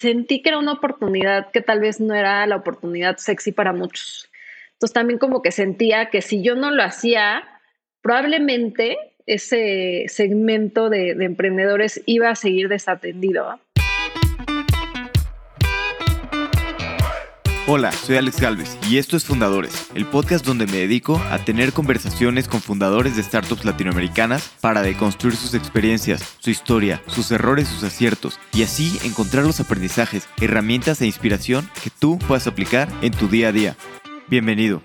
sentí 0.00 0.42
que 0.42 0.48
era 0.48 0.58
una 0.58 0.72
oportunidad 0.72 1.50
que 1.50 1.60
tal 1.60 1.80
vez 1.80 2.00
no 2.00 2.14
era 2.14 2.46
la 2.46 2.56
oportunidad 2.56 3.18
sexy 3.18 3.52
para 3.52 3.72
muchos. 3.72 4.30
Entonces 4.72 4.94
también 4.94 5.18
como 5.18 5.42
que 5.42 5.52
sentía 5.52 6.06
que 6.06 6.22
si 6.22 6.42
yo 6.42 6.54
no 6.54 6.70
lo 6.70 6.82
hacía, 6.82 7.44
probablemente 8.00 8.96
ese 9.26 10.06
segmento 10.08 10.88
de, 10.88 11.14
de 11.14 11.24
emprendedores 11.26 12.02
iba 12.06 12.30
a 12.30 12.34
seguir 12.34 12.68
desatendido. 12.68 13.60
Hola, 17.72 17.92
soy 17.92 18.16
Alex 18.16 18.40
Galvez 18.40 18.76
y 18.90 18.98
esto 18.98 19.16
es 19.16 19.24
Fundadores, 19.24 19.92
el 19.94 20.04
podcast 20.04 20.44
donde 20.44 20.66
me 20.66 20.78
dedico 20.78 21.22
a 21.30 21.38
tener 21.38 21.72
conversaciones 21.72 22.48
con 22.48 22.60
fundadores 22.60 23.14
de 23.14 23.22
startups 23.22 23.64
latinoamericanas 23.64 24.50
para 24.60 24.82
deconstruir 24.82 25.36
sus 25.36 25.54
experiencias, 25.54 26.36
su 26.40 26.50
historia, 26.50 27.00
sus 27.06 27.30
errores, 27.30 27.68
sus 27.68 27.84
aciertos 27.84 28.40
y 28.52 28.64
así 28.64 28.98
encontrar 29.04 29.44
los 29.44 29.60
aprendizajes, 29.60 30.28
herramientas 30.40 31.00
e 31.00 31.06
inspiración 31.06 31.70
que 31.84 31.90
tú 31.90 32.18
puedas 32.18 32.48
aplicar 32.48 32.88
en 33.02 33.12
tu 33.12 33.28
día 33.28 33.50
a 33.50 33.52
día. 33.52 33.76
Bienvenido. 34.26 34.82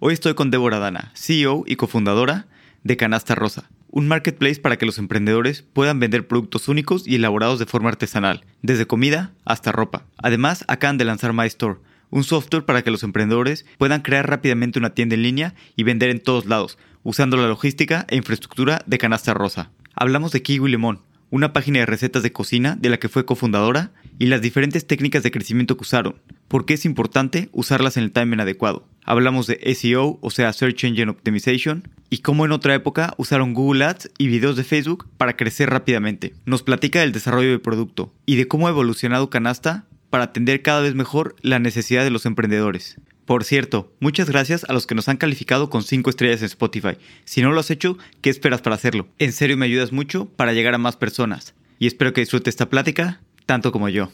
Hoy 0.00 0.12
estoy 0.12 0.34
con 0.34 0.50
Débora 0.50 0.80
Dana, 0.80 1.12
CEO 1.14 1.64
y 1.66 1.76
cofundadora 1.76 2.46
de 2.82 2.98
Canasta 2.98 3.34
Rosa, 3.34 3.70
un 3.94 4.08
marketplace 4.08 4.60
para 4.60 4.76
que 4.76 4.86
los 4.86 4.98
emprendedores 4.98 5.62
puedan 5.62 6.00
vender 6.00 6.26
productos 6.26 6.66
únicos 6.66 7.06
y 7.06 7.14
elaborados 7.14 7.60
de 7.60 7.66
forma 7.66 7.90
artesanal, 7.90 8.44
desde 8.60 8.88
comida 8.88 9.30
hasta 9.44 9.70
ropa. 9.70 10.04
Además, 10.16 10.64
acaban 10.66 10.98
de 10.98 11.04
lanzar 11.04 11.32
MyStore, 11.32 11.78
un 12.10 12.24
software 12.24 12.64
para 12.64 12.82
que 12.82 12.90
los 12.90 13.04
emprendedores 13.04 13.66
puedan 13.78 14.00
crear 14.00 14.28
rápidamente 14.28 14.80
una 14.80 14.94
tienda 14.94 15.14
en 15.14 15.22
línea 15.22 15.54
y 15.76 15.84
vender 15.84 16.10
en 16.10 16.18
todos 16.18 16.46
lados, 16.46 16.76
usando 17.04 17.36
la 17.36 17.46
logística 17.46 18.04
e 18.08 18.16
infraestructura 18.16 18.82
de 18.84 18.98
Canasta 18.98 19.32
Rosa. 19.32 19.70
Hablamos 19.94 20.32
de 20.32 20.42
Kiwi 20.42 20.72
Limón, 20.72 20.98
una 21.30 21.52
página 21.52 21.80
de 21.80 21.86
recetas 21.86 22.22
de 22.22 22.32
cocina 22.32 22.76
de 22.76 22.88
la 22.88 22.98
que 22.98 23.08
fue 23.08 23.24
cofundadora, 23.24 23.92
y 24.18 24.26
las 24.26 24.40
diferentes 24.40 24.86
técnicas 24.86 25.22
de 25.22 25.30
crecimiento 25.30 25.76
que 25.76 25.82
usaron, 25.82 26.20
por 26.48 26.66
qué 26.66 26.74
es 26.74 26.84
importante 26.84 27.48
usarlas 27.52 27.96
en 27.96 28.04
el 28.04 28.12
timing 28.12 28.40
adecuado. 28.40 28.86
Hablamos 29.04 29.46
de 29.46 29.58
SEO, 29.74 30.18
o 30.20 30.30
sea, 30.30 30.52
Search 30.52 30.84
Engine 30.84 31.10
Optimization, 31.10 31.88
y 32.10 32.18
cómo 32.18 32.44
en 32.44 32.52
otra 32.52 32.74
época 32.74 33.14
usaron 33.16 33.54
Google 33.54 33.84
Ads 33.84 34.10
y 34.18 34.28
videos 34.28 34.56
de 34.56 34.64
Facebook 34.64 35.08
para 35.16 35.36
crecer 35.36 35.70
rápidamente. 35.70 36.34
Nos 36.46 36.62
platica 36.62 37.00
del 37.00 37.12
desarrollo 37.12 37.50
del 37.50 37.60
producto 37.60 38.14
y 38.24 38.36
de 38.36 38.46
cómo 38.46 38.66
ha 38.66 38.70
evolucionado 38.70 39.30
Canasta 39.30 39.84
para 40.10 40.24
atender 40.24 40.62
cada 40.62 40.80
vez 40.80 40.94
mejor 40.94 41.34
la 41.42 41.58
necesidad 41.58 42.04
de 42.04 42.10
los 42.10 42.24
emprendedores. 42.24 42.98
Por 43.26 43.44
cierto, 43.44 43.90
muchas 44.00 44.28
gracias 44.28 44.64
a 44.68 44.74
los 44.74 44.86
que 44.86 44.94
nos 44.94 45.08
han 45.08 45.16
calificado 45.16 45.70
con 45.70 45.82
5 45.82 46.10
estrellas 46.10 46.40
en 46.40 46.46
Spotify. 46.46 46.98
Si 47.24 47.40
no 47.40 47.52
lo 47.52 47.60
has 47.60 47.70
hecho, 47.70 47.96
¿qué 48.20 48.28
esperas 48.28 48.60
para 48.60 48.76
hacerlo? 48.76 49.08
En 49.18 49.32
serio 49.32 49.56
me 49.56 49.64
ayudas 49.64 49.92
mucho 49.92 50.26
para 50.36 50.52
llegar 50.52 50.74
a 50.74 50.78
más 50.78 50.96
personas. 50.96 51.54
Y 51.78 51.86
espero 51.86 52.12
que 52.12 52.20
disfrute 52.20 52.50
esta 52.50 52.68
plática 52.68 53.22
tanto 53.46 53.72
como 53.72 53.88
yo. 53.88 54.10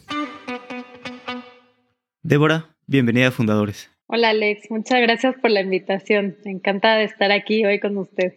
Débora, 2.22 2.76
bienvenida 2.86 3.28
a 3.28 3.30
Fundadores. 3.32 3.90
Hola 4.06 4.30
Alex, 4.30 4.70
muchas 4.70 5.00
gracias 5.00 5.34
por 5.42 5.50
la 5.50 5.62
invitación. 5.62 6.36
Encantada 6.44 6.98
de 6.98 7.04
estar 7.04 7.32
aquí 7.32 7.64
hoy 7.64 7.80
con 7.80 7.96
ustedes. 7.98 8.34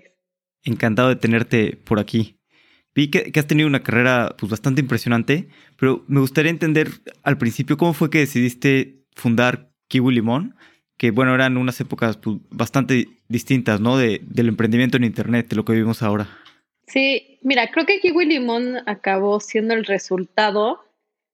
Encantado 0.64 1.10
de 1.10 1.18
tenerte 1.18 1.78
por 1.84 2.00
aquí. 2.00 2.40
Vi 2.96 3.10
que, 3.10 3.32
has 3.36 3.48
tenido 3.48 3.68
una 3.68 3.84
carrera 3.84 4.36
pues, 4.40 4.50
bastante 4.50 4.82
impresionante, 4.82 5.50
pero 5.78 6.04
me 6.08 6.20
gustaría 6.20 6.52
entender 6.52 6.90
al 7.22 7.38
principio 7.38 7.78
cómo 7.78 7.94
fue 7.94 8.10
que 8.10 8.20
decidiste 8.20 9.04
fundar 9.16 9.73
Kiwi 9.94 10.12
Limón, 10.12 10.56
que 10.98 11.12
bueno, 11.12 11.36
eran 11.36 11.56
unas 11.56 11.80
épocas 11.80 12.18
pues, 12.18 12.38
bastante 12.50 13.10
distintas, 13.28 13.80
¿no? 13.80 13.96
De, 13.96 14.22
del 14.24 14.48
emprendimiento 14.48 14.98
en 14.98 15.04
Internet, 15.04 15.50
de 15.50 15.56
lo 15.56 15.66
que 15.66 15.74
vivimos 15.74 16.02
ahora. 16.02 16.28
Sí, 16.88 17.38
mira, 17.44 17.70
creo 17.70 17.86
que 17.86 18.00
Kiwi 18.00 18.26
Limón 18.26 18.78
acabó 18.88 19.40
siendo 19.40 19.76
el 19.76 19.86
resultado 19.86 20.80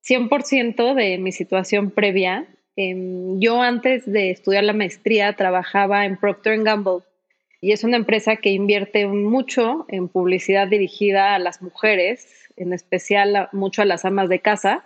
100% 0.06 0.94
de 0.94 1.20
mi 1.20 1.32
situación 1.32 1.92
previa. 1.92 2.48
Em, 2.76 3.40
yo 3.40 3.62
antes 3.62 4.06
de 4.06 4.30
estudiar 4.30 4.66
la 4.66 4.74
maestría 4.74 5.32
trabajaba 5.38 6.06
en 6.06 6.18
Procter 6.18 6.62
Gamble 6.62 7.04
y 7.62 7.72
es 7.72 7.86
una 7.86 7.96
empresa 7.96 8.36
que 8.36 8.50
invierte 8.50 9.08
mucho 9.08 9.86
en 9.88 10.10
publicidad 10.10 10.68
dirigida 10.68 11.34
a 11.34 11.40
las 11.40 11.62
mujeres, 11.62 12.28
en 12.58 12.74
especial 12.74 13.48
mucho 13.54 13.84
a 13.84 13.86
las 13.86 14.04
amas 14.04 14.28
de 14.28 14.40
casa. 14.40 14.84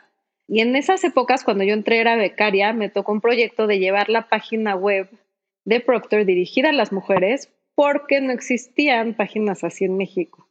Y 0.47 0.61
en 0.61 0.75
esas 0.75 1.03
épocas, 1.03 1.43
cuando 1.43 1.63
yo 1.63 1.73
entré 1.73 1.99
era 1.99 2.15
becaria, 2.15 2.73
me 2.73 2.89
tocó 2.89 3.11
un 3.11 3.21
proyecto 3.21 3.67
de 3.67 3.79
llevar 3.79 4.09
la 4.09 4.27
página 4.27 4.75
web 4.75 5.09
de 5.65 5.79
Procter 5.79 6.25
dirigida 6.25 6.69
a 6.69 6.73
las 6.73 6.91
mujeres 6.91 7.51
porque 7.75 8.21
no 8.21 8.31
existían 8.31 9.15
páginas 9.15 9.63
así 9.63 9.85
en 9.85 9.97
México. 9.97 10.49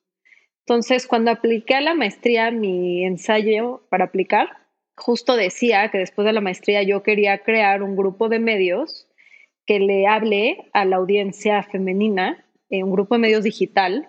Entonces, 0.61 1.07
cuando 1.07 1.31
apliqué 1.31 1.75
a 1.75 1.81
la 1.81 1.95
maestría 1.95 2.51
mi 2.51 3.05
ensayo 3.05 3.87
para 3.91 4.05
aplicar, 4.05 4.49
justo 4.97 5.37
decía 5.37 5.91
que 5.91 5.99
después 5.99 6.25
de 6.25 6.33
la 6.33 6.41
maestría 6.41 6.83
yo 6.83 7.03
quería 7.03 7.39
crear 7.39 7.83
un 7.83 7.97
grupo 7.97 8.29
de 8.29 8.39
medios 8.39 9.09
que 9.67 9.81
le 9.81 10.07
hable 10.07 10.71
a 10.73 10.85
la 10.85 10.97
audiencia 10.97 11.63
femenina, 11.63 12.45
eh, 12.71 12.83
un 12.83 12.93
grupo 12.93 13.15
de 13.15 13.21
medios 13.21 13.45
digital, 13.45 14.09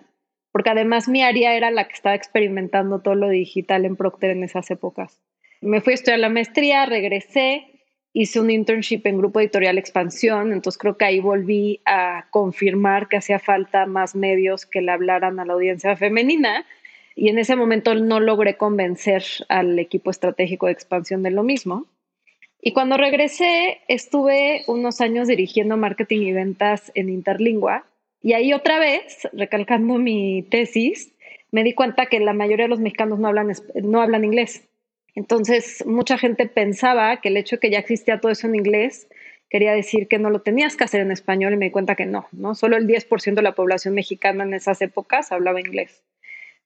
porque 0.52 0.70
además 0.70 1.08
mi 1.08 1.22
área 1.22 1.54
era 1.56 1.70
la 1.70 1.86
que 1.88 1.94
estaba 1.94 2.14
experimentando 2.14 3.00
todo 3.00 3.14
lo 3.14 3.28
digital 3.28 3.84
en 3.84 3.96
Procter 3.96 4.30
en 4.30 4.44
esas 4.44 4.70
épocas. 4.70 5.20
Me 5.64 5.80
fui 5.80 5.92
a 5.92 5.94
estudiar 5.94 6.18
la 6.18 6.28
maestría, 6.28 6.84
regresé, 6.84 7.64
hice 8.12 8.38
un 8.38 8.50
internship 8.50 9.00
en 9.06 9.16
Grupo 9.16 9.40
Editorial 9.40 9.78
Expansión, 9.78 10.52
entonces 10.52 10.78
creo 10.78 10.98
que 10.98 11.06
ahí 11.06 11.20
volví 11.20 11.80
a 11.86 12.26
confirmar 12.30 13.08
que 13.08 13.16
hacía 13.16 13.38
falta 13.38 13.86
más 13.86 14.14
medios 14.14 14.66
que 14.66 14.82
le 14.82 14.92
hablaran 14.92 15.40
a 15.40 15.46
la 15.46 15.54
audiencia 15.54 15.96
femenina 15.96 16.66
y 17.16 17.30
en 17.30 17.38
ese 17.38 17.56
momento 17.56 17.94
no 17.94 18.20
logré 18.20 18.58
convencer 18.58 19.24
al 19.48 19.78
equipo 19.78 20.10
estratégico 20.10 20.66
de 20.66 20.72
expansión 20.72 21.22
de 21.22 21.30
lo 21.30 21.42
mismo. 21.42 21.86
Y 22.60 22.74
cuando 22.74 22.98
regresé, 22.98 23.80
estuve 23.88 24.64
unos 24.66 25.00
años 25.00 25.28
dirigiendo 25.28 25.78
marketing 25.78 26.26
y 26.26 26.32
ventas 26.34 26.92
en 26.94 27.08
Interlingua. 27.08 27.86
Y 28.20 28.34
ahí 28.34 28.52
otra 28.52 28.78
vez, 28.78 29.26
recalcando 29.32 29.94
mi 29.94 30.42
tesis, 30.42 31.14
me 31.50 31.64
di 31.64 31.72
cuenta 31.72 32.04
que 32.04 32.20
la 32.20 32.34
mayoría 32.34 32.66
de 32.66 32.70
los 32.70 32.80
mexicanos 32.80 33.18
no 33.18 33.28
hablan, 33.28 33.50
no 33.82 34.02
hablan 34.02 34.24
inglés. 34.24 34.68
Entonces, 35.14 35.84
mucha 35.86 36.18
gente 36.18 36.46
pensaba 36.46 37.20
que 37.20 37.28
el 37.28 37.36
hecho 37.36 37.56
de 37.56 37.60
que 37.60 37.70
ya 37.70 37.78
existía 37.78 38.20
todo 38.20 38.32
eso 38.32 38.46
en 38.46 38.56
inglés 38.56 39.08
quería 39.48 39.72
decir 39.72 40.08
que 40.08 40.18
no 40.18 40.30
lo 40.30 40.42
tenías 40.42 40.76
que 40.76 40.84
hacer 40.84 41.00
en 41.00 41.12
español 41.12 41.52
y 41.52 41.56
me 41.56 41.66
di 41.66 41.70
cuenta 41.70 41.94
que 41.94 42.06
no, 42.06 42.26
¿no? 42.32 42.54
Solo 42.54 42.76
el 42.76 42.88
10% 42.88 43.34
de 43.34 43.42
la 43.42 43.54
población 43.54 43.94
mexicana 43.94 44.42
en 44.42 44.54
esas 44.54 44.82
épocas 44.82 45.30
hablaba 45.30 45.60
inglés. 45.60 46.02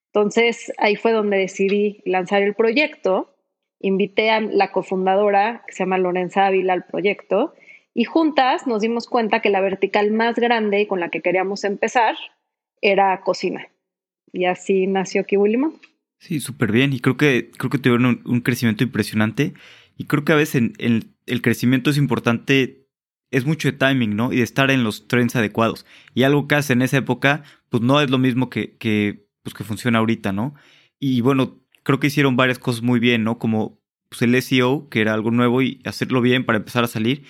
Entonces, 0.06 0.72
ahí 0.78 0.96
fue 0.96 1.12
donde 1.12 1.36
decidí 1.36 2.00
lanzar 2.06 2.42
el 2.42 2.54
proyecto. 2.54 3.34
Invité 3.80 4.30
a 4.30 4.40
la 4.40 4.72
cofundadora, 4.72 5.64
que 5.66 5.74
se 5.74 5.80
llama 5.80 5.98
Lorenza 5.98 6.46
Ávila, 6.46 6.72
al 6.72 6.86
proyecto, 6.86 7.54
y 7.92 8.04
juntas 8.04 8.66
nos 8.66 8.80
dimos 8.80 9.06
cuenta 9.06 9.40
que 9.40 9.50
la 9.50 9.60
vertical 9.60 10.10
más 10.10 10.36
grande 10.36 10.86
con 10.86 11.00
la 11.00 11.10
que 11.10 11.20
queríamos 11.20 11.64
empezar 11.64 12.16
era 12.80 13.20
cocina. 13.20 13.68
Y 14.32 14.46
así 14.46 14.86
nació 14.86 15.24
Kiwi 15.24 15.50
Limón. 15.50 15.74
Sí, 16.18 16.40
súper 16.40 16.72
bien. 16.72 16.92
Y 16.92 17.00
creo 17.00 17.16
que, 17.16 17.50
creo 17.56 17.70
que 17.70 17.78
tuvieron 17.78 18.22
un, 18.24 18.40
crecimiento 18.40 18.84
impresionante. 18.84 19.54
Y 19.96 20.04
creo 20.04 20.24
que 20.24 20.32
a 20.32 20.36
veces 20.36 20.72
el 20.78 21.42
crecimiento 21.42 21.90
es 21.90 21.96
importante, 21.96 22.86
es 23.30 23.46
mucho 23.46 23.68
de 23.70 23.76
timing, 23.76 24.16
¿no? 24.16 24.32
Y 24.32 24.36
de 24.36 24.42
estar 24.42 24.70
en 24.70 24.84
los 24.84 25.08
trends 25.08 25.36
adecuados. 25.36 25.86
Y 26.14 26.22
algo 26.24 26.48
que 26.48 26.56
hace 26.56 26.72
en 26.72 26.82
esa 26.82 26.98
época, 26.98 27.44
pues 27.68 27.82
no 27.82 28.00
es 28.00 28.10
lo 28.10 28.18
mismo 28.18 28.50
que, 28.50 28.76
que 28.76 29.28
pues, 29.48 29.54
que 29.54 29.64
funciona 29.64 29.98
ahorita, 30.00 30.32
¿no? 30.32 30.54
Y 31.00 31.22
bueno, 31.22 31.58
creo 31.84 31.98
que 31.98 32.08
hicieron 32.08 32.36
varias 32.36 32.58
cosas 32.58 32.82
muy 32.82 33.00
bien, 33.00 33.24
¿no? 33.24 33.38
Como 33.38 33.80
pues, 34.10 34.20
el 34.20 34.34
SEO, 34.42 34.88
que 34.90 35.00
era 35.00 35.14
algo 35.14 35.30
nuevo 35.30 35.62
y 35.62 35.80
hacerlo 35.86 36.20
bien 36.20 36.44
para 36.44 36.58
empezar 36.58 36.84
a 36.84 36.88
salir. 36.88 37.24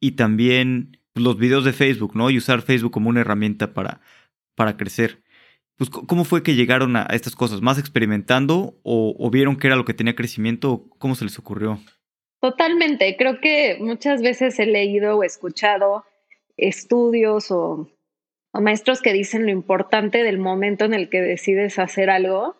Y 0.00 0.12
también 0.12 0.98
pues, 1.12 1.22
los 1.22 1.38
videos 1.38 1.64
de 1.64 1.72
Facebook, 1.72 2.16
¿no? 2.16 2.28
Y 2.28 2.38
usar 2.38 2.62
Facebook 2.62 2.90
como 2.90 3.08
una 3.08 3.20
herramienta 3.20 3.72
para, 3.72 4.00
para 4.56 4.76
crecer. 4.76 5.22
Pues, 5.80 5.88
¿cómo 5.88 6.24
fue 6.24 6.42
que 6.42 6.56
llegaron 6.56 6.94
a 6.94 7.06
estas 7.12 7.34
cosas? 7.34 7.62
¿Más 7.62 7.78
experimentando 7.78 8.78
o, 8.82 9.30
vieron 9.30 9.56
que 9.56 9.66
era 9.66 9.76
lo 9.76 9.86
que 9.86 9.94
tenía 9.94 10.14
crecimiento? 10.14 10.84
¿Cómo 10.98 11.14
se 11.14 11.24
les 11.24 11.38
ocurrió? 11.38 11.80
Totalmente. 12.38 13.16
Creo 13.16 13.40
que 13.40 13.78
muchas 13.80 14.20
veces 14.20 14.58
he 14.58 14.66
leído 14.66 15.16
o 15.16 15.24
escuchado 15.24 16.04
estudios 16.58 17.50
o 17.50 17.88
o 18.52 18.60
maestros 18.60 19.00
que 19.00 19.14
dicen 19.14 19.44
lo 19.44 19.52
importante 19.52 20.22
del 20.22 20.38
momento 20.38 20.84
en 20.84 20.92
el 20.92 21.08
que 21.08 21.22
decides 21.22 21.78
hacer 21.78 22.10
algo. 22.10 22.56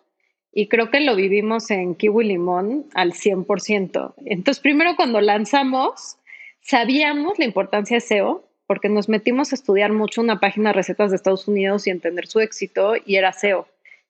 Y 0.51 0.67
creo 0.67 0.89
que 0.89 0.99
lo 0.99 1.15
vivimos 1.15 1.69
en 1.69 1.93
Kiwi 1.93 2.25
Limón 2.25 2.87
al 2.95 3.13
100%. 3.13 4.15
Entonces, 4.25 4.61
primero 4.61 4.95
cuando 4.95 5.21
lanzamos, 5.21 6.17
sabíamos 6.61 7.39
la 7.39 7.45
importancia 7.45 7.97
de 7.97 8.01
SEO, 8.01 8.50
porque 8.71 8.87
nos 8.87 9.09
metimos 9.09 9.51
a 9.51 9.55
estudiar 9.55 9.91
mucho 9.91 10.21
una 10.21 10.39
página 10.39 10.69
de 10.69 10.75
recetas 10.75 11.09
de 11.11 11.17
Estados 11.17 11.45
Unidos 11.45 11.85
y 11.85 11.89
entender 11.89 12.25
su 12.25 12.39
éxito, 12.39 12.93
y 13.05 13.17
era 13.17 13.33
SEO. 13.33 13.67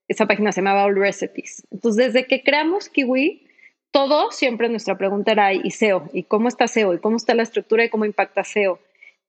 Esa 0.07 0.27
página 0.27 0.51
se 0.51 0.61
llamaba 0.61 0.83
All 0.83 0.95
Recipes. 0.95 1.65
Entonces, 1.71 2.13
desde 2.13 2.27
que 2.27 2.43
creamos 2.43 2.87
Kiwi, 2.87 3.47
todo 3.89 4.29
siempre 4.29 4.69
nuestra 4.69 4.99
pregunta 4.99 5.31
era, 5.31 5.51
¿y 5.51 5.71
SEO? 5.71 6.11
¿Y 6.13 6.21
cómo 6.21 6.47
está 6.47 6.67
SEO? 6.67 6.93
¿Y 6.93 6.99
cómo 6.99 7.15
está 7.17 7.33
la 7.33 7.41
estructura 7.41 7.85
y 7.85 7.89
cómo 7.89 8.05
impacta 8.05 8.43
SEO? 8.43 8.77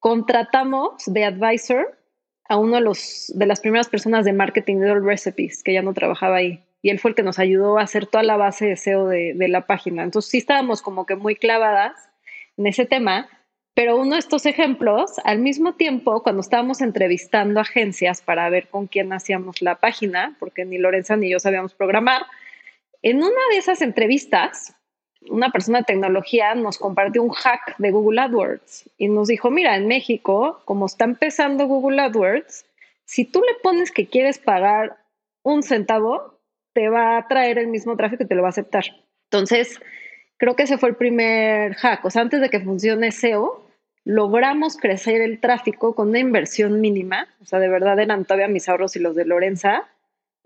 Contratamos 0.00 1.02
de 1.06 1.24
advisor 1.24 1.96
a 2.46 2.58
uno 2.58 2.74
de, 2.74 2.82
los, 2.82 3.32
de 3.34 3.46
las 3.46 3.60
primeras 3.62 3.88
personas 3.88 4.26
de 4.26 4.34
marketing 4.34 4.80
de 4.80 4.90
All 4.90 5.02
Recipes, 5.02 5.62
que 5.62 5.72
ya 5.72 5.80
no 5.80 5.94
trabajaba 5.94 6.36
ahí. 6.36 6.60
y 6.82 6.90
él 6.90 6.98
fue 6.98 7.12
el 7.12 7.14
que 7.14 7.22
nos 7.22 7.38
ayudó 7.38 7.78
a 7.78 7.84
hacer 7.84 8.04
toda 8.04 8.22
la 8.22 8.36
base 8.36 8.66
de 8.66 8.76
SEO 8.76 9.08
de, 9.08 9.32
de 9.32 9.48
la 9.48 9.62
página. 9.62 10.02
Entonces 10.02 10.30
sí 10.30 10.36
estábamos 10.36 10.82
como 10.82 11.06
que 11.06 11.16
muy 11.16 11.36
clavadas 11.36 12.10
en 12.58 12.66
ese 12.66 12.84
tema, 12.84 13.30
pero 13.74 13.98
uno 13.98 14.14
de 14.14 14.18
estos 14.18 14.44
ejemplos, 14.44 15.18
al 15.24 15.38
mismo 15.38 15.74
tiempo, 15.74 16.22
cuando 16.22 16.40
estábamos 16.40 16.80
entrevistando 16.80 17.60
agencias 17.60 18.20
para 18.20 18.48
ver 18.50 18.68
con 18.68 18.86
quién 18.86 19.12
hacíamos 19.12 19.62
la 19.62 19.76
página, 19.76 20.36
porque 20.38 20.64
ni 20.64 20.78
Lorenza 20.78 21.16
ni 21.16 21.30
yo 21.30 21.40
sabíamos 21.40 21.72
programar, 21.72 22.22
en 23.00 23.18
una 23.18 23.40
de 23.50 23.56
esas 23.56 23.80
entrevistas, 23.80 24.74
una 25.28 25.50
persona 25.50 25.78
de 25.78 25.84
tecnología 25.84 26.54
nos 26.54 26.78
compartió 26.78 27.22
un 27.22 27.30
hack 27.30 27.76
de 27.78 27.90
Google 27.90 28.20
AdWords 28.20 28.90
y 28.98 29.08
nos 29.08 29.28
dijo, 29.28 29.50
mira, 29.50 29.76
en 29.76 29.88
México, 29.88 30.60
como 30.64 30.86
está 30.86 31.04
empezando 31.04 31.66
Google 31.66 32.00
AdWords, 32.02 32.66
si 33.04 33.24
tú 33.24 33.40
le 33.40 33.54
pones 33.62 33.90
que 33.90 34.06
quieres 34.06 34.38
pagar 34.38 34.98
un 35.42 35.62
centavo, 35.62 36.38
te 36.74 36.88
va 36.88 37.16
a 37.16 37.28
traer 37.28 37.58
el 37.58 37.68
mismo 37.68 37.96
tráfico 37.96 38.24
y 38.24 38.26
te 38.26 38.34
lo 38.34 38.42
va 38.42 38.48
a 38.48 38.50
aceptar. 38.50 38.84
Entonces, 39.30 39.80
creo 40.38 40.56
que 40.56 40.64
ese 40.64 40.78
fue 40.78 40.90
el 40.90 40.96
primer 40.96 41.74
hack. 41.74 42.04
O 42.04 42.10
sea, 42.10 42.22
antes 42.22 42.40
de 42.40 42.48
que 42.48 42.60
funcione 42.60 43.12
SEO, 43.12 43.61
logramos 44.04 44.76
crecer 44.76 45.20
el 45.20 45.40
tráfico 45.40 45.94
con 45.94 46.08
una 46.08 46.18
inversión 46.18 46.80
mínima. 46.80 47.28
O 47.40 47.46
sea, 47.46 47.58
de 47.58 47.68
verdad 47.68 47.98
eran 47.98 48.24
todavía 48.24 48.48
mis 48.48 48.68
ahorros 48.68 48.96
y 48.96 49.00
los 49.00 49.14
de 49.14 49.24
Lorenza, 49.24 49.88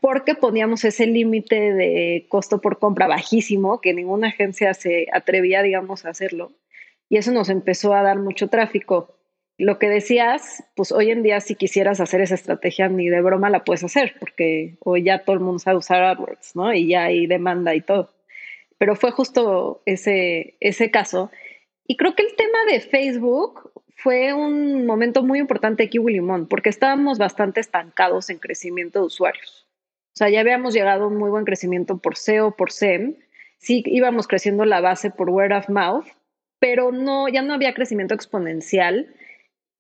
porque 0.01 0.35
poníamos 0.35 0.85
ese 0.85 1.07
límite 1.07 1.73
de 1.73 2.27
costo 2.29 2.61
por 2.61 2.79
compra 2.79 3.07
bajísimo, 3.07 3.81
que 3.81 3.95
ninguna 3.95 4.29
agencia 4.29 4.75
se 4.75 5.07
atrevía, 5.13 5.63
digamos, 5.63 6.05
a 6.05 6.11
hacerlo. 6.11 6.53
Y 7.09 7.17
eso 7.17 7.33
nos 7.33 7.49
empezó 7.49 7.95
a 7.95 8.03
dar 8.03 8.19
mucho 8.19 8.49
tráfico. 8.49 9.15
Lo 9.59 9.79
que 9.79 9.89
decías, 9.89 10.65
pues 10.75 10.93
hoy 10.93 11.11
en 11.11 11.23
día 11.23 11.41
si 11.41 11.55
quisieras 11.55 12.01
hacer 12.01 12.21
esa 12.21 12.35
estrategia 12.35 12.89
ni 12.89 13.09
de 13.09 13.23
broma 13.23 13.49
la 13.49 13.65
puedes 13.65 13.85
hacer, 13.85 14.15
porque 14.21 14.77
hoy 14.81 15.05
ya 15.05 15.25
todo 15.25 15.35
el 15.35 15.41
mundo 15.41 15.61
sabe 15.61 15.79
usar 15.79 16.03
AdWords, 16.03 16.57
¿no? 16.57 16.75
Y 16.75 16.89
ya 16.89 17.05
hay 17.05 17.27
demanda 17.27 17.75
y 17.75 17.81
todo 17.81 18.11
pero 18.79 18.97
fue 18.97 19.11
justo 19.11 19.83
ese, 19.87 20.55
ese 20.61 20.91
caso. 20.91 21.31
Y 21.87 21.97
creo 21.97 22.15
que 22.15 22.23
el 22.23 22.35
tema 22.35 22.65
de 22.71 22.81
Facebook 22.81 23.71
fue 23.97 24.35
un 24.35 24.87
momento 24.87 25.23
muy 25.23 25.39
importante 25.39 25.85
aquí, 25.85 25.99
Willimón, 25.99 26.47
porque 26.47 26.69
estábamos 26.69 27.19
bastante 27.19 27.61
estancados 27.61 28.31
en 28.31 28.39
crecimiento 28.39 29.01
de 29.01 29.07
usuarios. 29.07 29.67
O 30.15 30.17
sea, 30.17 30.29
ya 30.29 30.41
habíamos 30.41 30.75
llegado 30.75 31.05
a 31.05 31.09
un 31.09 31.17
muy 31.17 31.31
buen 31.31 31.45
crecimiento 31.45 31.99
por 31.99 32.17
SEO, 32.17 32.57
por 32.57 32.73
SEM. 32.73 33.17
Sí 33.59 33.83
íbamos 33.87 34.27
creciendo 34.27 34.65
la 34.65 34.81
base 34.81 35.11
por 35.11 35.31
word 35.31 35.53
of 35.53 35.69
mouth, 35.69 36.07
pero 36.59 36.93
no, 36.93 37.29
ya 37.29 37.43
no 37.43 37.55
había 37.55 37.75
crecimiento 37.75 38.15
exponencial. 38.15 39.15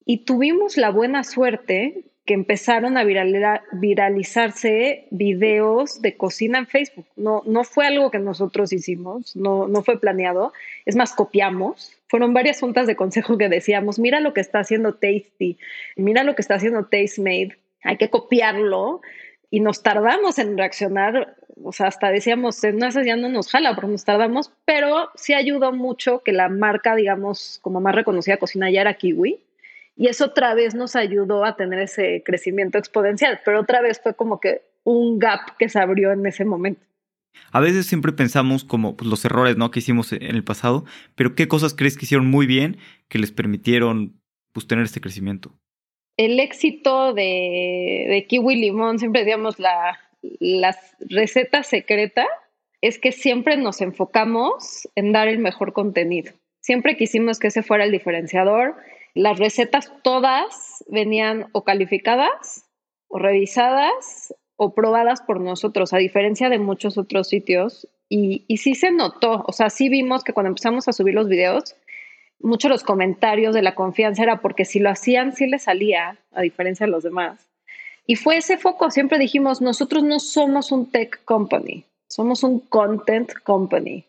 Y 0.04 0.24
tuvimos 0.24 0.76
la 0.76 0.90
buena 0.90 1.24
suerte 1.24 2.04
que 2.26 2.34
empezaron 2.34 2.98
a 2.98 3.04
viralizarse 3.04 5.06
videos 5.10 6.02
de 6.02 6.16
cocina 6.16 6.58
en 6.58 6.66
Facebook. 6.66 7.06
No, 7.16 7.42
no 7.46 7.64
fue 7.64 7.86
algo 7.86 8.10
que 8.10 8.18
nosotros 8.18 8.72
hicimos, 8.72 9.36
no, 9.36 9.68
no 9.68 9.82
fue 9.82 10.00
planeado. 10.00 10.52
Es 10.84 10.96
más, 10.96 11.14
copiamos. 11.14 11.95
Fueron 12.08 12.34
varias 12.34 12.60
juntas 12.60 12.86
de 12.86 12.96
consejo 12.96 13.36
que 13.38 13.48
decíamos, 13.48 13.98
mira 13.98 14.20
lo 14.20 14.32
que 14.32 14.40
está 14.40 14.60
haciendo 14.60 14.94
Tasty, 14.94 15.58
mira 15.96 16.24
lo 16.24 16.34
que 16.34 16.42
está 16.42 16.54
haciendo 16.54 16.86
Tastemade, 16.86 17.58
hay 17.82 17.96
que 17.96 18.10
copiarlo. 18.10 19.00
Y 19.48 19.60
nos 19.60 19.82
tardamos 19.82 20.40
en 20.40 20.58
reaccionar, 20.58 21.36
o 21.62 21.72
sea, 21.72 21.86
hasta 21.86 22.10
decíamos, 22.10 22.60
no, 22.74 22.88
ya 22.90 23.16
no 23.16 23.28
nos 23.28 23.48
jala, 23.48 23.74
porque 23.76 23.92
nos 23.92 24.04
tardamos, 24.04 24.52
pero 24.64 25.10
sí 25.14 25.34
ayudó 25.34 25.72
mucho 25.72 26.22
que 26.24 26.32
la 26.32 26.48
marca, 26.48 26.96
digamos, 26.96 27.60
como 27.62 27.80
más 27.80 27.94
reconocida 27.94 28.38
cocina 28.38 28.70
ya 28.70 28.80
era 28.80 28.94
Kiwi 28.94 29.46
y 29.96 30.08
eso 30.08 30.26
otra 30.26 30.54
vez 30.54 30.74
nos 30.74 30.94
ayudó 30.94 31.44
a 31.44 31.56
tener 31.56 31.80
ese 31.80 32.22
crecimiento 32.24 32.76
exponencial, 32.76 33.40
pero 33.44 33.60
otra 33.60 33.80
vez 33.80 33.98
fue 33.98 34.14
como 34.14 34.40
que 34.40 34.62
un 34.84 35.18
gap 35.18 35.56
que 35.58 35.70
se 35.70 35.80
abrió 35.80 36.12
en 36.12 36.24
ese 36.26 36.44
momento. 36.44 36.82
A 37.52 37.60
veces 37.60 37.86
siempre 37.86 38.12
pensamos 38.12 38.64
como 38.64 38.96
pues, 38.96 39.08
los 39.08 39.24
errores 39.24 39.56
¿no? 39.56 39.70
que 39.70 39.80
hicimos 39.80 40.12
en 40.12 40.22
el 40.22 40.44
pasado, 40.44 40.84
pero 41.14 41.34
¿qué 41.34 41.48
cosas 41.48 41.74
crees 41.74 41.96
que 41.96 42.04
hicieron 42.04 42.26
muy 42.26 42.46
bien 42.46 42.78
que 43.08 43.18
les 43.18 43.32
permitieron 43.32 44.20
pues, 44.52 44.66
tener 44.66 44.84
este 44.84 45.00
crecimiento? 45.00 45.52
El 46.16 46.40
éxito 46.40 47.12
de, 47.12 48.26
Kiwi 48.28 48.56
Limón, 48.56 48.98
siempre 48.98 49.24
digamos, 49.24 49.58
la, 49.58 49.98
las 50.22 50.76
recetas 51.00 51.66
secreta 51.66 52.26
es 52.80 52.98
que 52.98 53.12
siempre 53.12 53.56
nos 53.56 53.80
enfocamos 53.80 54.88
en 54.94 55.12
dar 55.12 55.28
el 55.28 55.38
mejor 55.38 55.72
contenido. 55.72 56.32
Siempre 56.60 56.96
quisimos 56.96 57.38
que 57.38 57.48
ese 57.48 57.62
fuera 57.62 57.84
el 57.84 57.92
diferenciador 57.92 58.76
las 59.16 59.38
recetas 59.38 59.90
todas 60.02 60.84
venían 60.88 61.46
o 61.52 61.64
calificadas 61.64 62.68
o 63.08 63.18
revisadas 63.18 64.34
o 64.56 64.74
probadas 64.74 65.20
por 65.20 65.40
nosotros, 65.40 65.92
a 65.92 65.98
diferencia 65.98 66.48
de 66.48 66.58
muchos 66.58 66.98
otros 66.98 67.28
sitios. 67.28 67.88
Y, 68.08 68.44
y 68.48 68.58
sí 68.58 68.74
se 68.74 68.90
notó, 68.90 69.44
o 69.46 69.52
sea, 69.52 69.70
sí 69.70 69.88
vimos 69.88 70.24
que 70.24 70.32
cuando 70.32 70.48
empezamos 70.48 70.88
a 70.88 70.92
subir 70.92 71.14
los 71.14 71.28
videos, 71.28 71.76
muchos 72.40 72.70
los 72.70 72.84
comentarios 72.84 73.54
de 73.54 73.62
la 73.62 73.74
confianza 73.74 74.22
era 74.22 74.40
porque 74.40 74.64
si 74.64 74.78
lo 74.78 74.90
hacían, 74.90 75.34
sí 75.34 75.46
les 75.46 75.64
salía, 75.64 76.18
a 76.32 76.42
diferencia 76.42 76.86
de 76.86 76.92
los 76.92 77.02
demás. 77.02 77.48
Y 78.06 78.16
fue 78.16 78.36
ese 78.36 78.56
foco, 78.56 78.90
siempre 78.90 79.18
dijimos, 79.18 79.60
nosotros 79.60 80.04
no 80.04 80.20
somos 80.20 80.70
un 80.70 80.90
tech 80.90 81.24
company, 81.24 81.84
somos 82.08 82.44
un 82.44 82.60
content 82.60 83.32
company. 83.42 84.04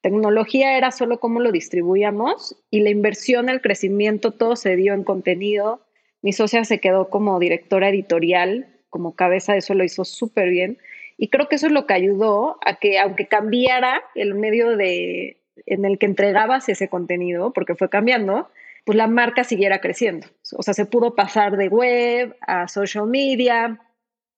Tecnología 0.00 0.76
era 0.76 0.90
solo 0.90 1.18
cómo 1.18 1.40
lo 1.40 1.52
distribuíamos 1.52 2.56
y 2.70 2.80
la 2.80 2.90
inversión, 2.90 3.48
el 3.48 3.60
crecimiento, 3.60 4.32
todo 4.32 4.56
se 4.56 4.76
dio 4.76 4.94
en 4.94 5.04
contenido. 5.04 5.80
Mi 6.22 6.32
socia 6.32 6.64
se 6.64 6.80
quedó 6.80 7.08
como 7.08 7.38
directora 7.38 7.88
editorial, 7.88 8.66
como 8.92 9.16
cabeza, 9.16 9.56
eso 9.56 9.74
lo 9.74 9.82
hizo 9.82 10.04
súper 10.04 10.50
bien. 10.50 10.78
Y 11.16 11.28
creo 11.28 11.48
que 11.48 11.56
eso 11.56 11.66
es 11.66 11.72
lo 11.72 11.86
que 11.86 11.94
ayudó 11.94 12.58
a 12.64 12.76
que, 12.76 13.00
aunque 13.00 13.26
cambiara 13.26 14.02
el 14.14 14.34
medio 14.34 14.76
de, 14.76 15.40
en 15.66 15.84
el 15.84 15.98
que 15.98 16.06
entregabas 16.06 16.68
ese 16.68 16.88
contenido, 16.88 17.52
porque 17.52 17.74
fue 17.74 17.88
cambiando, 17.88 18.50
pues 18.84 18.96
la 18.96 19.06
marca 19.06 19.44
siguiera 19.44 19.80
creciendo. 19.80 20.26
O 20.56 20.62
sea, 20.62 20.74
se 20.74 20.86
pudo 20.86 21.14
pasar 21.14 21.56
de 21.56 21.68
web 21.68 22.36
a 22.42 22.68
social 22.68 23.06
media. 23.06 23.80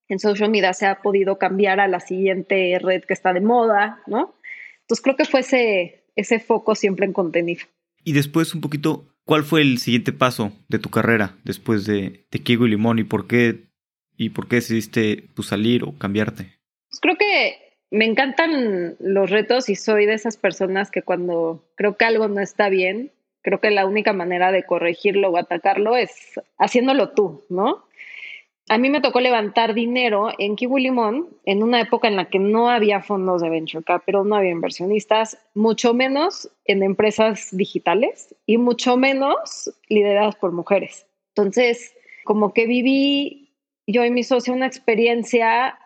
En 0.08 0.18
social 0.18 0.50
media 0.50 0.72
se 0.72 0.86
ha 0.86 1.02
podido 1.02 1.38
cambiar 1.38 1.80
a 1.80 1.88
la 1.88 2.00
siguiente 2.00 2.78
red 2.80 3.02
que 3.02 3.14
está 3.14 3.32
de 3.32 3.40
moda, 3.40 4.02
¿no? 4.06 4.34
Entonces 4.82 5.02
creo 5.02 5.16
que 5.16 5.24
fue 5.24 5.40
ese, 5.40 6.04
ese 6.14 6.38
foco 6.38 6.74
siempre 6.74 7.06
en 7.06 7.12
contenido. 7.12 7.64
Y 8.04 8.12
después 8.12 8.54
un 8.54 8.60
poquito, 8.60 9.08
¿cuál 9.24 9.42
fue 9.42 9.62
el 9.62 9.78
siguiente 9.78 10.12
paso 10.12 10.52
de 10.68 10.78
tu 10.78 10.90
carrera 10.90 11.36
después 11.42 11.86
de, 11.86 12.26
de 12.30 12.38
Kigo 12.40 12.66
y 12.66 12.70
Limón 12.70 12.98
y 12.98 13.04
por 13.04 13.26
qué, 13.26 13.64
y 14.16 14.30
por 14.30 14.48
qué 14.48 14.56
decidiste 14.56 15.28
pues, 15.34 15.48
salir 15.48 15.84
o 15.84 15.96
cambiarte? 15.98 16.58
Pues 16.88 17.00
creo 17.00 17.16
que 17.16 17.56
me 17.90 18.04
encantan 18.04 18.96
los 18.98 19.30
retos 19.30 19.68
y 19.68 19.76
soy 19.76 20.06
de 20.06 20.14
esas 20.14 20.36
personas 20.36 20.90
que 20.90 21.02
cuando 21.02 21.64
creo 21.76 21.96
que 21.96 22.04
algo 22.04 22.28
no 22.28 22.40
está 22.40 22.68
bien, 22.68 23.12
creo 23.42 23.60
que 23.60 23.70
la 23.70 23.86
única 23.86 24.12
manera 24.12 24.52
de 24.52 24.64
corregirlo 24.64 25.30
o 25.30 25.36
atacarlo 25.36 25.96
es 25.96 26.40
haciéndolo 26.58 27.10
tú, 27.10 27.44
¿no? 27.48 27.84
a 28.68 28.78
mí 28.78 28.88
me 28.88 29.00
tocó 29.00 29.20
levantar 29.20 29.74
dinero 29.74 30.30
en 30.38 30.56
Kiwi 30.56 30.82
Limón 30.82 31.28
en 31.44 31.62
una 31.62 31.80
época 31.80 32.08
en 32.08 32.16
la 32.16 32.30
que 32.30 32.38
no 32.38 32.70
había 32.70 33.02
fondos 33.02 33.42
de 33.42 33.50
venture 33.50 33.84
capital, 33.84 34.26
no 34.26 34.36
había 34.36 34.50
inversionistas, 34.50 35.38
mucho 35.54 35.92
menos 35.92 36.50
en 36.64 36.82
empresas 36.82 37.48
digitales 37.52 38.34
y 38.46 38.56
mucho 38.56 38.96
menos 38.96 39.70
lideradas 39.88 40.36
por 40.36 40.52
mujeres. 40.52 41.06
Entonces, 41.34 41.94
como 42.24 42.54
que 42.54 42.66
viví 42.66 43.43
yo 43.86 44.04
y 44.04 44.10
mi 44.10 44.24
socio 44.24 44.54
una 44.54 44.66
experiencia 44.66 45.78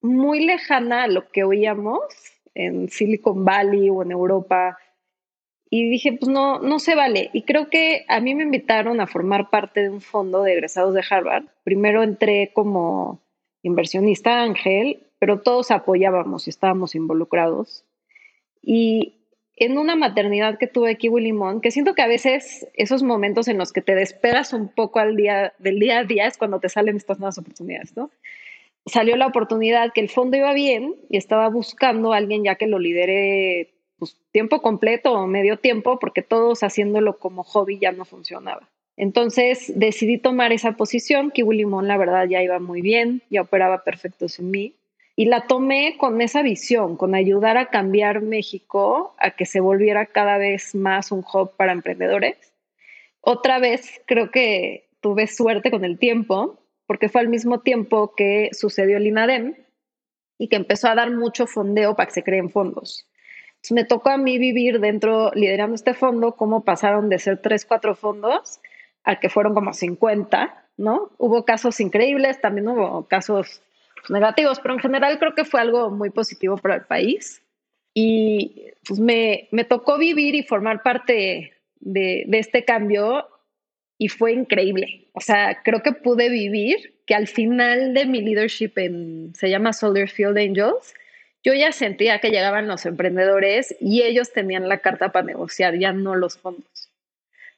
muy 0.00 0.44
lejana 0.44 1.04
a 1.04 1.08
lo 1.08 1.30
que 1.30 1.44
oíamos 1.44 2.00
en 2.54 2.88
Silicon 2.88 3.44
Valley 3.44 3.90
o 3.90 4.02
en 4.02 4.10
Europa 4.10 4.78
y 5.72 5.88
dije, 5.88 6.14
pues 6.14 6.28
no, 6.28 6.58
no 6.58 6.80
se 6.80 6.96
vale. 6.96 7.30
Y 7.32 7.42
creo 7.42 7.70
que 7.70 8.04
a 8.08 8.20
mí 8.20 8.34
me 8.34 8.42
invitaron 8.42 9.00
a 9.00 9.06
formar 9.06 9.50
parte 9.50 9.82
de 9.82 9.90
un 9.90 10.00
fondo 10.00 10.42
de 10.42 10.54
egresados 10.54 10.94
de 10.94 11.04
Harvard. 11.08 11.44
Primero 11.62 12.02
entré 12.02 12.50
como 12.52 13.22
inversionista 13.62 14.42
ángel, 14.42 15.06
pero 15.20 15.42
todos 15.42 15.70
apoyábamos 15.70 16.48
y 16.48 16.50
estábamos 16.50 16.96
involucrados. 16.96 17.84
Y 18.60 19.19
en 19.60 19.76
una 19.76 19.94
maternidad 19.94 20.58
que 20.58 20.66
tuve 20.66 20.90
aquí, 20.90 21.08
Limón, 21.08 21.60
que 21.60 21.70
siento 21.70 21.94
que 21.94 22.00
a 22.00 22.08
veces 22.08 22.66
esos 22.72 23.02
momentos 23.02 23.46
en 23.46 23.58
los 23.58 23.72
que 23.72 23.82
te 23.82 23.94
despegas 23.94 24.54
un 24.54 24.68
poco 24.68 24.98
al 25.00 25.16
día, 25.16 25.52
del 25.58 25.78
día 25.78 25.98
a 25.98 26.04
día 26.04 26.26
es 26.26 26.38
cuando 26.38 26.60
te 26.60 26.70
salen 26.70 26.96
estas 26.96 27.18
nuevas 27.18 27.36
oportunidades, 27.36 27.94
¿no? 27.94 28.10
Salió 28.86 29.16
la 29.16 29.26
oportunidad 29.26 29.92
que 29.92 30.00
el 30.00 30.08
fondo 30.08 30.38
iba 30.38 30.54
bien 30.54 30.96
y 31.10 31.18
estaba 31.18 31.50
buscando 31.50 32.14
alguien 32.14 32.42
ya 32.42 32.54
que 32.54 32.66
lo 32.66 32.78
lidere 32.78 33.74
pues, 33.98 34.16
tiempo 34.32 34.62
completo 34.62 35.12
o 35.12 35.26
medio 35.26 35.58
tiempo, 35.58 35.98
porque 35.98 36.22
todos 36.22 36.62
haciéndolo 36.62 37.18
como 37.18 37.44
hobby 37.44 37.78
ya 37.78 37.92
no 37.92 38.06
funcionaba. 38.06 38.66
Entonces 38.96 39.72
decidí 39.76 40.16
tomar 40.16 40.52
esa 40.52 40.72
posición. 40.72 41.30
Kiwi 41.32 41.58
Limón, 41.58 41.86
la 41.86 41.98
verdad, 41.98 42.26
ya 42.26 42.42
iba 42.42 42.58
muy 42.60 42.80
bien, 42.80 43.20
ya 43.28 43.42
operaba 43.42 43.84
perfecto 43.84 44.26
sin 44.30 44.50
mí. 44.50 44.74
Y 45.16 45.26
la 45.26 45.46
tomé 45.46 45.96
con 45.98 46.20
esa 46.20 46.42
visión, 46.42 46.96
con 46.96 47.14
ayudar 47.14 47.56
a 47.56 47.66
cambiar 47.66 48.22
México 48.22 49.14
a 49.18 49.32
que 49.32 49.44
se 49.44 49.60
volviera 49.60 50.06
cada 50.06 50.38
vez 50.38 50.74
más 50.74 51.12
un 51.12 51.24
hub 51.32 51.56
para 51.56 51.72
emprendedores. 51.72 52.52
Otra 53.20 53.58
vez 53.58 54.00
creo 54.06 54.30
que 54.30 54.88
tuve 55.00 55.26
suerte 55.26 55.70
con 55.70 55.84
el 55.84 55.98
tiempo, 55.98 56.58
porque 56.86 57.08
fue 57.08 57.20
al 57.20 57.28
mismo 57.28 57.60
tiempo 57.60 58.14
que 58.16 58.50
sucedió 58.52 58.96
el 58.96 59.06
INADEM 59.06 59.56
y 60.38 60.48
que 60.48 60.56
empezó 60.56 60.88
a 60.88 60.94
dar 60.94 61.10
mucho 61.10 61.46
fondeo 61.46 61.94
para 61.94 62.06
que 62.06 62.14
se 62.14 62.22
creen 62.22 62.50
fondos. 62.50 63.06
me 63.70 63.84
tocó 63.84 64.08
a 64.08 64.16
mí 64.16 64.38
vivir 64.38 64.80
dentro, 64.80 65.30
liderando 65.34 65.74
este 65.74 65.92
fondo, 65.92 66.34
cómo 66.34 66.64
pasaron 66.64 67.10
de 67.10 67.18
ser 67.18 67.42
tres, 67.42 67.66
cuatro 67.66 67.94
fondos 67.94 68.60
a 69.04 69.20
que 69.20 69.28
fueron 69.28 69.54
como 69.54 69.72
50, 69.72 70.68
¿no? 70.78 71.10
Hubo 71.18 71.44
casos 71.44 71.78
increíbles, 71.80 72.40
también 72.40 72.68
hubo 72.68 73.06
casos 73.06 73.62
negativos, 74.08 74.60
pero 74.60 74.74
en 74.74 74.80
general 74.80 75.18
creo 75.18 75.34
que 75.34 75.44
fue 75.44 75.60
algo 75.60 75.90
muy 75.90 76.10
positivo 76.10 76.56
para 76.56 76.76
el 76.76 76.82
país. 76.82 77.42
Y 77.92 78.72
pues 78.86 79.00
me, 79.00 79.48
me 79.50 79.64
tocó 79.64 79.98
vivir 79.98 80.34
y 80.34 80.42
formar 80.42 80.82
parte 80.82 81.52
de, 81.80 82.24
de 82.26 82.38
este 82.38 82.64
cambio 82.64 83.28
y 83.98 84.08
fue 84.08 84.32
increíble. 84.32 85.08
O 85.12 85.20
sea, 85.20 85.62
creo 85.62 85.82
que 85.82 85.92
pude 85.92 86.30
vivir 86.30 86.94
que 87.06 87.14
al 87.14 87.26
final 87.26 87.92
de 87.92 88.06
mi 88.06 88.22
leadership 88.22 88.72
en, 88.76 89.34
se 89.34 89.50
llama 89.50 89.72
Soldier 89.72 90.08
Field 90.08 90.38
Angels, 90.38 90.94
yo 91.42 91.54
ya 91.54 91.72
sentía 91.72 92.18
que 92.20 92.30
llegaban 92.30 92.68
los 92.68 92.86
emprendedores 92.86 93.74
y 93.80 94.02
ellos 94.02 94.32
tenían 94.32 94.68
la 94.68 94.78
carta 94.78 95.10
para 95.10 95.26
negociar, 95.26 95.76
ya 95.78 95.92
no 95.92 96.14
los 96.14 96.38
fondos. 96.38 96.90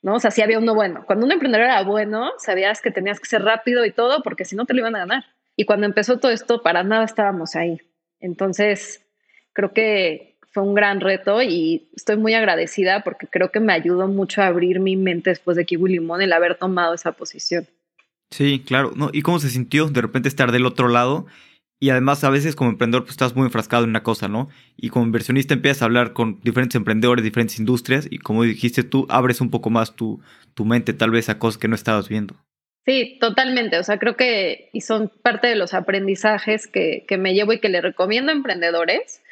¿no? 0.03 0.15
O 0.15 0.21
sea, 0.21 0.31
sí 0.31 0.43
había 0.43 0.59
uno 0.59 0.75
bueno. 0.75 1.05
Cuando 1.07 1.25
un 1.25 1.33
emprendedor 1.33 1.67
era 1.67 1.83
bueno, 1.83 2.33
sabías 2.39 2.81
que 2.83 2.91
tenías 2.91 3.21
que 3.21 3.27
ser 3.27 3.43
rápido 3.43 3.85
y 3.85 3.93
todo, 3.93 4.23
porque 4.23 4.45
si 4.45 4.57
no 4.57 4.67
te 4.67 4.75
lo 4.75 4.81
iban 4.81 4.97
a 4.97 5.01
ganar. 5.01 5.25
Y 5.57 5.65
cuando 5.65 5.87
empezó 5.87 6.19
todo 6.19 6.33
esto, 6.33 6.63
para 6.63 6.83
nada 6.83 7.05
estábamos 7.05 7.57
ahí. 7.57 7.81
Entonces, 8.21 9.05
creo 9.53 9.73
que 9.73 10.33
fue 10.53 10.63
un 10.63 10.75
gran 10.75 11.01
reto 11.01 11.43
y 11.43 11.89
estoy 11.95 12.17
muy 12.17 12.35
agradecida 12.35 13.03
porque 13.03 13.27
creo 13.27 13.51
que 13.51 13.61
me 13.61 13.73
ayudó 13.73 14.07
mucho 14.07 14.43
a 14.43 14.47
abrir 14.47 14.81
mi 14.81 14.97
mente 14.97 15.31
después 15.31 15.57
de 15.57 15.65
Kiwi 15.65 15.93
Limón 15.93 16.21
el 16.21 16.33
haber 16.33 16.57
tomado 16.57 16.95
esa 16.95 17.13
posición. 17.13 17.67
Sí, 18.31 18.63
claro. 18.65 18.93
No, 18.95 19.11
¿Y 19.13 19.23
cómo 19.23 19.39
se 19.39 19.51
sintió 19.51 19.89
de 19.89 20.01
repente 20.01 20.29
estar 20.29 20.53
del 20.53 20.67
otro 20.67 20.89
lado? 20.89 21.27
Y 21.81 21.91
además 21.91 22.23
a 22.23 22.31
veces 22.31 22.55
como 22.55 22.71
emprendedor 22.71 23.03
pues 23.03 23.13
estás 23.13 23.35
muy 23.35 23.47
enfrascado 23.47 23.85
en 23.85 23.91
una 23.91 24.03
cosa, 24.03 24.29
¿no? 24.29 24.49
Y 24.77 24.91
como 24.91 25.05
inversionista 25.05 25.55
empiezas 25.55 25.83
a 25.83 25.87
hablar 25.87 26.13
con 26.13 26.39
diferentes 26.41 26.77
emprendedores, 26.77 27.25
diferentes 27.25 27.59
industrias 27.59 28.07
y 28.09 28.19
como 28.19 28.45
dijiste 28.45 28.85
tú, 28.85 29.07
abres 29.09 29.41
un 29.41 29.51
poco 29.51 29.69
más 29.69 29.97
tu, 29.97 30.21
tu 30.55 30.65
mente 30.65 30.93
tal 30.93 31.11
vez 31.11 31.29
a 31.29 31.39
cosas 31.39 31.59
que 31.59 31.69
no 31.69 31.75
estabas 31.75 32.09
viendo. 32.09 32.37
Sí, 32.85 33.19
totalmente. 33.21 33.79
O 33.79 33.83
sea, 33.85 33.99
creo 33.99 34.17
que 34.17 34.69
y 34.73 34.81
son 34.81 35.09
parte 35.09 35.47
de 35.47 35.57
los 35.57 35.73
aprendizajes 35.75 36.67
que, 36.67 37.05
que 37.07 37.17
me 37.17 37.35
llevo 37.35 37.53
y 37.53 37.61
que 37.61 37.69
le 37.69 37.81
recomiendo 37.81 38.33
a 38.33 38.35
emprendedores 38.35 39.23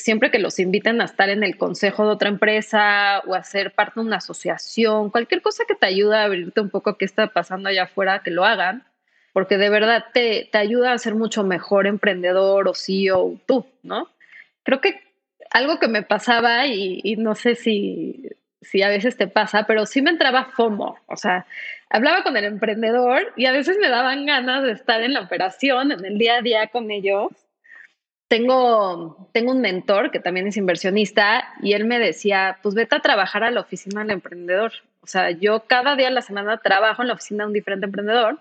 siempre 0.00 0.30
que 0.30 0.38
los 0.38 0.58
inviten 0.58 1.00
a 1.00 1.04
estar 1.04 1.28
en 1.28 1.44
el 1.44 1.56
consejo 1.56 2.04
de 2.04 2.12
otra 2.12 2.28
empresa 2.28 3.20
o 3.26 3.34
a 3.34 3.42
ser 3.44 3.72
parte 3.72 4.00
de 4.00 4.06
una 4.06 4.16
asociación, 4.16 5.10
cualquier 5.10 5.42
cosa 5.42 5.64
que 5.68 5.74
te 5.74 5.86
ayude 5.86 6.16
a 6.16 6.24
abrirte 6.24 6.60
un 6.60 6.70
poco 6.70 6.96
qué 6.96 7.04
está 7.04 7.28
pasando 7.28 7.68
allá 7.68 7.84
afuera, 7.84 8.22
que 8.22 8.30
lo 8.30 8.44
hagan, 8.44 8.84
porque 9.32 9.58
de 9.58 9.70
verdad 9.70 10.06
te, 10.12 10.48
te 10.50 10.58
ayuda 10.58 10.92
a 10.92 10.98
ser 10.98 11.14
mucho 11.14 11.44
mejor 11.44 11.86
emprendedor 11.86 12.68
o 12.68 12.74
CEO 12.74 13.40
tú, 13.46 13.66
¿no? 13.82 14.08
Creo 14.64 14.80
que 14.80 15.00
algo 15.50 15.78
que 15.78 15.88
me 15.88 16.02
pasaba 16.02 16.66
y, 16.66 17.00
y 17.04 17.16
no 17.16 17.34
sé 17.34 17.54
si, 17.54 18.30
si 18.62 18.82
a 18.82 18.88
veces 18.88 19.16
te 19.16 19.28
pasa, 19.28 19.64
pero 19.66 19.86
sí 19.86 20.02
me 20.02 20.10
entraba 20.10 20.46
FOMO, 20.56 20.98
o 21.06 21.16
sea, 21.16 21.46
hablaba 21.90 22.22
con 22.22 22.36
el 22.36 22.44
emprendedor 22.44 23.32
y 23.36 23.46
a 23.46 23.52
veces 23.52 23.76
me 23.80 23.88
daban 23.88 24.24
ganas 24.24 24.62
de 24.62 24.72
estar 24.72 25.02
en 25.02 25.12
la 25.12 25.20
operación, 25.20 25.92
en 25.92 26.04
el 26.04 26.18
día 26.18 26.36
a 26.36 26.42
día 26.42 26.68
con 26.68 26.90
ellos 26.90 27.30
tengo, 28.30 29.28
tengo 29.32 29.50
un 29.50 29.60
mentor 29.60 30.12
que 30.12 30.20
también 30.20 30.46
es 30.46 30.56
inversionista 30.56 31.52
y 31.60 31.72
él 31.72 31.84
me 31.84 31.98
decía, 31.98 32.58
pues 32.62 32.76
vete 32.76 32.94
a 32.94 33.00
trabajar 33.00 33.42
a 33.42 33.50
la 33.50 33.60
oficina 33.60 34.02
del 34.02 34.12
emprendedor. 34.12 34.72
O 35.00 35.08
sea, 35.08 35.32
yo 35.32 35.64
cada 35.66 35.96
día 35.96 36.06
de 36.06 36.14
la 36.14 36.22
semana 36.22 36.58
trabajo 36.58 37.02
en 37.02 37.08
la 37.08 37.14
oficina 37.14 37.42
de 37.42 37.48
un 37.48 37.54
diferente 37.54 37.86
emprendedor 37.86 38.38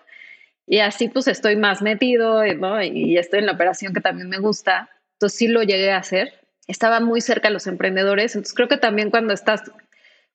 y 0.67 0.77
así 0.77 1.09
pues 1.09 1.27
estoy 1.27 1.55
más 1.55 1.81
metido 1.81 2.45
¿no? 2.53 2.83
y 2.83 3.17
estoy 3.17 3.39
en 3.39 3.47
la 3.47 3.53
operación 3.53 3.91
que 3.91 3.99
también 3.99 4.29
me 4.29 4.37
gusta. 4.37 4.91
Entonces 5.13 5.39
sí 5.39 5.47
lo 5.47 5.63
llegué 5.63 5.91
a 5.91 5.97
hacer. 5.97 6.39
Estaba 6.67 6.99
muy 6.99 7.19
cerca 7.19 7.47
de 7.47 7.55
los 7.55 7.65
emprendedores. 7.65 8.35
Entonces 8.35 8.53
creo 8.53 8.67
que 8.67 8.77
también 8.77 9.09
cuando 9.09 9.33
estás, 9.33 9.71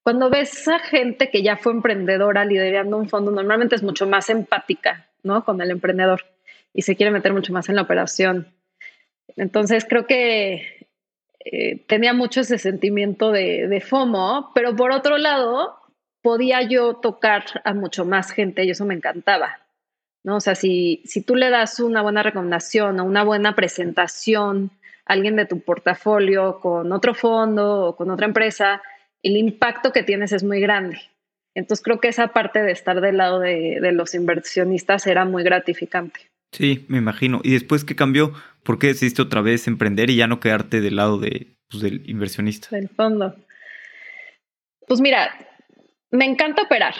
cuando 0.04 0.28
ves 0.28 0.68
a 0.68 0.78
gente 0.78 1.30
que 1.30 1.42
ya 1.42 1.56
fue 1.56 1.72
emprendedora 1.72 2.44
liderando 2.44 2.98
un 2.98 3.08
fondo, 3.08 3.30
normalmente 3.30 3.74
es 3.74 3.82
mucho 3.82 4.06
más 4.06 4.28
empática, 4.28 5.08
¿no? 5.22 5.44
Con 5.46 5.62
el 5.62 5.70
emprendedor 5.70 6.26
y 6.74 6.82
se 6.82 6.94
quiere 6.94 7.10
meter 7.10 7.32
mucho 7.32 7.54
más 7.54 7.70
en 7.70 7.76
la 7.76 7.82
operación. 7.82 8.48
Entonces 9.36 9.86
creo 9.88 10.06
que 10.06 10.88
eh, 11.42 11.84
tenía 11.86 12.12
mucho 12.12 12.42
ese 12.42 12.58
sentimiento 12.58 13.32
de, 13.32 13.80
FOMO, 13.80 14.52
pero 14.54 14.76
por 14.76 14.92
otro 14.92 15.16
lado, 15.16 15.78
podía 16.20 16.60
yo 16.60 16.96
tocar 16.96 17.44
a 17.64 17.72
mucho 17.72 18.04
más 18.04 18.30
gente 18.30 18.64
y 18.64 18.70
eso 18.70 18.84
me 18.84 18.94
encantaba. 18.94 19.60
¿no? 20.22 20.36
O 20.36 20.40
sea, 20.40 20.54
si, 20.54 21.02
si 21.06 21.22
tú 21.22 21.34
le 21.34 21.48
das 21.48 21.80
una 21.80 22.02
buena 22.02 22.22
recomendación 22.22 23.00
o 23.00 23.04
una 23.04 23.24
buena 23.24 23.54
presentación 23.54 24.70
a 25.06 25.14
alguien 25.14 25.36
de 25.36 25.46
tu 25.46 25.60
portafolio 25.60 26.60
con 26.60 26.92
otro 26.92 27.14
fondo 27.14 27.86
o 27.86 27.96
con 27.96 28.10
otra 28.10 28.26
empresa, 28.26 28.82
el 29.24 29.36
impacto 29.36 29.92
que 29.92 30.02
tienes 30.02 30.32
es 30.32 30.44
muy 30.44 30.60
grande. 30.60 31.00
Entonces 31.54 31.82
creo 31.82 32.00
que 32.00 32.08
esa 32.08 32.28
parte 32.28 32.62
de 32.62 32.72
estar 32.72 33.00
del 33.00 33.16
lado 33.16 33.40
de, 33.40 33.78
de 33.80 33.92
los 33.92 34.14
inversionistas 34.14 35.06
era 35.06 35.24
muy 35.24 35.42
gratificante. 35.42 36.20
Sí, 36.52 36.84
me 36.88 36.98
imagino. 36.98 37.40
¿Y 37.42 37.52
después 37.52 37.84
qué 37.84 37.96
cambió? 37.96 38.32
¿Por 38.62 38.78
qué 38.78 38.88
decidiste 38.88 39.22
otra 39.22 39.40
vez 39.40 39.66
emprender 39.66 40.10
y 40.10 40.16
ya 40.16 40.26
no 40.26 40.40
quedarte 40.40 40.80
del 40.80 40.96
lado 40.96 41.18
de, 41.18 41.56
pues, 41.68 41.82
del 41.82 42.08
inversionista? 42.08 42.68
Del 42.70 42.88
fondo. 42.88 43.34
Pues 44.86 45.00
mira, 45.00 45.30
me 46.10 46.26
encanta 46.26 46.62
operar. 46.62 46.94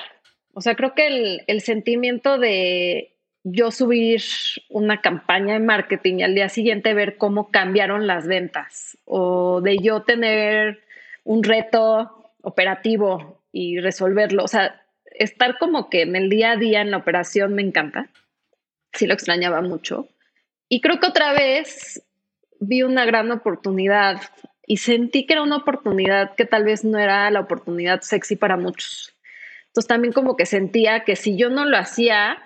O 0.55 0.61
sea, 0.61 0.75
creo 0.75 0.95
que 0.95 1.07
el, 1.07 1.43
el 1.47 1.61
sentimiento 1.61 2.39
de 2.39 3.17
yo 3.45 3.71
subir 3.71 4.23
una 4.71 5.01
campaña 5.01 5.55
de 5.55 5.61
marketing 5.61 6.19
y 6.19 6.23
al 6.23 6.35
día 6.35 6.49
siguiente 6.49 6.95
ver 6.95 7.17
cómo 7.17 7.51
cambiaron 7.51 8.07
las 8.07 8.27
ventas 8.27 8.97
o 9.05 9.61
de 9.61 9.79
yo 9.79 10.03
tener 10.03 10.84
un 11.25 11.43
reto 11.43 12.33
operativo 12.43 13.43
y 13.53 13.81
resolverlo. 13.81 14.45
O 14.45 14.49
sea, 14.49 14.83
estar 15.07 15.59
como 15.59 15.91
que 15.91 16.03
en 16.03 16.17
el 16.17 16.29
día 16.29 16.53
a 16.53 16.57
día 16.57 16.81
en 16.81 16.91
la 16.91 16.99
operación 16.99 17.55
me 17.55 17.63
encanta 17.63 18.11
sí 18.95 19.07
lo 19.07 19.15
extrañaba 19.15 19.61
mucho. 19.61 20.09
Y 20.69 20.81
creo 20.81 20.99
que 21.01 21.07
otra 21.07 21.33
vez 21.33 22.03
vi 22.61 22.83
una 22.83 23.05
gran 23.05 23.31
oportunidad 23.31 24.21
y 24.67 24.79
sentí 24.79 25.27
que 25.27 25.35
era 25.35 25.43
una 25.43 25.59
oportunidad 25.59 26.35
que 26.37 26.47
tal 26.47 26.65
vez 26.65 26.85
no 26.85 26.99
era 26.99 27.31
la 27.31 27.41
oportunidad 27.41 28.01
sexy 28.01 28.37
para 28.37 28.57
muchos. 28.57 29.15
Entonces 29.67 29.89
también 29.89 30.13
como 30.13 30.37
que 30.37 30.47
sentía 30.47 31.05
que 31.05 31.17
si 31.17 31.37
yo 31.37 31.51
no 31.51 31.65
lo 31.65 31.77
hacía, 31.77 32.39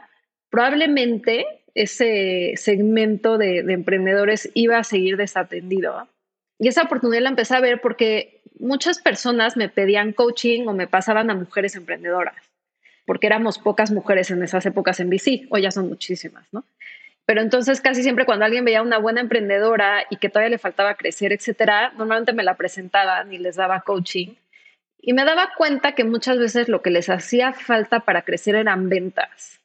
probablemente 0.50 1.46
ese 1.74 2.54
segmento 2.56 3.38
de, 3.38 3.62
de 3.62 3.72
emprendedores 3.72 4.50
iba 4.54 4.78
a 4.78 4.84
seguir 4.84 5.16
desatendido. 5.16 6.08
Y 6.58 6.66
esa 6.66 6.82
oportunidad 6.82 7.22
la 7.22 7.28
empecé 7.28 7.54
a 7.54 7.60
ver 7.60 7.80
porque 7.80 8.37
muchas 8.60 9.00
personas 9.00 9.56
me 9.56 9.68
pedían 9.68 10.12
coaching 10.12 10.66
o 10.66 10.72
me 10.72 10.86
pasaban 10.86 11.30
a 11.30 11.34
mujeres 11.34 11.76
emprendedoras 11.76 12.48
porque 13.08 13.26
éramos 13.26 13.58
pocas 13.58 13.90
mujeres 13.90 14.30
en 14.30 14.42
esas 14.42 14.66
épocas 14.66 15.00
en 15.00 15.08
BC, 15.08 15.46
hoy 15.48 15.62
ya 15.62 15.70
son 15.70 15.88
muchísimas, 15.88 16.46
¿no? 16.52 16.66
Pero 17.24 17.40
entonces 17.40 17.80
casi 17.80 18.02
siempre 18.02 18.26
cuando 18.26 18.44
alguien 18.44 18.66
veía 18.66 18.82
una 18.82 18.98
buena 18.98 19.22
emprendedora 19.22 20.04
y 20.10 20.18
que 20.18 20.28
todavía 20.28 20.50
le 20.50 20.58
faltaba 20.58 20.94
crecer, 20.94 21.32
etcétera, 21.32 21.94
normalmente 21.96 22.34
me 22.34 22.44
la 22.44 22.58
presentaban 22.58 23.32
y 23.32 23.38
les 23.38 23.56
daba 23.56 23.80
coaching. 23.80 24.34
Y 25.00 25.14
me 25.14 25.24
daba 25.24 25.52
cuenta 25.56 25.94
que 25.94 26.04
muchas 26.04 26.38
veces 26.38 26.68
lo 26.68 26.82
que 26.82 26.90
les 26.90 27.08
hacía 27.08 27.54
falta 27.54 28.00
para 28.00 28.22
crecer 28.22 28.56
eran 28.56 28.90
ventas. 28.90 29.58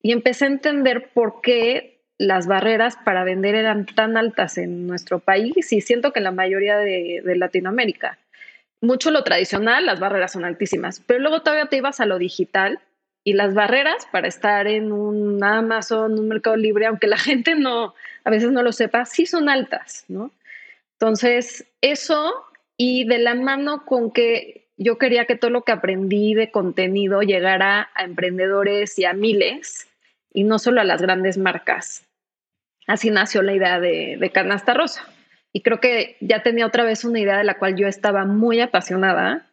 Y 0.00 0.12
empecé 0.12 0.44
a 0.44 0.48
entender 0.48 1.10
por 1.12 1.40
qué 1.40 1.97
las 2.18 2.48
barreras 2.48 2.96
para 3.04 3.24
vender 3.24 3.54
eran 3.54 3.86
tan 3.86 4.16
altas 4.16 4.58
en 4.58 4.86
nuestro 4.86 5.20
país 5.20 5.72
y 5.72 5.80
siento 5.80 6.12
que 6.12 6.18
en 6.18 6.24
la 6.24 6.32
mayoría 6.32 6.76
de, 6.76 7.22
Latinoamérica 7.24 8.18
mucho 8.80 9.10
lo 9.10 9.24
tradicional, 9.24 9.86
las 9.86 9.98
barreras 9.98 10.32
son 10.32 10.44
altísimas, 10.44 11.02
pero 11.04 11.20
luego 11.20 11.42
todavía 11.42 11.66
te 11.66 11.78
ibas 11.78 12.00
a 12.00 12.06
lo 12.06 12.18
digital 12.18 12.80
y 13.24 13.32
las 13.32 13.52
barreras 13.52 14.06
para 14.12 14.28
estar 14.28 14.68
en 14.68 14.92
un 14.92 15.42
Amazon, 15.42 16.18
un 16.18 16.28
mercado 16.28 16.56
libre, 16.56 16.86
aunque 16.86 17.06
la 17.06 17.18
gente 17.18 17.54
no, 17.54 17.94
a 18.24 18.30
veces 18.30 18.52
no 18.52 18.62
lo 18.62 18.72
sepa, 18.72 19.04
sí 19.04 19.26
son 19.26 19.48
altas, 19.48 20.04
¿no? 20.08 20.30
Entonces, 20.92 21.66
eso 21.80 22.44
y 22.76 23.04
de 23.04 23.18
la 23.18 23.34
mano 23.34 23.84
con 23.84 24.12
que 24.12 24.68
yo 24.76 24.98
quería 24.98 25.26
que 25.26 25.36
todo 25.36 25.50
lo 25.50 25.62
que 25.62 25.72
aprendí 25.72 26.34
de 26.34 26.50
contenido 26.50 27.22
llegara 27.22 27.90
a 27.94 28.04
emprendedores 28.04 28.96
y 28.98 29.04
a 29.04 29.12
miles 29.12 29.88
y 30.32 30.44
no 30.44 30.58
solo 30.58 30.80
a 30.80 30.84
las 30.84 31.02
grandes 31.02 31.36
marcas. 31.36 32.07
Así 32.88 33.10
nació 33.10 33.42
la 33.42 33.54
idea 33.54 33.78
de, 33.78 34.16
de 34.18 34.30
Canasta 34.32 34.74
Rosa 34.74 35.06
y 35.52 35.62
creo 35.62 35.80
que 35.80 36.16
ya 36.20 36.42
tenía 36.42 36.66
otra 36.66 36.84
vez 36.84 37.04
una 37.04 37.20
idea 37.20 37.38
de 37.38 37.44
la 37.44 37.58
cual 37.58 37.76
yo 37.76 37.86
estaba 37.86 38.24
muy 38.24 38.60
apasionada, 38.60 39.46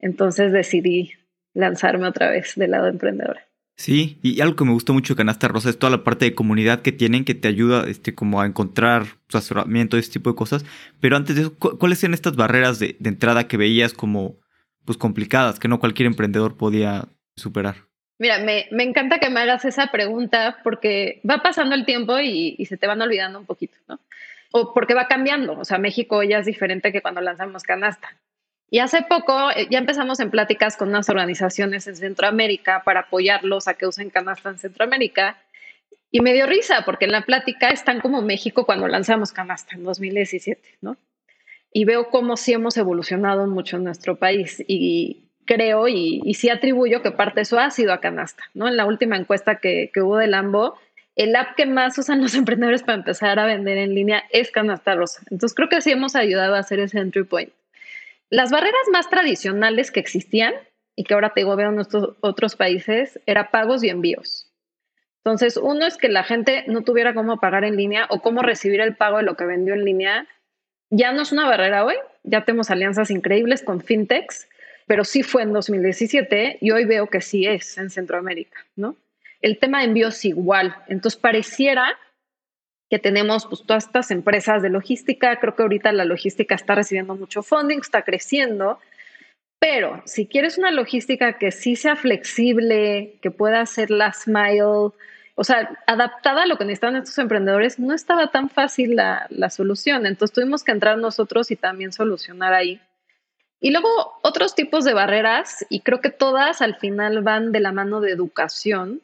entonces 0.00 0.52
decidí 0.52 1.12
lanzarme 1.54 2.06
otra 2.06 2.30
vez 2.30 2.54
del 2.56 2.72
lado 2.72 2.88
emprendedor. 2.88 3.38
Sí, 3.76 4.18
y 4.22 4.40
algo 4.40 4.56
que 4.56 4.64
me 4.64 4.72
gustó 4.72 4.92
mucho 4.92 5.14
de 5.14 5.18
Canasta 5.18 5.46
Rosa 5.46 5.70
es 5.70 5.78
toda 5.78 5.90
la 5.90 6.02
parte 6.02 6.24
de 6.24 6.34
comunidad 6.34 6.82
que 6.82 6.90
tienen 6.90 7.24
que 7.24 7.36
te 7.36 7.46
ayuda 7.46 7.88
este, 7.88 8.12
como 8.12 8.40
a 8.40 8.46
encontrar 8.46 9.04
su 9.28 9.38
asesoramiento, 9.38 9.96
ese 9.96 10.12
tipo 10.12 10.30
de 10.30 10.36
cosas. 10.36 10.64
Pero 11.00 11.16
antes 11.16 11.36
de 11.36 11.42
eso, 11.42 11.54
¿cuáles 11.56 12.02
eran 12.02 12.14
estas 12.14 12.34
barreras 12.34 12.80
de, 12.80 12.96
de, 12.98 13.08
entrada 13.08 13.46
que 13.46 13.56
veías 13.56 13.94
como 13.94 14.40
pues 14.84 14.98
complicadas, 14.98 15.60
que 15.60 15.68
no 15.68 15.78
cualquier 15.78 16.08
emprendedor 16.08 16.56
podía 16.56 17.08
superar? 17.36 17.87
Mira, 18.18 18.38
me, 18.38 18.66
me 18.70 18.82
encanta 18.82 19.18
que 19.18 19.30
me 19.30 19.40
hagas 19.40 19.64
esa 19.64 19.88
pregunta 19.88 20.58
porque 20.64 21.20
va 21.28 21.38
pasando 21.38 21.74
el 21.74 21.84
tiempo 21.84 22.18
y, 22.18 22.56
y 22.58 22.66
se 22.66 22.76
te 22.76 22.86
van 22.86 23.00
olvidando 23.00 23.38
un 23.38 23.46
poquito, 23.46 23.76
¿no? 23.88 24.00
o 24.50 24.72
porque 24.72 24.94
va 24.94 25.08
cambiando. 25.08 25.58
O 25.58 25.64
sea, 25.64 25.78
México 25.78 26.22
ya 26.22 26.38
es 26.38 26.46
diferente 26.46 26.92
que 26.92 27.02
cuando 27.02 27.20
lanzamos 27.20 27.62
canasta. 27.62 28.16
Y 28.70 28.80
hace 28.80 29.02
poco 29.02 29.50
eh, 29.50 29.66
ya 29.70 29.78
empezamos 29.78 30.20
en 30.20 30.30
pláticas 30.30 30.76
con 30.76 30.88
unas 30.88 31.08
organizaciones 31.08 31.86
en 31.86 31.96
Centroamérica 31.96 32.82
para 32.84 33.00
apoyarlos 33.00 33.66
a 33.68 33.74
que 33.74 33.86
usen 33.86 34.10
canasta 34.10 34.50
en 34.50 34.58
Centroamérica. 34.58 35.38
Y 36.10 36.20
me 36.20 36.32
dio 36.32 36.46
risa 36.46 36.84
porque 36.84 37.04
en 37.04 37.12
la 37.12 37.24
plática 37.24 37.70
están 37.70 38.00
como 38.00 38.22
México 38.22 38.64
cuando 38.64 38.88
lanzamos 38.88 39.32
canasta 39.32 39.74
en 39.74 39.84
2017, 39.84 40.78
¿no? 40.80 40.96
Y 41.70 41.84
veo 41.84 42.08
cómo 42.08 42.38
sí 42.38 42.54
hemos 42.54 42.78
evolucionado 42.78 43.46
mucho 43.46 43.76
en 43.76 43.84
nuestro 43.84 44.16
país 44.16 44.64
y 44.66 45.27
creo 45.48 45.88
y, 45.88 46.20
y 46.24 46.34
sí 46.34 46.50
atribuyo 46.50 47.02
que 47.02 47.10
parte 47.10 47.36
de 47.36 47.42
eso 47.42 47.58
ha 47.58 47.70
sido 47.70 47.92
a 47.92 48.00
canasta, 48.00 48.44
¿no? 48.54 48.68
En 48.68 48.76
la 48.76 48.84
última 48.84 49.16
encuesta 49.16 49.56
que, 49.56 49.90
que 49.92 50.02
hubo 50.02 50.18
de 50.18 50.28
Lambo, 50.28 50.78
el 51.16 51.34
app 51.34 51.56
que 51.56 51.66
más 51.66 51.98
usan 51.98 52.20
los 52.20 52.34
emprendedores 52.40 52.82
para 52.84 52.98
empezar 52.98 53.38
a 53.40 53.46
vender 53.46 53.78
en 53.78 53.94
línea 53.94 54.22
es 54.30 54.52
Canasta 54.52 54.94
Rosa. 54.94 55.22
Entonces 55.30 55.56
creo 55.56 55.68
que 55.68 55.80
sí 55.80 55.90
hemos 55.90 56.14
ayudado 56.14 56.54
a 56.54 56.60
hacer 56.60 56.78
ese 56.78 57.00
entry 57.00 57.24
point. 57.24 57.52
Las 58.30 58.50
barreras 58.50 58.86
más 58.92 59.08
tradicionales 59.08 59.90
que 59.90 60.00
existían 60.00 60.54
y 60.94 61.04
que 61.04 61.14
ahora 61.14 61.32
te 61.32 61.40
digo 61.40 61.56
veo 61.56 61.70
en 61.70 61.76
nuestros 61.76 62.16
otros 62.20 62.54
países 62.54 63.18
era 63.24 63.50
pagos 63.50 63.82
y 63.82 63.88
envíos. 63.88 64.52
Entonces, 65.24 65.56
uno 65.56 65.86
es 65.86 65.96
que 65.96 66.08
la 66.08 66.24
gente 66.24 66.64
no 66.68 66.82
tuviera 66.82 67.14
cómo 67.14 67.38
pagar 67.38 67.64
en 67.64 67.76
línea 67.76 68.06
o 68.10 68.20
cómo 68.20 68.42
recibir 68.42 68.80
el 68.80 68.96
pago 68.96 69.18
de 69.18 69.24
lo 69.24 69.36
que 69.36 69.44
vendió 69.44 69.74
en 69.74 69.84
línea. 69.84 70.26
Ya 70.90 71.12
no 71.12 71.22
es 71.22 71.32
una 71.32 71.46
barrera 71.46 71.84
hoy, 71.84 71.96
ya 72.22 72.44
tenemos 72.44 72.70
alianzas 72.70 73.10
increíbles 73.10 73.62
con 73.62 73.80
fintechs, 73.80 74.48
pero 74.88 75.04
sí 75.04 75.22
fue 75.22 75.42
en 75.42 75.52
2017 75.52 76.58
y 76.60 76.70
hoy 76.72 76.86
veo 76.86 77.06
que 77.06 77.20
sí 77.20 77.46
es 77.46 77.76
en 77.78 77.90
Centroamérica, 77.90 78.64
¿no? 78.74 78.96
El 79.40 79.58
tema 79.58 79.78
de 79.78 79.84
envíos 79.84 80.24
igual. 80.24 80.74
Entonces, 80.88 81.20
pareciera 81.20 81.96
que 82.90 82.98
tenemos 82.98 83.46
pues, 83.46 83.62
todas 83.64 83.84
estas 83.84 84.10
empresas 84.10 84.62
de 84.62 84.70
logística. 84.70 85.38
Creo 85.38 85.54
que 85.54 85.62
ahorita 85.62 85.92
la 85.92 86.06
logística 86.06 86.54
está 86.54 86.74
recibiendo 86.74 87.14
mucho 87.14 87.42
funding, 87.42 87.78
está 87.80 88.02
creciendo. 88.02 88.80
Pero 89.60 90.02
si 90.06 90.26
quieres 90.26 90.56
una 90.56 90.70
logística 90.70 91.34
que 91.34 91.52
sí 91.52 91.76
sea 91.76 91.94
flexible, 91.94 93.18
que 93.20 93.30
pueda 93.30 93.64
ser 93.66 93.90
last 93.90 94.26
mile, 94.26 94.62
o 94.62 95.44
sea, 95.44 95.78
adaptada 95.86 96.44
a 96.44 96.46
lo 96.46 96.56
que 96.56 96.64
necesitan 96.64 96.96
estos 96.96 97.18
emprendedores, 97.18 97.78
no 97.78 97.92
estaba 97.94 98.30
tan 98.30 98.48
fácil 98.48 98.96
la, 98.96 99.26
la 99.28 99.50
solución. 99.50 100.06
Entonces 100.06 100.34
tuvimos 100.34 100.64
que 100.64 100.72
entrar 100.72 100.96
nosotros 100.96 101.50
y 101.50 101.56
también 101.56 101.92
solucionar 101.92 102.54
ahí. 102.54 102.80
Y 103.60 103.70
luego 103.70 103.88
otros 104.22 104.54
tipos 104.54 104.84
de 104.84 104.94
barreras, 104.94 105.66
y 105.68 105.80
creo 105.80 106.00
que 106.00 106.10
todas 106.10 106.62
al 106.62 106.76
final 106.76 107.22
van 107.22 107.52
de 107.52 107.60
la 107.60 107.72
mano 107.72 108.00
de 108.00 108.12
educación. 108.12 109.02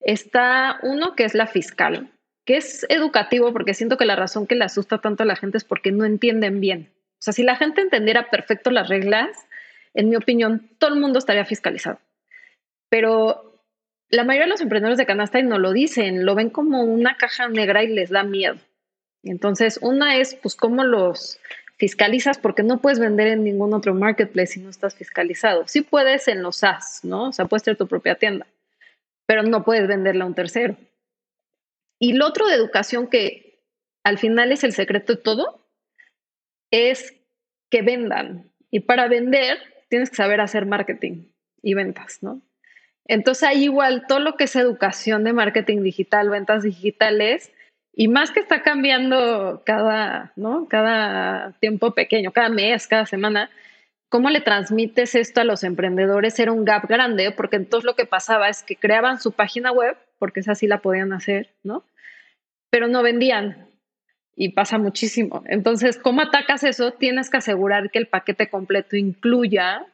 Está 0.00 0.78
uno 0.82 1.14
que 1.14 1.24
es 1.24 1.34
la 1.34 1.46
fiscal 1.46 2.10
que 2.46 2.56
es 2.56 2.86
educativo 2.88 3.52
porque 3.52 3.74
siento 3.74 3.98
que 3.98 4.06
la 4.06 4.16
razón 4.16 4.46
que 4.46 4.54
le 4.54 4.64
asusta 4.64 4.98
tanto 4.98 5.24
a 5.24 5.26
la 5.26 5.36
gente 5.36 5.58
es 5.58 5.64
porque 5.64 5.90
no 5.90 6.04
entienden 6.04 6.60
bien. 6.60 6.92
O 7.14 7.22
sea, 7.22 7.32
si 7.32 7.42
la 7.42 7.56
gente 7.56 7.80
entendiera 7.80 8.30
perfecto 8.30 8.70
las 8.70 8.88
reglas, 8.88 9.36
en 9.94 10.08
mi 10.08 10.16
opinión, 10.16 10.70
todo 10.78 10.94
el 10.94 11.00
mundo 11.00 11.18
estaría 11.18 11.44
fiscalizado. 11.44 11.98
Pero 12.88 13.60
la 14.08 14.22
mayoría 14.22 14.44
de 14.44 14.50
los 14.50 14.60
emprendedores 14.60 14.98
de 14.98 15.06
canasta 15.06 15.42
no 15.42 15.58
lo 15.58 15.72
dicen, 15.72 16.24
lo 16.24 16.36
ven 16.36 16.50
como 16.50 16.84
una 16.84 17.16
caja 17.16 17.48
negra 17.48 17.82
y 17.82 17.88
les 17.88 18.10
da 18.10 18.22
miedo. 18.22 18.56
Entonces, 19.24 19.80
una 19.82 20.16
es, 20.16 20.36
pues, 20.36 20.54
cómo 20.54 20.84
los 20.84 21.40
fiscalizas, 21.76 22.38
porque 22.38 22.62
no 22.62 22.80
puedes 22.80 22.98
vender 22.98 23.26
en 23.28 23.44
ningún 23.44 23.74
otro 23.74 23.94
marketplace 23.94 24.54
si 24.54 24.60
no 24.60 24.70
estás 24.70 24.94
fiscalizado. 24.94 25.68
Sí 25.68 25.82
puedes 25.82 26.28
en 26.28 26.42
los 26.42 26.56
SaaS, 26.56 27.00
¿no? 27.04 27.28
O 27.28 27.32
sea, 27.32 27.46
puedes 27.46 27.62
tener 27.62 27.76
tu 27.76 27.86
propia 27.86 28.14
tienda, 28.14 28.46
pero 29.26 29.42
no 29.42 29.64
puedes 29.64 29.86
venderla 29.86 30.24
a 30.24 30.26
un 30.26 30.34
tercero. 30.34 30.76
Y 31.98 32.14
lo 32.14 32.26
otro 32.26 32.46
de 32.46 32.54
educación 32.54 33.08
que 33.08 33.62
al 34.04 34.18
final 34.18 34.52
es 34.52 34.64
el 34.64 34.72
secreto 34.72 35.14
de 35.14 35.22
todo, 35.22 35.66
es 36.70 37.14
que 37.70 37.82
vendan. 37.82 38.50
Y 38.70 38.80
para 38.80 39.08
vender 39.08 39.58
tienes 39.88 40.10
que 40.10 40.16
saber 40.16 40.40
hacer 40.40 40.66
marketing 40.66 41.24
y 41.62 41.74
ventas, 41.74 42.22
¿no? 42.22 42.42
Entonces 43.04 43.44
ahí 43.44 43.64
igual 43.64 44.04
todo 44.08 44.20
lo 44.20 44.36
que 44.36 44.44
es 44.44 44.56
educación 44.56 45.24
de 45.24 45.32
marketing 45.32 45.82
digital, 45.82 46.28
ventas 46.28 46.62
digitales, 46.64 47.52
y 47.98 48.08
más 48.08 48.30
que 48.30 48.40
está 48.40 48.62
cambiando 48.62 49.62
cada, 49.64 50.32
¿no? 50.36 50.68
Cada 50.68 51.52
tiempo 51.60 51.92
pequeño, 51.94 52.30
cada 52.30 52.50
mes, 52.50 52.86
cada 52.86 53.06
semana, 53.06 53.48
¿cómo 54.10 54.28
le 54.28 54.42
transmites 54.42 55.14
esto 55.14 55.40
a 55.40 55.44
los 55.44 55.64
emprendedores? 55.64 56.38
Era 56.38 56.52
un 56.52 56.66
gap 56.66 56.86
grande, 56.86 57.30
porque 57.30 57.56
entonces 57.56 57.86
lo 57.86 57.96
que 57.96 58.04
pasaba 58.04 58.50
es 58.50 58.62
que 58.62 58.76
creaban 58.76 59.18
su 59.18 59.32
página 59.32 59.72
web, 59.72 59.96
porque 60.18 60.40
esa 60.40 60.54
sí 60.54 60.66
la 60.66 60.82
podían 60.82 61.14
hacer, 61.14 61.54
¿no? 61.62 61.84
Pero 62.68 62.86
no 62.86 63.02
vendían 63.02 63.70
y 64.36 64.50
pasa 64.50 64.76
muchísimo. 64.76 65.42
Entonces, 65.46 65.96
¿cómo 65.96 66.20
atacas 66.20 66.64
eso? 66.64 66.92
Tienes 66.92 67.30
que 67.30 67.38
asegurar 67.38 67.90
que 67.90 67.98
el 67.98 68.08
paquete 68.08 68.50
completo 68.50 68.96
incluya 68.96 69.86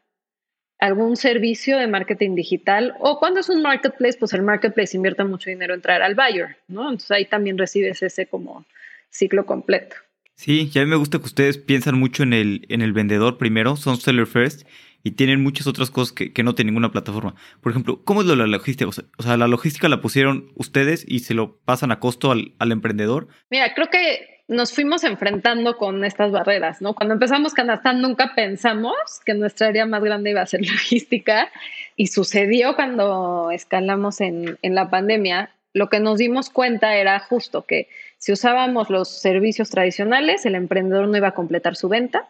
algún 0.83 1.16
servicio 1.16 1.79
de 1.79 1.87
marketing 1.87 2.35
digital 2.35 2.95
o 2.99 3.21
cuando 3.21 3.38
es 3.38 3.49
un 3.49 3.62
marketplace, 3.62 4.18
pues 4.18 4.33
el 4.33 4.42
marketplace 4.42 4.97
invierte 4.97 5.23
mucho 5.23 5.49
dinero 5.49 5.75
en 5.75 5.81
traer 5.81 6.03
al 6.03 6.16
buyer, 6.16 6.57
¿no? 6.66 6.83
Entonces 6.83 7.12
ahí 7.12 7.25
también 7.25 7.57
recibes 7.57 8.03
ese 8.03 8.27
como 8.27 8.66
ciclo 9.09 9.47
completo. 9.47 9.95
Sí, 10.35 10.68
y 10.75 10.79
a 10.81 10.83
mí 10.83 10.90
me 10.90 10.97
gusta 10.97 11.18
que 11.18 11.27
ustedes 11.27 11.57
piensan 11.57 11.97
mucho 12.01 12.25
en 12.25 12.33
el, 12.33 12.66
en 12.68 12.83
el 12.83 12.92
vendedor 12.92 13.38
primero, 13.38 13.77
son 13.77 13.97
seller 13.99 14.27
first, 14.27 14.66
y 15.05 15.12
tienen 15.12 15.40
muchas 15.40 15.68
otras 15.68 15.92
cosas 15.92 16.12
que, 16.12 16.33
que 16.33 16.42
no 16.42 16.57
tiene 16.57 16.73
ninguna 16.73 16.90
plataforma. 16.90 17.37
Por 17.61 17.71
ejemplo, 17.71 18.03
¿cómo 18.03 18.23
es 18.23 18.27
lo 18.27 18.33
de 18.33 18.38
la 18.38 18.49
logística? 18.49 18.88
O 18.88 19.23
sea, 19.23 19.37
la 19.37 19.47
logística 19.47 19.88
la 19.88 20.01
pusieron 20.01 20.51
ustedes 20.57 21.05
y 21.07 21.21
se 21.21 21.35
lo 21.35 21.59
pasan 21.59 21.92
a 21.92 22.01
costo 22.01 22.33
al, 22.33 22.55
al 22.59 22.73
emprendedor. 22.73 23.29
Mira, 23.51 23.73
creo 23.75 23.88
que 23.88 24.42
nos 24.53 24.73
fuimos 24.73 25.05
enfrentando 25.05 25.77
con 25.77 26.05
estas 26.05 26.31
barreras, 26.31 26.81
¿no? 26.81 26.95
Cuando 26.95 27.15
empezamos 27.15 27.55
Canastán 27.55 28.01
nunca 28.01 28.33
pensamos 28.35 28.95
que 29.25 29.35
nuestra 29.35 29.69
área 29.69 29.87
más 29.87 30.03
grande 30.03 30.31
iba 30.31 30.43
a 30.43 30.47
ser 30.47 30.61
logística 30.67 31.51
y 31.97 32.09
sucedió 32.09 32.77
cuando 32.77 33.51
escalamos 33.51 34.21
en, 34.21 34.59
en 34.62 34.75
la 34.75 34.91
pandemia. 34.91 35.51
Lo 35.75 35.88
que 35.88 36.01
nos 36.01 36.19
dimos 36.19 36.51
cuenta 36.51 36.97
era 36.97 37.19
justo 37.19 37.62
que 37.62 37.88
si 38.19 38.33
usábamos 38.33 38.91
los 38.91 39.09
servicios 39.09 39.71
tradicionales, 39.71 40.47
el 40.47 40.55
emprendedor 40.55 41.09
no 41.09 41.17
iba 41.17 41.29
a 41.29 41.35
completar 41.35 41.77
su 41.77 41.88
venta, 41.88 42.29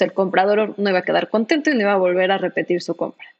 el 0.00 0.12
comprador 0.12 0.74
no 0.78 0.90
iba 0.90 1.00
a 1.00 1.04
quedar 1.04 1.28
contento 1.28 1.70
y 1.70 1.74
no 1.74 1.80
iba 1.80 1.92
a 1.92 1.96
volver 1.96 2.30
a 2.32 2.38
repetir 2.38 2.82
su 2.82 2.96
compra. 2.96 3.33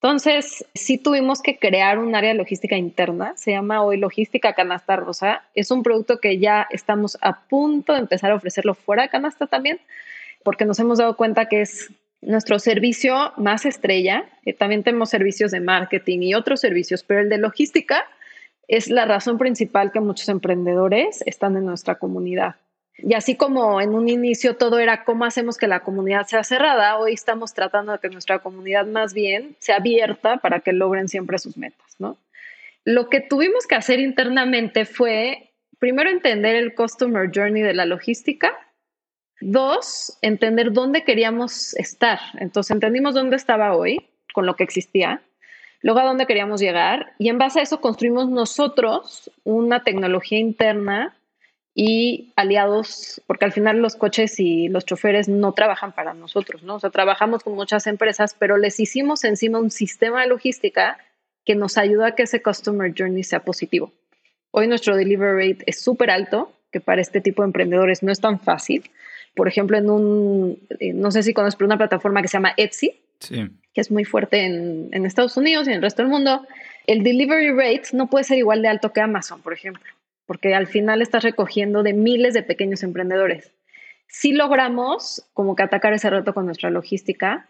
Entonces, 0.00 0.64
sí 0.74 0.96
tuvimos 0.96 1.42
que 1.42 1.58
crear 1.58 1.98
un 1.98 2.14
área 2.14 2.32
logística 2.32 2.76
interna, 2.76 3.32
se 3.36 3.50
llama 3.50 3.82
hoy 3.82 3.96
Logística 3.96 4.52
Canasta 4.52 4.94
Rosa. 4.94 5.42
Es 5.56 5.72
un 5.72 5.82
producto 5.82 6.18
que 6.18 6.38
ya 6.38 6.68
estamos 6.70 7.18
a 7.20 7.40
punto 7.48 7.94
de 7.94 7.98
empezar 7.98 8.30
a 8.30 8.36
ofrecerlo 8.36 8.74
fuera 8.74 9.02
de 9.02 9.08
canasta 9.08 9.48
también, 9.48 9.80
porque 10.44 10.64
nos 10.64 10.78
hemos 10.78 10.98
dado 10.98 11.16
cuenta 11.16 11.46
que 11.46 11.62
es 11.62 11.90
nuestro 12.20 12.60
servicio 12.60 13.32
más 13.38 13.66
estrella. 13.66 14.24
Eh, 14.44 14.52
también 14.52 14.84
tenemos 14.84 15.10
servicios 15.10 15.50
de 15.50 15.58
marketing 15.58 16.20
y 16.20 16.34
otros 16.34 16.60
servicios, 16.60 17.02
pero 17.02 17.20
el 17.20 17.28
de 17.28 17.38
logística 17.38 18.06
es 18.68 18.90
la 18.90 19.04
razón 19.04 19.36
principal 19.36 19.90
que 19.90 19.98
muchos 19.98 20.28
emprendedores 20.28 21.24
están 21.26 21.56
en 21.56 21.64
nuestra 21.64 21.96
comunidad. 21.96 22.54
Y 22.98 23.14
así 23.14 23.36
como 23.36 23.80
en 23.80 23.94
un 23.94 24.08
inicio 24.08 24.56
todo 24.56 24.80
era 24.80 25.04
cómo 25.04 25.24
hacemos 25.24 25.56
que 25.56 25.68
la 25.68 25.80
comunidad 25.80 26.26
sea 26.26 26.42
cerrada, 26.42 26.98
hoy 26.98 27.12
estamos 27.12 27.54
tratando 27.54 27.92
de 27.92 27.98
que 28.00 28.08
nuestra 28.08 28.40
comunidad 28.40 28.86
más 28.86 29.14
bien 29.14 29.56
sea 29.60 29.76
abierta 29.76 30.38
para 30.38 30.60
que 30.60 30.72
logren 30.72 31.08
siempre 31.08 31.38
sus 31.38 31.56
metas, 31.56 31.94
¿no? 31.98 32.16
Lo 32.84 33.08
que 33.08 33.20
tuvimos 33.20 33.66
que 33.66 33.76
hacer 33.76 34.00
internamente 34.00 34.84
fue, 34.84 35.50
primero, 35.78 36.10
entender 36.10 36.56
el 36.56 36.74
customer 36.74 37.30
journey 37.32 37.62
de 37.62 37.74
la 37.74 37.84
logística. 37.84 38.56
Dos, 39.40 40.18
entender 40.22 40.72
dónde 40.72 41.04
queríamos 41.04 41.74
estar. 41.74 42.18
Entonces, 42.38 42.72
entendimos 42.72 43.14
dónde 43.14 43.36
estaba 43.36 43.76
hoy 43.76 44.08
con 44.32 44.46
lo 44.46 44.56
que 44.56 44.64
existía 44.64 45.22
luego 45.80 46.00
a 46.00 46.04
dónde 46.04 46.26
queríamos 46.26 46.60
llegar 46.60 47.12
y 47.18 47.28
en 47.28 47.38
base 47.38 47.60
a 47.60 47.62
eso 47.62 47.80
construimos 47.80 48.28
nosotros 48.28 49.30
una 49.44 49.84
tecnología 49.84 50.38
interna 50.38 51.14
y 51.80 52.32
aliados, 52.34 53.22
porque 53.28 53.44
al 53.44 53.52
final 53.52 53.78
los 53.78 53.94
coches 53.94 54.40
y 54.40 54.66
los 54.66 54.84
choferes 54.84 55.28
no 55.28 55.52
trabajan 55.52 55.92
para 55.92 56.12
nosotros, 56.12 56.64
¿no? 56.64 56.74
O 56.74 56.80
sea, 56.80 56.90
trabajamos 56.90 57.44
con 57.44 57.54
muchas 57.54 57.86
empresas, 57.86 58.34
pero 58.36 58.56
les 58.56 58.80
hicimos 58.80 59.22
encima 59.22 59.60
un 59.60 59.70
sistema 59.70 60.22
de 60.22 60.26
logística 60.26 60.98
que 61.44 61.54
nos 61.54 61.78
ayuda 61.78 62.08
a 62.08 62.14
que 62.16 62.24
ese 62.24 62.42
customer 62.42 62.92
journey 62.98 63.22
sea 63.22 63.44
positivo. 63.44 63.92
Hoy 64.50 64.66
nuestro 64.66 64.96
delivery 64.96 65.52
rate 65.52 65.64
es 65.66 65.80
súper 65.80 66.10
alto, 66.10 66.52
que 66.72 66.80
para 66.80 67.00
este 67.00 67.20
tipo 67.20 67.42
de 67.42 67.46
emprendedores 67.46 68.02
no 68.02 68.10
es 68.10 68.18
tan 68.18 68.40
fácil. 68.40 68.90
Por 69.36 69.46
ejemplo, 69.46 69.78
en 69.78 69.88
un, 69.88 70.58
eh, 70.80 70.92
no 70.92 71.12
sé 71.12 71.22
si 71.22 71.32
conoces, 71.32 71.54
pero 71.54 71.66
una 71.66 71.78
plataforma 71.78 72.22
que 72.22 72.28
se 72.28 72.38
llama 72.38 72.54
Etsy, 72.56 72.98
sí 73.20 73.48
que 73.78 73.82
es 73.82 73.92
muy 73.92 74.04
fuerte 74.04 74.44
en, 74.44 74.88
en 74.90 75.06
Estados 75.06 75.36
Unidos 75.36 75.68
y 75.68 75.70
en 75.70 75.76
el 75.76 75.82
resto 75.82 76.02
del 76.02 76.10
mundo, 76.10 76.44
el 76.88 77.04
delivery 77.04 77.52
rate 77.52 77.90
no 77.92 78.08
puede 78.08 78.24
ser 78.24 78.38
igual 78.38 78.60
de 78.60 78.66
alto 78.66 78.92
que 78.92 79.00
Amazon, 79.00 79.40
por 79.40 79.52
ejemplo, 79.52 79.84
porque 80.28 80.54
al 80.54 80.66
final 80.66 81.00
estás 81.00 81.22
recogiendo 81.22 81.82
de 81.82 81.94
miles 81.94 82.34
de 82.34 82.42
pequeños 82.42 82.82
emprendedores. 82.82 83.54
Si 84.08 84.32
logramos 84.32 85.26
como 85.32 85.56
que 85.56 85.62
atacar 85.62 85.94
ese 85.94 86.10
reto 86.10 86.34
con 86.34 86.44
nuestra 86.44 86.68
logística, 86.68 87.48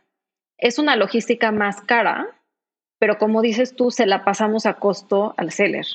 es 0.58 0.78
una 0.78 0.94
logística 0.94 1.50
más 1.50 1.80
cara, 1.80 2.28
pero 3.00 3.18
como 3.18 3.42
dices 3.42 3.74
tú, 3.74 3.90
se 3.90 4.06
la 4.06 4.24
pasamos 4.24 4.64
a 4.64 4.74
costo 4.74 5.34
al 5.36 5.50
seller. 5.50 5.86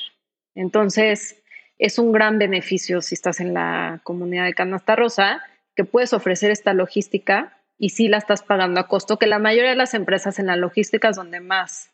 Entonces, 0.54 1.42
es 1.78 1.98
un 1.98 2.12
gran 2.12 2.38
beneficio 2.38 3.00
si 3.00 3.14
estás 3.14 3.40
en 3.40 3.54
la 3.54 4.02
comunidad 4.04 4.44
de 4.44 4.52
Canasta 4.52 4.94
Rosa, 4.94 5.42
que 5.74 5.86
puedes 5.86 6.12
ofrecer 6.12 6.50
esta 6.50 6.74
logística 6.74 7.62
y 7.78 7.88
sí 7.88 8.08
la 8.08 8.18
estás 8.18 8.42
pagando 8.42 8.78
a 8.80 8.88
costo, 8.88 9.18
que 9.18 9.26
la 9.26 9.38
mayoría 9.38 9.70
de 9.70 9.76
las 9.76 9.94
empresas 9.94 10.38
en 10.38 10.48
la 10.48 10.56
logística 10.56 11.08
es 11.08 11.16
donde 11.16 11.40
más, 11.40 11.93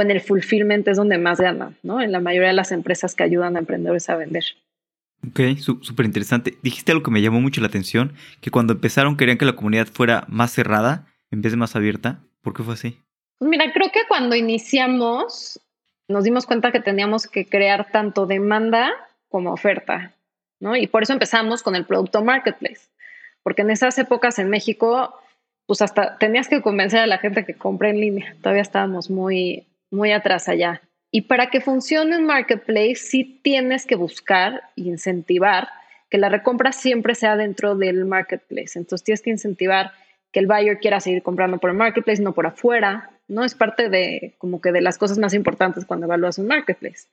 o 0.00 0.02
en 0.02 0.10
el 0.10 0.20
fulfillment 0.20 0.88
es 0.88 0.96
donde 0.96 1.18
más 1.18 1.40
ganan, 1.40 1.76
¿no? 1.82 2.00
En 2.00 2.12
la 2.12 2.20
mayoría 2.20 2.48
de 2.48 2.54
las 2.54 2.72
empresas 2.72 3.14
que 3.14 3.22
ayudan 3.22 3.56
a 3.56 3.60
emprendedores 3.60 4.08
a 4.08 4.16
vender. 4.16 4.44
Ok, 5.28 5.58
súper 5.58 6.06
interesante. 6.06 6.56
Dijiste 6.62 6.92
algo 6.92 7.04
que 7.04 7.10
me 7.10 7.20
llamó 7.20 7.40
mucho 7.40 7.60
la 7.60 7.66
atención, 7.66 8.14
que 8.40 8.50
cuando 8.50 8.72
empezaron 8.72 9.16
querían 9.16 9.36
que 9.36 9.44
la 9.44 9.56
comunidad 9.56 9.86
fuera 9.86 10.24
más 10.28 10.52
cerrada 10.52 11.06
en 11.30 11.42
vez 11.42 11.52
de 11.52 11.58
más 11.58 11.76
abierta. 11.76 12.20
¿Por 12.40 12.54
qué 12.54 12.62
fue 12.62 12.74
así? 12.74 12.98
Pues 13.38 13.50
mira, 13.50 13.70
creo 13.72 13.90
que 13.92 14.00
cuando 14.08 14.34
iniciamos 14.34 15.60
nos 16.08 16.24
dimos 16.24 16.44
cuenta 16.44 16.72
que 16.72 16.80
teníamos 16.80 17.26
que 17.26 17.46
crear 17.46 17.90
tanto 17.90 18.26
demanda 18.26 18.90
como 19.28 19.52
oferta, 19.52 20.12
¿no? 20.58 20.76
Y 20.76 20.86
por 20.86 21.02
eso 21.02 21.12
empezamos 21.12 21.62
con 21.62 21.76
el 21.76 21.86
producto 21.86 22.24
marketplace, 22.24 22.88
porque 23.42 23.62
en 23.62 23.70
esas 23.70 23.96
épocas 23.98 24.38
en 24.38 24.50
México, 24.50 25.14
pues 25.66 25.82
hasta 25.82 26.18
tenías 26.18 26.48
que 26.48 26.62
convencer 26.62 27.00
a 27.00 27.06
la 27.06 27.18
gente 27.18 27.44
que 27.44 27.54
compre 27.54 27.90
en 27.90 28.00
línea. 28.00 28.34
Todavía 28.42 28.62
estábamos 28.62 29.08
muy, 29.08 29.66
muy 29.90 30.12
atrás 30.12 30.48
allá. 30.48 30.82
Y 31.10 31.22
para 31.22 31.50
que 31.50 31.60
funcione 31.60 32.16
un 32.16 32.24
marketplace, 32.24 32.96
sí 32.96 33.40
tienes 33.42 33.86
que 33.86 33.96
buscar 33.96 34.62
e 34.76 34.82
incentivar 34.82 35.68
que 36.08 36.18
la 36.18 36.28
recompra 36.28 36.72
siempre 36.72 37.14
sea 37.14 37.36
dentro 37.36 37.76
del 37.76 38.04
marketplace. 38.04 38.78
Entonces 38.78 39.04
tienes 39.04 39.22
que 39.22 39.30
incentivar 39.30 39.92
que 40.32 40.40
el 40.40 40.46
buyer 40.46 40.78
quiera 40.78 41.00
seguir 41.00 41.22
comprando 41.22 41.58
por 41.58 41.70
el 41.70 41.76
marketplace, 41.76 42.22
no 42.22 42.34
por 42.34 42.46
afuera, 42.46 43.10
¿no? 43.28 43.44
Es 43.44 43.54
parte 43.54 43.88
de 43.88 44.34
como 44.38 44.60
que 44.60 44.72
de 44.72 44.80
las 44.80 44.98
cosas 44.98 45.18
más 45.18 45.34
importantes 45.34 45.84
cuando 45.84 46.06
evalúas 46.06 46.38
un 46.38 46.46
marketplace. 46.46 47.08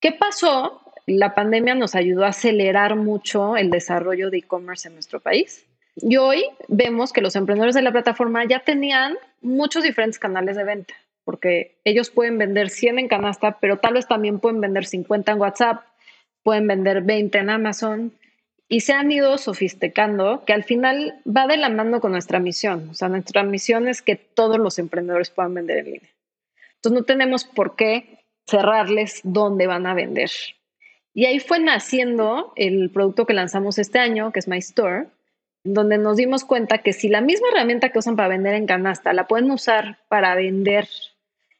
¿Qué 0.00 0.12
pasó? 0.12 0.82
La 1.06 1.34
pandemia 1.34 1.74
nos 1.74 1.94
ayudó 1.94 2.24
a 2.24 2.28
acelerar 2.28 2.96
mucho 2.96 3.56
el 3.56 3.70
desarrollo 3.70 4.30
de 4.30 4.38
e-commerce 4.38 4.88
en 4.88 4.94
nuestro 4.94 5.20
país. 5.20 5.66
Y 5.96 6.16
hoy 6.16 6.44
vemos 6.68 7.12
que 7.12 7.20
los 7.20 7.34
emprendedores 7.34 7.74
de 7.74 7.82
la 7.82 7.92
plataforma 7.92 8.44
ya 8.46 8.60
tenían 8.60 9.16
muchos 9.40 9.82
diferentes 9.82 10.18
canales 10.18 10.56
de 10.56 10.64
venta, 10.64 10.94
porque 11.28 11.76
ellos 11.84 12.08
pueden 12.08 12.38
vender 12.38 12.70
100 12.70 13.00
en 13.00 13.06
canasta, 13.06 13.58
pero 13.60 13.76
tal 13.76 13.92
vez 13.92 14.08
también 14.08 14.40
pueden 14.40 14.62
vender 14.62 14.86
50 14.86 15.32
en 15.32 15.38
WhatsApp, 15.38 15.82
pueden 16.42 16.66
vender 16.66 17.02
20 17.02 17.36
en 17.36 17.50
Amazon, 17.50 18.12
y 18.66 18.80
se 18.80 18.94
han 18.94 19.12
ido 19.12 19.36
sofisticando, 19.36 20.42
que 20.46 20.54
al 20.54 20.64
final 20.64 21.20
va 21.26 21.46
de 21.46 21.58
la 21.58 21.68
mano 21.68 22.00
con 22.00 22.12
nuestra 22.12 22.38
misión. 22.38 22.88
O 22.88 22.94
sea, 22.94 23.10
nuestra 23.10 23.42
misión 23.42 23.88
es 23.88 24.00
que 24.00 24.16
todos 24.16 24.56
los 24.56 24.78
emprendedores 24.78 25.28
puedan 25.28 25.52
vender 25.52 25.76
en 25.80 25.84
línea. 25.84 26.10
Entonces 26.76 26.98
no 26.98 27.04
tenemos 27.04 27.44
por 27.44 27.76
qué 27.76 28.24
cerrarles 28.46 29.20
dónde 29.22 29.66
van 29.66 29.86
a 29.86 29.92
vender. 29.92 30.30
Y 31.12 31.26
ahí 31.26 31.40
fue 31.40 31.60
naciendo 31.60 32.54
el 32.56 32.88
producto 32.88 33.26
que 33.26 33.34
lanzamos 33.34 33.76
este 33.76 33.98
año, 33.98 34.32
que 34.32 34.38
es 34.38 34.48
My 34.48 34.56
Store, 34.56 35.08
donde 35.62 35.98
nos 35.98 36.16
dimos 36.16 36.46
cuenta 36.46 36.78
que 36.78 36.94
si 36.94 37.10
la 37.10 37.20
misma 37.20 37.48
herramienta 37.52 37.90
que 37.90 37.98
usan 37.98 38.16
para 38.16 38.30
vender 38.30 38.54
en 38.54 38.66
canasta 38.66 39.12
la 39.12 39.26
pueden 39.26 39.50
usar 39.50 39.98
para 40.08 40.34
vender 40.34 40.88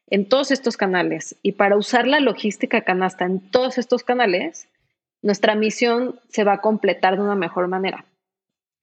en 0.09 0.27
todos 0.27 0.51
estos 0.51 0.77
canales 0.77 1.35
y 1.43 1.53
para 1.53 1.77
usar 1.77 2.07
la 2.07 2.19
logística 2.19 2.81
canasta 2.81 3.25
en 3.25 3.39
todos 3.39 3.77
estos 3.77 4.03
canales, 4.03 4.67
nuestra 5.21 5.55
misión 5.55 6.19
se 6.29 6.43
va 6.43 6.53
a 6.53 6.61
completar 6.61 7.15
de 7.15 7.23
una 7.23 7.35
mejor 7.35 7.67
manera. 7.67 8.05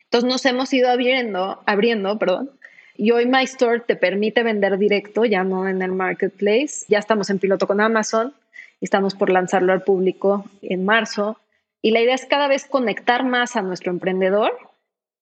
Entonces 0.05 0.29
nos 0.29 0.47
hemos 0.47 0.73
ido 0.73 0.89
abriendo, 0.89 1.63
abriendo, 1.67 2.19
perdón, 2.19 2.51
y 2.99 3.11
hoy 3.11 3.27
My 3.27 3.45
Store 3.45 3.81
te 3.81 3.97
permite 3.97 4.43
vender 4.43 4.79
directo, 4.79 5.25
ya 5.25 5.45
no 5.45 5.69
en 5.69 5.83
el 5.83 5.93
marketplace. 5.93 6.87
Ya 6.89 6.99
estamos 6.99 7.29
en 7.29 7.39
piloto 7.39 7.67
con 7.67 7.81
Amazon 7.81 8.33
y 8.81 8.87
estamos 8.87 9.15
por 9.15 9.31
lanzarlo 9.31 9.73
al 9.73 9.83
público 9.83 10.47
en 10.63 10.85
marzo. 10.85 11.39
Y 11.83 11.91
la 11.91 12.01
idea 12.01 12.15
es 12.15 12.25
cada 12.25 12.49
vez 12.49 12.65
conectar 12.65 13.25
más 13.25 13.57
a 13.57 13.63
nuestro 13.63 13.93
emprendedor 13.93 14.57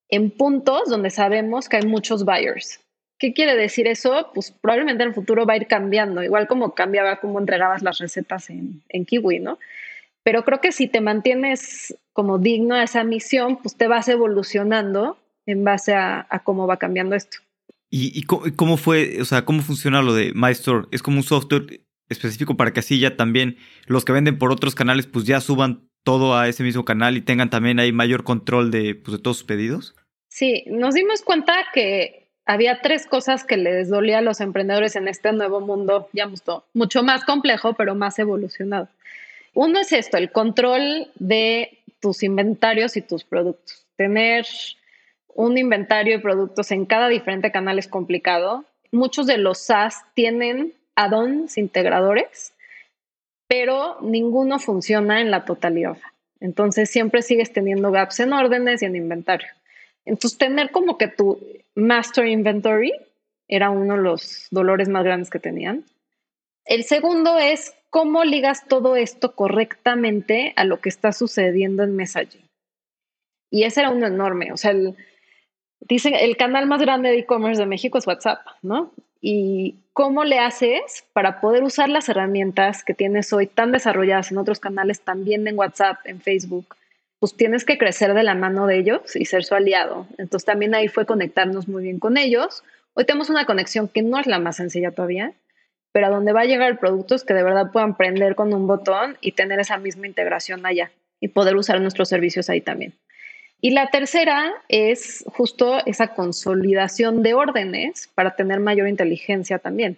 en 0.08 0.30
puntos 0.30 0.88
donde 0.88 1.10
sabemos 1.10 1.68
que 1.68 1.78
hay 1.78 1.86
muchos 1.86 2.24
buyers. 2.24 2.80
¿Qué 3.24 3.32
quiere 3.32 3.56
decir 3.56 3.86
eso? 3.86 4.32
Pues 4.34 4.50
probablemente 4.50 5.02
en 5.02 5.08
el 5.08 5.14
futuro 5.14 5.46
va 5.46 5.54
a 5.54 5.56
ir 5.56 5.66
cambiando, 5.66 6.22
igual 6.22 6.46
como 6.46 6.74
cambiaba 6.74 7.20
cómo 7.20 7.40
entregabas 7.40 7.80
las 7.80 7.96
recetas 7.96 8.50
en, 8.50 8.82
en 8.90 9.06
Kiwi, 9.06 9.38
¿no? 9.38 9.58
Pero 10.22 10.44
creo 10.44 10.60
que 10.60 10.72
si 10.72 10.88
te 10.88 11.00
mantienes 11.00 11.96
como 12.12 12.36
digno 12.38 12.74
a 12.74 12.82
esa 12.82 13.02
misión, 13.02 13.56
pues 13.62 13.76
te 13.76 13.88
vas 13.88 14.08
evolucionando 14.08 15.16
en 15.46 15.64
base 15.64 15.94
a, 15.94 16.28
cómo 16.44 16.66
va 16.66 16.76
cambiando 16.76 17.14
esto. 17.14 17.38
¿Y, 17.88 18.24
cómo, 18.24 18.76
fue, 18.76 19.16
o 19.22 19.24
sea, 19.24 19.46
cómo 19.46 19.62
funciona 19.62 20.02
lo 20.02 20.12
de 20.12 20.34
MyStore? 20.34 20.86
¿Es 20.90 21.02
como 21.02 21.16
un 21.16 21.22
software 21.22 21.80
específico 22.10 22.58
para 22.58 22.74
que 22.74 22.80
así 22.80 23.00
ya 23.00 23.16
también 23.16 23.56
los 23.86 24.04
que 24.04 24.12
venden 24.12 24.36
por 24.36 24.52
otros 24.52 24.74
canales 24.74 25.06
pues 25.06 25.24
ya 25.24 25.40
suban 25.40 25.88
todo 26.02 26.36
a 26.36 26.46
ese 26.46 26.62
mismo 26.62 26.84
canal 26.84 27.16
y 27.16 27.22
tengan 27.22 27.48
también 27.48 27.80
ahí 27.80 27.90
mayor 27.90 28.22
control 28.22 28.70
de, 28.70 28.94
pues, 28.94 29.16
de 29.16 29.22
todos 29.22 29.38
sus 29.38 29.46
pedidos? 29.46 29.96
Sí, 30.28 30.64
nos 30.66 30.94
dimos 30.94 31.22
cuenta 31.22 31.54
que 31.72 32.23
había 32.46 32.80
tres 32.80 33.06
cosas 33.06 33.44
que 33.44 33.56
les 33.56 33.88
dolía 33.88 34.18
a 34.18 34.22
los 34.22 34.40
emprendedores 34.40 34.96
en 34.96 35.08
este 35.08 35.32
nuevo 35.32 35.60
mundo, 35.60 36.08
ya 36.12 36.28
mucho 36.74 37.02
más 37.02 37.24
complejo, 37.24 37.74
pero 37.74 37.94
más 37.94 38.18
evolucionado. 38.18 38.88
Uno 39.54 39.80
es 39.80 39.92
esto, 39.92 40.16
el 40.16 40.30
control 40.30 41.08
de 41.14 41.78
tus 42.00 42.22
inventarios 42.22 42.96
y 42.96 43.02
tus 43.02 43.24
productos. 43.24 43.86
Tener 43.96 44.46
un 45.34 45.56
inventario 45.56 46.16
de 46.16 46.22
productos 46.22 46.70
en 46.70 46.86
cada 46.86 47.08
diferente 47.08 47.50
canal 47.50 47.78
es 47.78 47.88
complicado. 47.88 48.64
Muchos 48.92 49.26
de 49.26 49.38
los 49.38 49.58
SaaS 49.58 50.02
tienen 50.14 50.74
add-ons 50.96 51.56
integradores, 51.56 52.52
pero 53.48 53.98
ninguno 54.00 54.58
funciona 54.58 55.20
en 55.20 55.30
la 55.30 55.44
totalidad. 55.44 55.98
Entonces 56.40 56.90
siempre 56.90 57.22
sigues 57.22 57.52
teniendo 57.52 57.90
gaps 57.90 58.20
en 58.20 58.32
órdenes 58.32 58.82
y 58.82 58.86
en 58.86 58.96
inventario. 58.96 59.48
Entonces 60.04 60.38
tener 60.38 60.70
como 60.70 60.98
que 60.98 61.08
tu 61.08 61.40
master 61.74 62.26
inventory 62.26 62.92
era 63.48 63.70
uno 63.70 63.96
de 63.96 64.02
los 64.02 64.48
dolores 64.50 64.88
más 64.88 65.04
grandes 65.04 65.30
que 65.30 65.38
tenían. 65.38 65.84
El 66.64 66.84
segundo 66.84 67.38
es 67.38 67.74
¿Cómo 67.94 68.24
ligas 68.24 68.66
todo 68.66 68.96
esto 68.96 69.36
correctamente 69.36 70.52
a 70.56 70.64
lo 70.64 70.80
que 70.80 70.88
está 70.88 71.12
sucediendo 71.12 71.84
en 71.84 71.94
messaging? 71.94 72.42
Y 73.50 73.62
ese 73.62 73.82
era 73.82 73.90
uno 73.90 74.08
enorme. 74.08 74.50
O 74.52 74.56
sea, 74.56 74.72
el, 74.72 74.96
dicen, 75.78 76.12
el 76.16 76.36
canal 76.36 76.66
más 76.66 76.80
grande 76.80 77.10
de 77.10 77.18
e-commerce 77.18 77.62
de 77.62 77.68
México 77.68 77.96
es 77.96 78.08
WhatsApp, 78.08 78.40
¿no? 78.62 78.90
Y 79.20 79.76
cómo 79.92 80.24
le 80.24 80.40
haces 80.40 81.04
para 81.12 81.40
poder 81.40 81.62
usar 81.62 81.88
las 81.88 82.08
herramientas 82.08 82.82
que 82.82 82.94
tienes 82.94 83.32
hoy 83.32 83.46
tan 83.46 83.70
desarrolladas 83.70 84.32
en 84.32 84.38
otros 84.38 84.58
canales, 84.58 85.00
también 85.02 85.46
en 85.46 85.56
WhatsApp, 85.56 85.98
en 86.04 86.20
Facebook, 86.20 86.74
pues 87.24 87.38
tienes 87.38 87.64
que 87.64 87.78
crecer 87.78 88.12
de 88.12 88.22
la 88.22 88.34
mano 88.34 88.66
de 88.66 88.76
ellos 88.76 89.16
y 89.16 89.24
ser 89.24 89.44
su 89.44 89.54
aliado. 89.54 90.06
Entonces 90.18 90.44
también 90.44 90.74
ahí 90.74 90.88
fue 90.88 91.06
conectarnos 91.06 91.68
muy 91.68 91.82
bien 91.82 91.98
con 91.98 92.18
ellos. 92.18 92.62
Hoy 92.92 93.06
tenemos 93.06 93.30
una 93.30 93.46
conexión 93.46 93.88
que 93.88 94.02
no 94.02 94.18
es 94.18 94.26
la 94.26 94.38
más 94.38 94.56
sencilla 94.56 94.90
todavía, 94.90 95.32
pero 95.90 96.08
a 96.08 96.10
donde 96.10 96.34
va 96.34 96.42
a 96.42 96.44
llegar 96.44 96.68
el 96.68 96.76
producto 96.76 97.14
es 97.14 97.24
que 97.24 97.32
de 97.32 97.42
verdad 97.42 97.72
puedan 97.72 97.96
prender 97.96 98.34
con 98.34 98.52
un 98.52 98.66
botón 98.66 99.16
y 99.22 99.32
tener 99.32 99.58
esa 99.58 99.78
misma 99.78 100.06
integración 100.06 100.66
allá 100.66 100.90
y 101.18 101.28
poder 101.28 101.56
usar 101.56 101.80
nuestros 101.80 102.10
servicios 102.10 102.50
ahí 102.50 102.60
también. 102.60 102.92
Y 103.58 103.70
la 103.70 103.88
tercera 103.88 104.52
es 104.68 105.24
justo 105.28 105.78
esa 105.86 106.08
consolidación 106.08 107.22
de 107.22 107.32
órdenes 107.32 108.10
para 108.14 108.36
tener 108.36 108.60
mayor 108.60 108.86
inteligencia 108.86 109.58
también. 109.58 109.96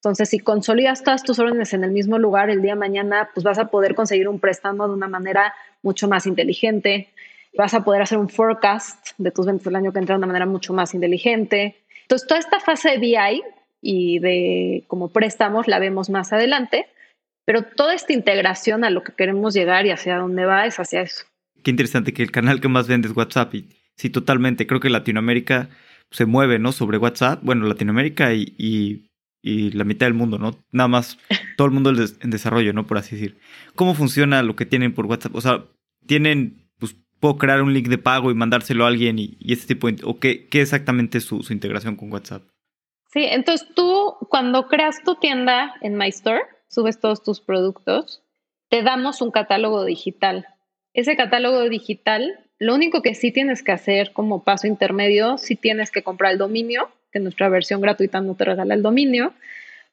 Entonces, 0.00 0.30
si 0.30 0.38
consolidas 0.38 1.04
todas 1.04 1.22
tus 1.22 1.38
órdenes 1.38 1.74
en 1.74 1.84
el 1.84 1.90
mismo 1.90 2.18
lugar 2.18 2.48
el 2.48 2.62
día 2.62 2.72
de 2.72 2.80
mañana, 2.80 3.28
pues 3.34 3.44
vas 3.44 3.58
a 3.58 3.66
poder 3.66 3.94
conseguir 3.94 4.28
un 4.28 4.40
préstamo 4.40 4.88
de 4.88 4.94
una 4.94 5.08
manera 5.08 5.54
mucho 5.82 6.08
más 6.08 6.26
inteligente, 6.26 7.10
vas 7.54 7.74
a 7.74 7.84
poder 7.84 8.00
hacer 8.00 8.16
un 8.16 8.30
forecast 8.30 9.08
de 9.18 9.30
tus 9.30 9.44
ventas 9.44 9.64
del 9.64 9.76
año 9.76 9.92
que 9.92 9.98
entra 9.98 10.14
de 10.14 10.18
una 10.18 10.26
manera 10.26 10.46
mucho 10.46 10.72
más 10.72 10.94
inteligente. 10.94 11.76
Entonces, 12.02 12.26
toda 12.26 12.40
esta 12.40 12.60
fase 12.60 12.92
de 12.92 12.98
BI 12.98 13.42
y 13.82 14.18
de 14.20 14.84
como 14.88 15.08
préstamos 15.08 15.68
la 15.68 15.78
vemos 15.78 16.08
más 16.08 16.32
adelante, 16.32 16.86
pero 17.44 17.62
toda 17.62 17.94
esta 17.94 18.14
integración 18.14 18.84
a 18.84 18.90
lo 18.90 19.02
que 19.02 19.12
queremos 19.12 19.52
llegar 19.52 19.84
y 19.84 19.90
hacia 19.90 20.16
dónde 20.16 20.46
va 20.46 20.64
es 20.64 20.80
hacia 20.80 21.02
eso. 21.02 21.26
Qué 21.62 21.70
interesante 21.70 22.14
que 22.14 22.22
el 22.22 22.30
canal 22.30 22.60
que 22.60 22.68
más 22.68 22.88
vende 22.88 23.08
es 23.08 23.16
WhatsApp 23.16 23.54
y 23.54 23.68
sí, 23.96 24.08
totalmente, 24.08 24.66
creo 24.66 24.80
que 24.80 24.88
Latinoamérica 24.88 25.68
se 26.10 26.24
mueve, 26.26 26.58
¿no? 26.58 26.72
Sobre 26.72 26.98
WhatsApp, 26.98 27.40
bueno, 27.42 27.66
Latinoamérica 27.66 28.32
y, 28.32 28.54
y, 28.56 29.09
la 29.42 29.84
mitad 29.84 30.06
del 30.06 30.14
mundo, 30.14 30.38
¿no? 30.38 30.56
Nada 30.70 30.88
más 30.88 31.18
todo 31.56 31.66
el 31.66 31.72
mundo 31.72 31.90
en 31.90 32.30
desarrollo, 32.30 32.72
¿no? 32.72 32.86
Por 32.86 32.98
así 32.98 33.16
decir. 33.16 33.38
¿Cómo 33.74 33.94
funciona 33.94 34.42
lo 34.42 34.56
que 34.56 34.66
tienen 34.66 34.94
por 34.94 35.06
WhatsApp? 35.06 35.34
O 35.34 35.40
sea, 35.40 35.64
tienen, 36.06 36.70
pues, 36.78 36.96
puedo 37.20 37.38
crear 37.38 37.62
un 37.62 37.72
link 37.72 37.88
de 37.88 37.98
pago 37.98 38.30
y 38.30 38.34
mandárselo 38.34 38.84
a 38.84 38.88
alguien 38.88 39.18
y, 39.18 39.36
y 39.40 39.52
este 39.52 39.74
tipo 39.74 39.90
de... 39.90 39.98
¿O 40.04 40.18
qué, 40.18 40.48
qué 40.48 40.60
exactamente 40.62 41.18
es 41.18 41.24
su, 41.24 41.42
su 41.42 41.52
integración 41.52 41.96
con 41.96 42.12
WhatsApp? 42.12 42.42
Sí, 43.12 43.24
entonces 43.24 43.66
tú 43.74 44.14
cuando 44.28 44.68
creas 44.68 45.02
tu 45.02 45.16
tienda 45.16 45.74
en 45.80 45.96
MyStore, 45.96 46.42
subes 46.68 47.00
todos 47.00 47.22
tus 47.22 47.40
productos, 47.40 48.22
te 48.68 48.82
damos 48.82 49.20
un 49.20 49.32
catálogo 49.32 49.84
digital. 49.84 50.46
Ese 50.94 51.16
catálogo 51.16 51.68
digital, 51.68 52.46
lo 52.58 52.74
único 52.74 53.02
que 53.02 53.14
sí 53.14 53.32
tienes 53.32 53.62
que 53.62 53.72
hacer 53.72 54.12
como 54.12 54.44
paso 54.44 54.68
intermedio, 54.68 55.38
sí 55.38 55.56
tienes 55.56 55.90
que 55.90 56.02
comprar 56.02 56.32
el 56.32 56.38
dominio, 56.38 56.90
que 57.12 57.20
nuestra 57.20 57.48
versión 57.48 57.80
gratuita 57.80 58.20
no 58.20 58.34
te 58.34 58.44
regala 58.44 58.74
el 58.74 58.82
dominio, 58.82 59.32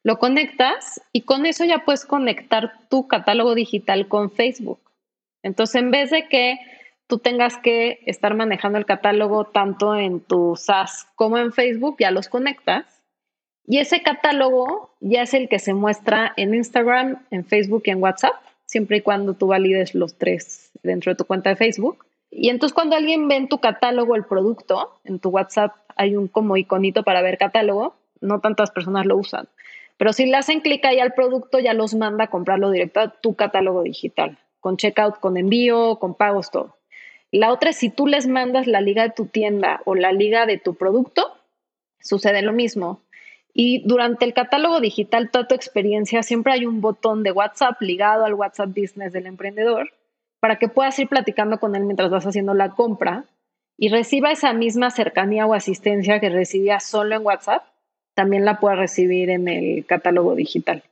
lo 0.03 0.19
conectas 0.19 1.01
y 1.11 1.21
con 1.21 1.45
eso 1.45 1.65
ya 1.65 1.83
puedes 1.85 2.05
conectar 2.05 2.73
tu 2.89 3.07
catálogo 3.07 3.55
digital 3.55 4.07
con 4.07 4.31
Facebook. 4.31 4.79
Entonces, 5.43 5.81
en 5.81 5.91
vez 5.91 6.11
de 6.11 6.27
que 6.27 6.59
tú 7.07 7.19
tengas 7.19 7.57
que 7.57 7.99
estar 8.05 8.35
manejando 8.35 8.77
el 8.77 8.85
catálogo 8.85 9.45
tanto 9.45 9.95
en 9.95 10.19
tu 10.19 10.55
SaaS 10.55 11.07
como 11.15 11.37
en 11.37 11.53
Facebook, 11.53 11.97
ya 11.99 12.11
los 12.11 12.27
conectas. 12.27 13.01
Y 13.65 13.79
ese 13.79 14.01
catálogo 14.01 14.95
ya 15.01 15.23
es 15.23 15.33
el 15.33 15.49
que 15.49 15.59
se 15.59 15.73
muestra 15.73 16.33
en 16.37 16.53
Instagram, 16.53 17.25
en 17.31 17.45
Facebook 17.45 17.83
y 17.85 17.91
en 17.91 18.01
WhatsApp, 18.01 18.35
siempre 18.65 18.97
y 18.97 19.01
cuando 19.01 19.33
tú 19.33 19.47
valides 19.47 19.93
los 19.93 20.17
tres 20.17 20.71
dentro 20.83 21.11
de 21.11 21.17
tu 21.17 21.25
cuenta 21.25 21.49
de 21.49 21.55
Facebook. 21.55 22.05
Y 22.29 22.49
entonces 22.49 22.73
cuando 22.73 22.95
alguien 22.95 23.27
ve 23.27 23.35
en 23.35 23.47
tu 23.47 23.59
catálogo 23.59 24.15
el 24.15 24.25
producto, 24.25 24.99
en 25.03 25.19
tu 25.19 25.29
WhatsApp 25.29 25.75
hay 25.95 26.15
un 26.15 26.27
como 26.27 26.57
iconito 26.57 27.03
para 27.03 27.21
ver 27.21 27.37
catálogo, 27.37 27.95
no 28.21 28.39
tantas 28.39 28.71
personas 28.71 29.05
lo 29.05 29.17
usan. 29.17 29.47
Pero 29.97 30.13
si 30.13 30.25
le 30.25 30.37
hacen 30.37 30.61
clic 30.61 30.85
ahí 30.85 30.99
al 30.99 31.13
producto, 31.13 31.59
ya 31.59 31.73
los 31.73 31.95
manda 31.95 32.25
a 32.25 32.29
comprarlo 32.29 32.69
directo 32.69 32.99
a 32.99 33.09
tu 33.09 33.35
catálogo 33.35 33.83
digital, 33.83 34.37
con 34.59 34.77
checkout, 34.77 35.19
con 35.19 35.37
envío, 35.37 35.97
con 35.97 36.13
pagos, 36.13 36.51
todo. 36.51 36.77
La 37.31 37.51
otra 37.51 37.71
es 37.71 37.77
si 37.77 37.89
tú 37.89 38.07
les 38.07 38.27
mandas 38.27 38.67
la 38.67 38.79
liga 38.79 39.03
de 39.03 39.09
tu 39.09 39.25
tienda 39.25 39.81
o 39.85 39.95
la 39.95 40.11
liga 40.11 40.45
de 40.45 40.57
tu 40.57 40.75
producto, 40.75 41.33
sucede 41.99 42.41
lo 42.41 42.53
mismo. 42.53 43.01
Y 43.53 43.81
durante 43.87 44.23
el 44.23 44.33
catálogo 44.33 44.79
digital, 44.79 45.31
toda 45.31 45.47
tu 45.47 45.55
experiencia, 45.55 46.21
siempre 46.21 46.53
hay 46.53 46.65
un 46.67 46.79
botón 46.79 47.23
de 47.23 47.31
WhatsApp 47.31 47.81
ligado 47.81 48.23
al 48.23 48.35
WhatsApp 48.35 48.69
Business 48.69 49.13
del 49.13 49.25
emprendedor 49.25 49.89
para 50.39 50.57
que 50.57 50.67
puedas 50.67 50.97
ir 50.99 51.07
platicando 51.07 51.59
con 51.59 51.75
él 51.75 51.83
mientras 51.83 52.11
vas 52.11 52.25
haciendo 52.25 52.53
la 52.53 52.71
compra 52.71 53.25
y 53.77 53.89
reciba 53.89 54.31
esa 54.31 54.53
misma 54.53 54.89
cercanía 54.89 55.45
o 55.45 55.53
asistencia 55.53 56.19
que 56.19 56.29
recibía 56.29 56.79
solo 56.79 57.15
en 57.15 57.25
WhatsApp, 57.25 57.63
también 58.15 58.45
la 58.45 58.59
pueda 58.59 58.75
recibir 58.75 59.29
en 59.29 59.47
el 59.47 59.85
catálogo 59.85 60.35
digital. 60.35 60.83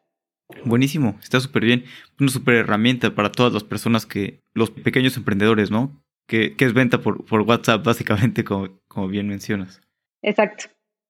Buenísimo, 0.63 1.17
está 1.23 1.39
súper 1.39 1.65
bien. 1.65 1.86
Una 2.19 2.29
súper 2.29 2.55
herramienta 2.55 3.15
para 3.15 3.31
todas 3.31 3.51
las 3.51 3.63
personas 3.63 4.05
que, 4.05 4.41
los 4.53 4.69
pequeños 4.69 5.17
emprendedores, 5.17 5.71
¿no? 5.71 5.99
Que, 6.27 6.55
es 6.58 6.73
venta 6.73 7.01
por, 7.01 7.23
WhatsApp, 7.41 7.84
básicamente, 7.84 8.43
como, 8.43 8.69
como 8.88 9.08
bien 9.08 9.27
mencionas. 9.27 9.81
Exacto. 10.21 10.65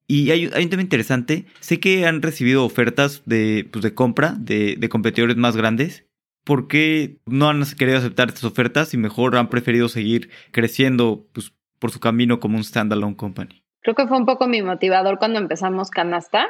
Y 0.07 0.31
hay, 0.31 0.45
un 0.45 0.69
tema 0.69 0.81
interesante. 0.81 1.45
Sé 1.59 1.79
que 1.79 2.05
han 2.05 2.21
recibido 2.21 2.63
ofertas 2.63 3.23
de, 3.25 3.67
pues, 3.71 3.83
de 3.83 3.93
compra 3.93 4.35
de, 4.39 4.75
de, 4.77 4.89
competidores 4.89 5.35
más 5.35 5.57
grandes. 5.57 6.05
¿Por 6.45 6.67
qué 6.67 7.17
no 7.25 7.49
han 7.49 7.63
querido 7.77 7.97
aceptar 7.97 8.29
estas 8.29 8.43
ofertas 8.43 8.93
y 8.93 8.97
mejor 8.97 9.35
han 9.35 9.49
preferido 9.49 9.89
seguir 9.89 10.29
creciendo 10.51 11.25
pues, 11.33 11.51
por 11.79 11.89
su 11.91 11.99
camino 11.99 12.39
como 12.39 12.55
un 12.55 12.63
standalone 12.63 13.17
company? 13.17 13.63
Creo 13.81 13.95
que 13.95 14.07
fue 14.07 14.17
un 14.17 14.27
poco 14.27 14.47
mi 14.47 14.61
motivador 14.61 15.17
cuando 15.17 15.39
empezamos 15.39 15.89
Canasta. 15.89 16.47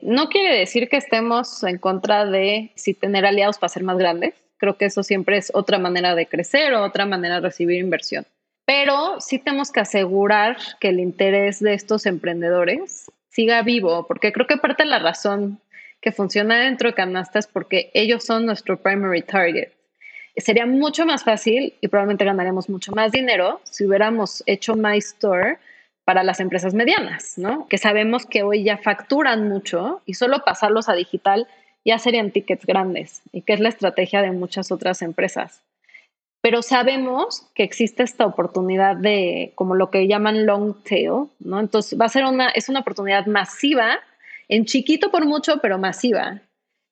No 0.00 0.28
quiere 0.28 0.58
decir 0.58 0.88
que 0.88 0.96
estemos 0.96 1.62
en 1.62 1.78
contra 1.78 2.26
de 2.26 2.72
si 2.74 2.92
tener 2.92 3.24
aliados 3.24 3.58
para 3.58 3.68
ser 3.68 3.84
más 3.84 3.98
grandes. 3.98 4.34
Creo 4.58 4.76
que 4.76 4.86
eso 4.86 5.04
siempre 5.04 5.36
es 5.36 5.52
otra 5.54 5.78
manera 5.78 6.16
de 6.16 6.26
crecer 6.26 6.74
o 6.74 6.84
otra 6.84 7.06
manera 7.06 7.36
de 7.36 7.42
recibir 7.42 7.78
inversión. 7.78 8.26
Pero 8.64 9.20
sí 9.20 9.38
tenemos 9.38 9.70
que 9.70 9.80
asegurar 9.80 10.56
que 10.80 10.88
el 10.88 10.98
interés 10.98 11.60
de 11.60 11.74
estos 11.74 12.04
emprendedores 12.04 13.10
siga 13.28 13.62
vivo, 13.62 14.06
porque 14.08 14.32
creo 14.32 14.48
que 14.48 14.56
parte 14.56 14.82
de 14.82 14.88
la 14.88 14.98
razón 14.98 15.60
que 16.06 16.12
funciona 16.12 16.60
dentro 16.60 16.88
de 16.88 16.94
Canasta 16.94 17.40
es 17.40 17.48
porque 17.48 17.90
ellos 17.92 18.22
son 18.22 18.46
nuestro 18.46 18.80
primary 18.80 19.22
target. 19.22 19.72
Sería 20.36 20.64
mucho 20.64 21.04
más 21.04 21.24
fácil 21.24 21.74
y 21.80 21.88
probablemente 21.88 22.24
ganaríamos 22.24 22.68
mucho 22.68 22.92
más 22.92 23.10
dinero 23.10 23.60
si 23.64 23.84
hubiéramos 23.84 24.44
hecho 24.46 24.76
My 24.76 24.98
Store 24.98 25.58
para 26.04 26.22
las 26.22 26.38
empresas 26.38 26.74
medianas, 26.74 27.36
¿no? 27.38 27.66
Que 27.66 27.76
sabemos 27.76 28.24
que 28.24 28.44
hoy 28.44 28.62
ya 28.62 28.78
facturan 28.78 29.48
mucho 29.48 30.00
y 30.06 30.14
solo 30.14 30.44
pasarlos 30.44 30.88
a 30.88 30.94
digital 30.94 31.48
ya 31.84 31.98
serían 31.98 32.30
tickets 32.30 32.64
grandes 32.64 33.22
y 33.32 33.42
que 33.42 33.54
es 33.54 33.58
la 33.58 33.70
estrategia 33.70 34.22
de 34.22 34.30
muchas 34.30 34.70
otras 34.70 35.02
empresas 35.02 35.64
pero 36.46 36.62
sabemos 36.62 37.48
que 37.56 37.64
existe 37.64 38.04
esta 38.04 38.24
oportunidad 38.24 38.94
de, 38.94 39.50
como 39.56 39.74
lo 39.74 39.90
que 39.90 40.06
llaman 40.06 40.46
long 40.46 40.76
tail, 40.84 41.28
¿no? 41.40 41.58
Entonces 41.58 41.98
va 42.00 42.04
a 42.04 42.08
ser 42.08 42.24
una, 42.24 42.50
es 42.50 42.68
una 42.68 42.78
oportunidad 42.78 43.26
masiva, 43.26 43.98
en 44.48 44.64
chiquito 44.64 45.10
por 45.10 45.26
mucho, 45.26 45.58
pero 45.60 45.78
masiva. 45.78 46.42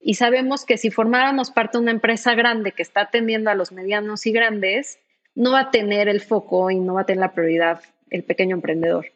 Y 0.01 0.15
sabemos 0.15 0.65
que 0.65 0.77
si 0.77 0.91
formáramos 0.91 1.51
parte 1.51 1.79
de 1.79 1.83
una 1.83 1.91
empresa 1.91 2.35
grande 2.35 2.73
que 2.73 2.83
está 2.83 3.03
atendiendo 3.03 3.51
a 3.51 3.55
los 3.55 3.73
medianos 3.73 4.27
y 4.27 4.33
grandes, 4.33 4.99
no 5.35 5.53
va 5.53 5.61
a 5.61 5.71
tener 5.71 6.09
el 6.09 6.21
foco 6.21 6.71
y 6.71 6.79
no 6.79 6.95
va 6.95 7.03
a 7.03 7.07
tener 7.07 7.21
la 7.21 7.33
prioridad 7.33 7.81
el 8.11 8.23
pequeño 8.23 8.55
emprendedor. 8.55 9.07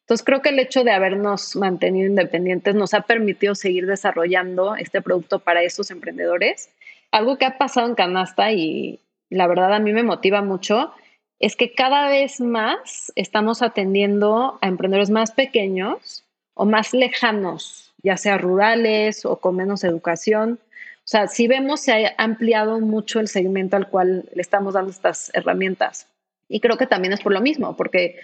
Entonces 0.00 0.24
creo 0.24 0.42
que 0.42 0.48
el 0.48 0.58
hecho 0.58 0.82
de 0.82 0.90
habernos 0.90 1.54
mantenido 1.54 2.08
independientes 2.08 2.74
nos 2.74 2.94
ha 2.94 3.02
permitido 3.02 3.54
seguir 3.54 3.86
desarrollando 3.86 4.74
este 4.74 5.02
producto 5.02 5.38
para 5.38 5.62
esos 5.62 5.90
emprendedores. 5.92 6.70
Algo 7.12 7.38
que 7.38 7.44
ha 7.44 7.58
pasado 7.58 7.86
en 7.88 7.94
Canasta 7.94 8.50
y, 8.50 8.98
la 9.28 9.46
verdad 9.46 9.72
a 9.72 9.78
mí 9.78 9.92
me 9.92 10.02
motiva 10.02 10.42
mucho, 10.42 10.92
es 11.38 11.54
que 11.54 11.74
cada 11.74 12.08
vez 12.08 12.40
más 12.40 13.12
estamos 13.14 13.62
atendiendo 13.62 14.58
a 14.60 14.66
emprendedores 14.66 15.10
más 15.10 15.30
pequeños 15.30 16.24
o 16.60 16.66
más 16.66 16.92
lejanos, 16.92 17.94
ya 18.02 18.18
sea 18.18 18.36
rurales 18.36 19.24
o 19.24 19.40
con 19.40 19.56
menos 19.56 19.82
educación. 19.82 20.58
O 20.98 21.08
sea, 21.10 21.26
si 21.26 21.48
vemos, 21.48 21.80
se 21.80 22.06
ha 22.06 22.14
ampliado 22.18 22.80
mucho 22.80 23.18
el 23.18 23.28
segmento 23.28 23.76
al 23.76 23.88
cual 23.88 24.28
le 24.34 24.42
estamos 24.42 24.74
dando 24.74 24.90
estas 24.90 25.30
herramientas. 25.32 26.06
Y 26.48 26.60
creo 26.60 26.76
que 26.76 26.86
también 26.86 27.14
es 27.14 27.22
por 27.22 27.32
lo 27.32 27.40
mismo, 27.40 27.76
porque 27.76 28.20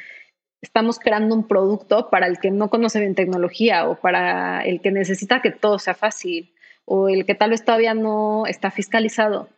estamos 0.61 0.99
creando 0.99 1.35
un 1.35 1.49
producto 1.49 2.11
para 2.11 2.27
el 2.27 2.39
que 2.39 2.51
no 2.51 2.69
conoce 2.69 3.01
bien 3.01 3.15
tecnología 3.15 3.89
o 3.89 3.97
para 3.97 4.61
el 4.67 4.83
que 4.83 4.91
necesita 4.91 5.41
que 5.41 5.51
todo 5.51 5.79
sea 5.79 5.95
fácil 5.95 6.53
o 6.85 7.09
el 7.09 7.25
que 7.25 7.35
tal 7.35 7.51
vez 7.51 7.65
todavía 7.65 7.95
no 7.95 8.45
está 8.47 8.71
fiscalizado 8.71 9.49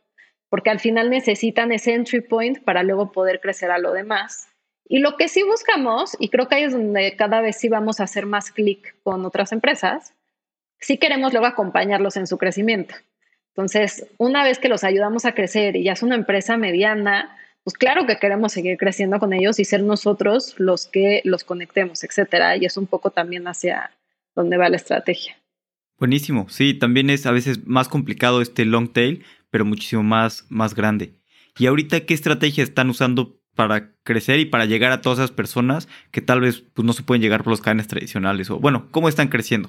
porque 0.49 0.71
al 0.71 0.81
final 0.81 1.11
necesitan 1.11 1.73
ese 1.73 1.95
entry 1.95 2.21
point 2.21 2.62
para 2.62 2.83
luego 2.83 3.12
poder 3.12 3.41
crecer 3.41 3.71
a 3.71 3.79
lo 3.79 3.93
demás. 3.93 4.47
Y 4.88 5.01
lo 5.01 5.16
que 5.16 5.29
sí 5.29 5.42
buscamos, 5.42 6.16
y 6.18 6.31
creo 6.31 6.48
que 6.48 6.57
ahí 6.57 6.62
es 6.64 6.72
donde 6.72 7.14
cada 7.16 7.40
vez 7.40 7.59
sí 7.59 7.68
vamos 7.68 8.01
a 8.01 8.05
hacer 8.05 8.24
más 8.27 8.51
clic 8.51 8.96
con 9.03 9.24
otras 9.27 9.53
empresas, 9.53 10.14
sí 10.81 10.96
queremos 10.96 11.33
luego 11.33 11.46
acompañarlos 11.46 12.16
en 12.16 12.27
su 12.27 12.38
crecimiento. 12.38 12.94
Entonces, 13.51 14.07
una 14.18 14.44
vez 14.44 14.59
que 14.59 14.68
los 14.68 14.85
ayudamos 14.85 15.24
a 15.24 15.33
crecer 15.33 15.77
y 15.77 15.85
ya 15.85 15.92
es 15.92 16.03
una 16.03 16.14
empresa 16.14 16.57
mediana, 16.57 17.37
pues 17.64 17.77
claro 17.77 18.07
que 18.07 18.16
queremos 18.16 18.53
seguir 18.53 18.79
creciendo 18.79 19.18
con 19.18 19.33
ellos 19.33 19.59
y 19.59 19.64
ser 19.64 19.83
nosotros 19.83 20.55
los 20.59 20.87
que 20.87 21.20
los 21.24 21.44
conectemos, 21.44 22.03
etcétera. 22.05 22.57
Y 22.57 22.64
es 22.64 22.77
un 22.77 22.87
poco 22.87 23.11
también 23.11 23.46
hacia 23.46 23.90
donde 24.35 24.57
va 24.57 24.70
la 24.70 24.77
estrategia. 24.77 25.37
Buenísimo. 25.98 26.48
Sí, 26.48 26.72
también 26.74 27.11
es 27.11 27.27
a 27.27 27.33
veces 27.33 27.66
más 27.66 27.88
complicado 27.88 28.40
este 28.40 28.64
long 28.64 28.92
tail, 28.92 29.24
pero 29.51 29.64
muchísimo 29.64 30.05
más, 30.05 30.46
más 30.48 30.74
grande. 30.74 31.14
¿Y 31.59 31.66
ahorita 31.66 32.07
qué 32.07 32.14
estrategia 32.14 32.62
están 32.62 32.88
usando 32.88 33.38
para 33.59 33.90
crecer 34.05 34.38
y 34.38 34.44
para 34.44 34.66
llegar 34.66 34.92
a 34.92 35.01
todas 35.01 35.18
esas 35.18 35.33
personas 35.33 35.88
que 36.12 36.21
tal 36.21 36.40
vez 36.40 36.62
pues, 36.75 36.87
no 36.87 36.92
se 36.92 37.03
pueden 37.03 37.21
llegar 37.21 37.42
por 37.42 37.51
los 37.51 37.61
canales 37.61 37.88
tradicionales? 37.88 38.53
O 38.53 38.61
bueno, 38.61 38.87
¿cómo 38.92 39.09
están 39.09 39.27
creciendo? 39.27 39.68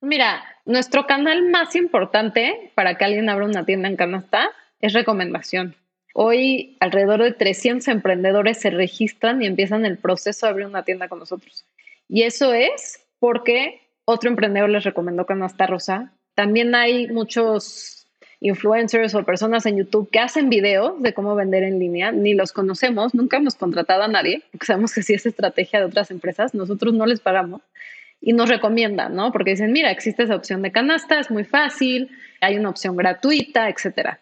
Mira, 0.00 0.42
nuestro 0.64 1.06
canal 1.06 1.50
más 1.50 1.76
importante 1.76 2.72
para 2.74 2.96
que 2.96 3.04
alguien 3.04 3.28
abra 3.28 3.44
una 3.44 3.66
tienda 3.66 3.88
en 3.88 3.96
canasta 3.96 4.48
es 4.80 4.94
recomendación. 4.94 5.76
Hoy 6.14 6.78
alrededor 6.80 7.22
de 7.22 7.32
300 7.32 7.86
emprendedores 7.88 8.58
se 8.58 8.70
registran 8.70 9.42
y 9.42 9.46
empiezan 9.46 9.84
el 9.84 9.98
proceso 9.98 10.46
de 10.46 10.50
abrir 10.52 10.66
una 10.66 10.84
tienda 10.84 11.08
con 11.08 11.18
nosotros. 11.18 11.66
Y 12.08 12.22
eso 12.22 12.54
es 12.54 13.06
porque 13.18 13.82
otro 14.06 14.30
emprendedor 14.30 14.70
les 14.70 14.84
recomendó 14.84 15.26
Canasta 15.26 15.66
Rosa. 15.66 16.14
También 16.34 16.74
hay 16.74 17.08
muchos 17.08 17.95
influencers 18.40 19.14
o 19.14 19.24
personas 19.24 19.66
en 19.66 19.78
YouTube 19.78 20.10
que 20.10 20.18
hacen 20.18 20.48
videos 20.48 21.00
de 21.02 21.14
cómo 21.14 21.34
vender 21.34 21.62
en 21.62 21.78
línea, 21.78 22.12
ni 22.12 22.34
los 22.34 22.52
conocemos, 22.52 23.14
nunca 23.14 23.38
hemos 23.38 23.54
contratado 23.54 24.02
a 24.02 24.08
nadie, 24.08 24.42
porque 24.52 24.66
sabemos 24.66 24.94
que 24.94 25.02
si 25.02 25.14
es 25.14 25.26
estrategia 25.26 25.80
de 25.80 25.86
otras 25.86 26.10
empresas, 26.10 26.54
nosotros 26.54 26.94
no 26.94 27.06
les 27.06 27.20
pagamos 27.20 27.62
y 28.20 28.32
nos 28.32 28.48
recomiendan, 28.48 29.14
¿no? 29.14 29.32
Porque 29.32 29.52
dicen, 29.52 29.72
mira, 29.72 29.90
existe 29.90 30.24
esa 30.24 30.36
opción 30.36 30.62
de 30.62 30.72
canasta, 30.72 31.20
es 31.20 31.30
muy 31.30 31.44
fácil, 31.44 32.10
hay 32.40 32.56
una 32.56 32.70
opción 32.70 32.96
gratuita, 32.96 33.68
etcétera. 33.68 34.20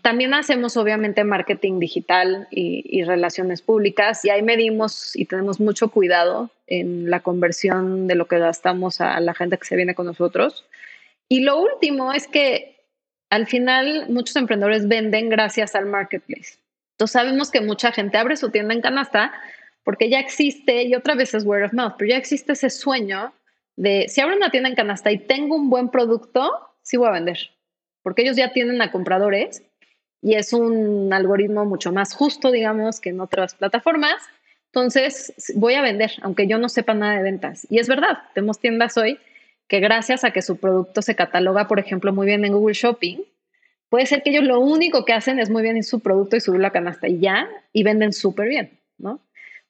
También 0.00 0.34
hacemos 0.34 0.76
obviamente 0.76 1.22
marketing 1.22 1.78
digital 1.78 2.48
y, 2.50 2.82
y, 2.84 3.04
relaciones 3.04 3.62
públicas 3.62 4.24
y 4.24 4.30
ahí 4.30 4.42
medimos 4.42 5.14
y 5.14 5.26
tenemos 5.26 5.60
mucho 5.60 5.90
cuidado 5.90 6.50
en 6.66 7.08
la 7.08 7.20
conversión 7.20 8.08
de 8.08 8.16
lo 8.16 8.26
que 8.26 8.40
gastamos 8.40 9.00
a 9.00 9.20
la 9.20 9.32
gente 9.32 9.58
que 9.58 9.64
se 9.64 9.76
viene 9.76 9.94
con 9.94 10.06
nosotros. 10.06 10.64
Y 11.28 11.42
lo 11.42 11.60
último 11.60 12.12
es 12.12 12.26
que 12.26 12.71
al 13.32 13.46
final 13.46 14.10
muchos 14.10 14.36
emprendedores 14.36 14.86
venden 14.86 15.30
gracias 15.30 15.74
al 15.74 15.86
marketplace. 15.86 16.58
Entonces 16.92 17.12
sabemos 17.12 17.50
que 17.50 17.62
mucha 17.62 17.90
gente 17.90 18.18
abre 18.18 18.36
su 18.36 18.50
tienda 18.50 18.74
en 18.74 18.82
canasta 18.82 19.32
porque 19.84 20.10
ya 20.10 20.20
existe, 20.20 20.82
y 20.82 20.94
otra 20.94 21.14
vez 21.14 21.32
es 21.32 21.46
word 21.46 21.64
of 21.64 21.72
mouth, 21.72 21.94
pero 21.96 22.10
ya 22.10 22.18
existe 22.18 22.52
ese 22.52 22.68
sueño 22.68 23.32
de 23.74 24.06
si 24.10 24.20
abro 24.20 24.36
una 24.36 24.50
tienda 24.50 24.68
en 24.68 24.74
canasta 24.74 25.10
y 25.10 25.18
tengo 25.18 25.56
un 25.56 25.70
buen 25.70 25.88
producto, 25.88 26.52
sí 26.82 26.98
voy 26.98 27.08
a 27.08 27.12
vender, 27.12 27.38
porque 28.02 28.20
ellos 28.20 28.36
ya 28.36 28.52
tienen 28.52 28.82
a 28.82 28.92
compradores 28.92 29.62
y 30.20 30.34
es 30.34 30.52
un 30.52 31.10
algoritmo 31.14 31.64
mucho 31.64 31.90
más 31.90 32.12
justo, 32.14 32.50
digamos, 32.50 33.00
que 33.00 33.08
en 33.08 33.20
otras 33.22 33.54
plataformas. 33.54 34.22
Entonces 34.66 35.32
voy 35.54 35.72
a 35.72 35.80
vender, 35.80 36.12
aunque 36.20 36.46
yo 36.46 36.58
no 36.58 36.68
sepa 36.68 36.92
nada 36.92 37.16
de 37.16 37.22
ventas. 37.22 37.66
Y 37.70 37.78
es 37.78 37.88
verdad, 37.88 38.18
tenemos 38.34 38.58
tiendas 38.58 38.98
hoy 38.98 39.18
que 39.72 39.80
gracias 39.80 40.22
a 40.22 40.32
que 40.32 40.42
su 40.42 40.58
producto 40.58 41.00
se 41.00 41.16
cataloga, 41.16 41.66
por 41.66 41.80
ejemplo, 41.80 42.12
muy 42.12 42.26
bien 42.26 42.44
en 42.44 42.52
Google 42.52 42.74
Shopping, 42.74 43.20
Puede 43.88 44.06
ser 44.06 44.22
que 44.22 44.30
ellos 44.30 44.44
lo 44.44 44.58
único 44.58 45.04
que 45.04 45.12
hacen 45.12 45.38
es 45.38 45.50
muy 45.50 45.62
bien 45.62 45.82
su 45.82 46.00
producto 46.00 46.34
y 46.34 46.40
subir 46.40 46.62
la 46.62 46.70
canasta 46.70 47.08
y 47.08 47.20
ya, 47.20 47.46
y 47.74 47.82
venden 47.82 48.14
súper 48.14 48.48
bien, 48.48 48.70
¿no? 48.96 49.20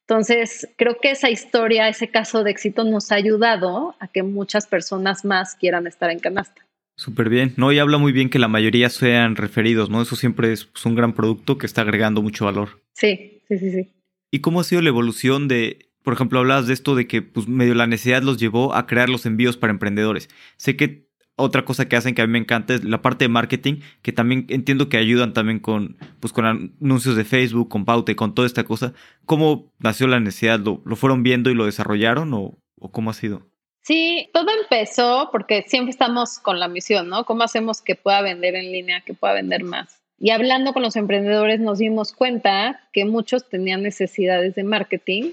Entonces, 0.07 0.69
creo 0.77 0.99
que 1.03 1.11
esa 1.11 1.29
historia, 1.29 1.89
ese 1.89 2.07
caso 2.07 2.45
de 2.45 2.53
éxito 2.53 2.85
nos 2.85 3.11
ha 3.11 3.17
ayudado 3.17 3.97
a 3.99 4.07
que 4.07 4.23
muchas 4.23 4.69
personas 4.69 5.25
más 5.25 5.57
quieran 5.57 5.89
estar 5.89 6.09
en 6.11 6.21
canasta. 6.21 6.65
Súper 6.97 7.29
bien, 7.31 7.55
¿no? 7.57 7.73
Y 7.73 7.81
habla 7.81 7.99
muy 7.99 8.13
bien 8.13 8.31
que 8.31 8.39
la 8.39 8.47
mayoría 8.47 8.91
sean 8.91 9.35
referidos, 9.35 9.91
¿no? 9.91 10.01
Eso 10.01 10.15
siempre 10.15 10.53
es 10.53 10.67
pues, 10.67 10.87
un 10.87 10.95
gran 10.95 11.15
producto 11.15 11.59
que 11.59 11.67
está 11.67 11.81
agregando 11.81 12.23
mucho 12.23 12.45
valor. 12.45 12.81
Sí, 12.93 13.43
sí, 13.49 13.59
sí, 13.59 13.73
sí. 13.73 13.89
¿Y 14.31 14.39
cómo 14.41 14.61
ha 14.61 14.65
sido 14.65 14.83
la 14.83 14.89
evolución 14.89 15.49
de, 15.49 15.92
por 16.03 16.15
ejemplo, 16.15 16.39
hablabas 16.41 16.67
de 16.67 16.75
esto 16.75 16.95
de 16.95 17.07
que 17.07 17.23
pues 17.23 17.49
medio 17.49 17.75
la 17.75 17.87
necesidad 17.87 18.23
los 18.23 18.39
llevó 18.39 18.75
a 18.75 18.87
crear 18.87 19.09
los 19.09 19.27
envíos 19.27 19.57
para 19.57 19.73
emprendedores? 19.73 20.29
Sé 20.57 20.77
que 20.77 21.07
otra 21.37 21.65
cosa 21.65 21.89
que 21.89 21.97
hacen 21.97 22.15
que 22.15 22.23
a 22.23 22.27
mí 22.27 22.33
me 22.33 22.39
encanta 22.39 22.75
es 22.75 22.85
la 22.85 23.03
parte 23.03 23.25
de 23.25 23.29
marketing, 23.29 23.81
que 24.03 24.13
también 24.13 24.47
entiendo 24.49 24.89
que 24.89 24.99
ayudan 24.99 25.33
también 25.33 25.61
con, 25.61 25.97
pues, 26.21 26.33
con 26.33 26.45
anuncios 26.45 27.17
de 27.17 27.25
Facebook, 27.25 27.69
con 27.69 27.85
pauta 27.85 28.13
y 28.13 28.15
con 28.15 28.35
toda 28.35 28.47
esta 28.47 28.65
cosa. 28.65 28.93
¿Cómo 29.25 29.73
nació 29.79 30.07
la 30.09 30.21
necesidad? 30.21 30.61
¿Lo, 30.61 30.81
fueron 30.97 31.23
viendo 31.23 31.51
y 31.51 31.55
lo 31.55 31.65
desarrollaron 31.65 32.35
o, 32.35 32.59
o, 32.79 32.93
cómo 32.93 33.11
ha 33.11 33.15
sido? 33.15 33.47
Sí, 33.81 34.29
todo 34.33 34.47
empezó 34.63 35.31
porque 35.33 35.65
siempre 35.67 35.91
estamos 35.91 36.39
con 36.39 36.61
la 36.61 36.69
misión, 36.69 37.09
¿no? 37.09 37.25
¿Cómo 37.25 37.43
hacemos 37.43 37.81
que 37.81 37.97
pueda 37.97 38.23
vender 38.23 38.55
en 38.55 38.71
línea, 38.71 39.01
que 39.01 39.15
pueda 39.15 39.35
vender 39.35 39.65
más? 39.65 40.03
Y 40.19 40.31
hablando 40.31 40.73
con 40.73 40.83
los 40.83 40.95
emprendedores 40.95 41.59
nos 41.59 41.79
dimos 41.79 42.13
cuenta 42.13 42.89
que 42.93 43.05
muchos 43.05 43.49
tenían 43.49 43.83
necesidades 43.83 44.55
de 44.55 44.63
marketing 44.63 45.33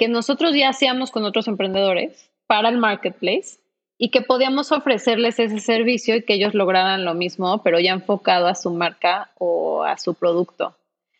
que 0.00 0.08
nosotros 0.08 0.54
ya 0.56 0.70
hacíamos 0.70 1.10
con 1.10 1.26
otros 1.26 1.46
emprendedores 1.46 2.30
para 2.46 2.70
el 2.70 2.78
marketplace 2.78 3.58
y 3.98 4.08
que 4.08 4.22
podíamos 4.22 4.72
ofrecerles 4.72 5.38
ese 5.38 5.58
servicio 5.58 6.16
y 6.16 6.22
que 6.22 6.32
ellos 6.32 6.54
lograran 6.54 7.04
lo 7.04 7.12
mismo, 7.12 7.62
pero 7.62 7.78
ya 7.78 7.92
enfocado 7.92 8.46
a 8.46 8.54
su 8.54 8.70
marca 8.70 9.30
o 9.36 9.82
a 9.82 9.98
su 9.98 10.14
producto. 10.14 10.74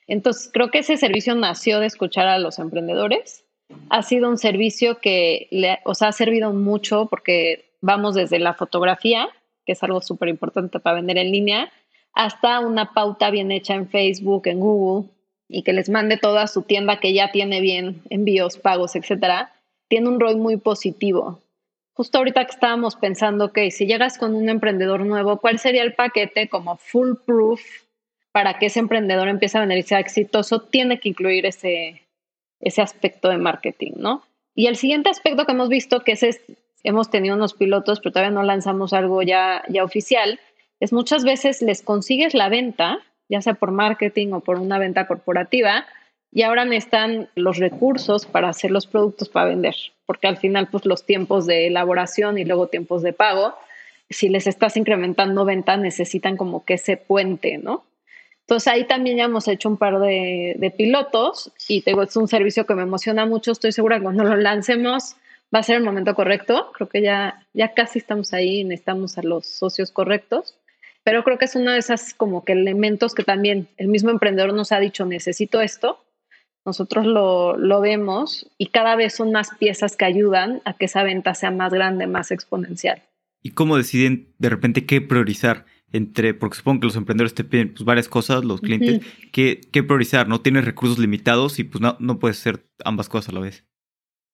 Entonces, 0.07 0.49
creo 0.51 0.71
que 0.71 0.79
ese 0.79 0.97
servicio 0.97 1.35
nació 1.35 1.79
de 1.79 1.88
escuchar 1.88 2.27
a 2.27 2.38
los 2.38 2.59
emprendedores. 2.59 3.45
Ha 3.90 4.01
sido 4.01 4.31
un 4.31 4.38
servicio 4.38 4.99
que 4.99 5.51
os 5.85 6.01
ha 6.01 6.11
servido 6.12 6.55
mucho 6.55 7.05
porque 7.05 7.75
vamos 7.83 8.14
desde 8.14 8.38
la 8.38 8.55
fotografía, 8.55 9.29
que 9.66 9.73
es 9.73 9.83
algo 9.83 10.01
súper 10.01 10.31
importante 10.31 10.81
para 10.81 10.97
vender 10.97 11.19
en 11.19 11.33
línea, 11.33 11.71
hasta 12.14 12.61
una 12.61 12.95
pauta 12.95 13.31
bien 13.31 13.53
hecha 13.53 13.75
en 13.75 13.90
Facebook, 13.90 14.47
en 14.47 14.59
Google, 14.59 15.11
y 15.51 15.63
que 15.63 15.73
les 15.73 15.89
mande 15.89 16.17
toda 16.17 16.47
su 16.47 16.63
tienda 16.63 17.01
que 17.01 17.13
ya 17.13 17.33
tiene 17.33 17.61
bien 17.61 18.03
envíos, 18.09 18.57
pagos, 18.57 18.97
etcétera, 18.97 19.53
tiene 19.89 20.09
un 20.09 20.21
rol 20.21 20.37
muy 20.37 20.57
positivo 20.57 21.41
justo 22.01 22.17
ahorita 22.17 22.47
que 22.47 22.53
estábamos 22.53 22.97
pensando, 22.97 23.53
que 23.53 23.71
si 23.71 23.85
llegas 23.85 24.17
con 24.17 24.35
un 24.35 24.49
emprendedor 24.49 25.05
nuevo, 25.05 25.37
¿cuál 25.37 25.59
sería 25.59 25.83
el 25.83 25.93
paquete 25.93 26.49
como 26.49 26.79
full 26.79 27.13
proof 27.27 27.61
para 28.33 28.59
que 28.59 28.67
ese 28.67 28.81
emprendedor 28.81 29.29
empiece 29.29 29.59
a 29.59 29.61
vender 29.61 29.77
y 29.77 29.83
sea 29.83 30.01
exitoso? 30.01 30.63
Tiene 30.63 30.99
que 30.99 31.11
incluir 31.11 31.45
ese, 31.45 32.01
ese 32.59 32.81
aspecto 32.81 33.29
de 33.29 33.37
marketing, 33.37 33.93
¿no? 33.97 34.23
Y 34.55 34.69
el 34.69 34.77
siguiente 34.77 35.11
aspecto 35.11 35.45
que 35.45 35.53
hemos 35.53 35.69
visto, 35.69 36.01
que 36.01 36.13
es, 36.13 36.41
hemos 36.85 37.11
tenido 37.11 37.37
unos 37.37 37.53
pilotos, 37.53 38.01
pero 38.01 38.13
todavía 38.13 38.31
no 38.31 38.45
lanzamos 38.45 38.95
algo 38.95 39.21
ya, 39.21 39.63
ya 39.69 39.85
oficial, 39.85 40.41
es 40.81 40.95
muchas 40.95 41.23
veces 41.23 41.61
les 41.61 41.83
consigues 41.83 42.33
la 42.33 42.49
venta, 42.49 43.01
ya 43.31 43.40
sea 43.40 43.55
por 43.55 43.71
marketing 43.71 44.33
o 44.33 44.40
por 44.40 44.59
una 44.59 44.79
venta 44.79 45.07
corporativa, 45.07 45.87
y 46.33 46.43
ahora 46.43 46.64
necesitan 46.64 47.29
los 47.35 47.59
recursos 47.59 48.27
para 48.27 48.49
hacer 48.49 48.71
los 48.71 48.87
productos 48.87 49.29
para 49.29 49.49
vender, 49.49 49.75
porque 50.07 50.29
al 50.29 50.37
final 50.37 50.69
pues 50.71 50.85
los 50.85 51.07
tiempos 51.07 51.47
de 51.47 51.66
elaboración 51.66 52.38
y 52.38 52.45
luego 52.45 52.69
tiempos 52.69 53.03
de 53.03 53.12
pago, 53.12 53.55
si 54.09 54.29
les 54.29 54.47
estás 54.47 54.77
incrementando 54.77 55.45
venta, 55.45 55.77
necesitan 55.77 56.37
como 56.37 56.64
que 56.64 56.75
ese 56.75 56.97
puente, 56.97 57.59
¿no? 57.59 57.85
Entonces 58.43 58.66
ahí 58.73 58.85
también 58.85 59.16
ya 59.16 59.25
hemos 59.25 59.47
hecho 59.47 59.69
un 59.69 59.77
par 59.77 60.01
de, 60.01 60.75
pilotos 60.77 61.53
y 61.69 61.83
tengo, 61.83 62.03
es 62.03 62.16
un 62.16 62.27
servicio 62.27 62.66
que 62.66 62.75
me 62.75 62.83
emociona 62.83 63.25
mucho, 63.25 63.53
estoy 63.53 63.71
segura 63.71 63.99
que 63.99 64.03
cuando 64.03 64.25
lo 64.25 64.37
lancemos 64.37 65.14
va 65.55 65.61
a 65.61 65.62
ser 65.62 65.77
el 65.77 65.85
momento 65.85 66.16
correcto, 66.16 66.71
creo 66.75 66.88
que 66.88 67.01
ya, 67.01 67.47
ya 67.55 67.75
casi 67.75 68.01
estamos 68.01 68.33
ahí, 68.33 68.64
necesitamos 68.64 69.19
a 69.19 69.23
los 69.23 69.47
socios 69.47 69.93
correctos, 69.93 70.57
pero 71.05 71.25
creo 71.25 71.39
que 71.39 71.47
es 71.47 71.57
uno 71.57 71.73
de 71.73 71.79
esos 71.79 72.15
como 72.15 72.45
que 72.45 72.53
elementos 72.53 73.15
que 73.15 73.25
también 73.25 73.69
el 73.77 73.89
mismo 73.89 74.11
emprendedor 74.11 74.55
nos 74.55 74.73
ha 74.73 74.81
dicho, 74.81 75.07
necesito 75.07 75.61
esto, 75.61 76.05
nosotros 76.65 77.07
lo, 77.07 77.57
lo, 77.57 77.81
vemos 77.81 78.51
y 78.59 78.67
cada 78.67 78.95
vez 78.95 79.15
son 79.15 79.33
más 79.33 79.51
piezas 79.59 79.97
que 79.97 80.05
ayudan 80.05 80.61
a 80.65 80.75
que 80.75 80.85
esa 80.85 81.03
venta 81.03 81.35
sea 81.35 81.51
más 81.51 81.73
grande, 81.73 82.07
más 82.07 82.31
exponencial. 82.31 83.03
¿Y 83.43 83.53
cómo 83.53 83.79
deciden 83.79 84.35
de 84.39 84.51
repente 84.51 84.85
qué 84.85 85.01
priorizar? 85.01 85.65
Entre, 85.93 86.35
porque 86.35 86.59
supongo 86.59 86.81
que 86.81 86.87
los 86.87 86.97
emprendedores 86.97 87.35
te 87.35 87.43
piden 87.43 87.73
pues, 87.73 87.85
varias 87.85 88.09
cosas, 88.09 88.45
los 88.45 88.61
clientes, 88.61 89.01
¿qué, 89.33 89.61
¿qué, 89.73 89.83
priorizar? 89.83 90.29
No 90.29 90.41
tienes 90.41 90.65
recursos 90.65 91.01
limitados 91.01 91.59
y 91.59 91.65
pues 91.65 91.81
no, 91.81 91.97
no 91.99 92.21
puedes 92.21 92.39
hacer 92.39 92.65
ambas 92.85 93.09
cosas 93.09 93.31
a 93.31 93.33
la 93.33 93.41
vez. 93.41 93.65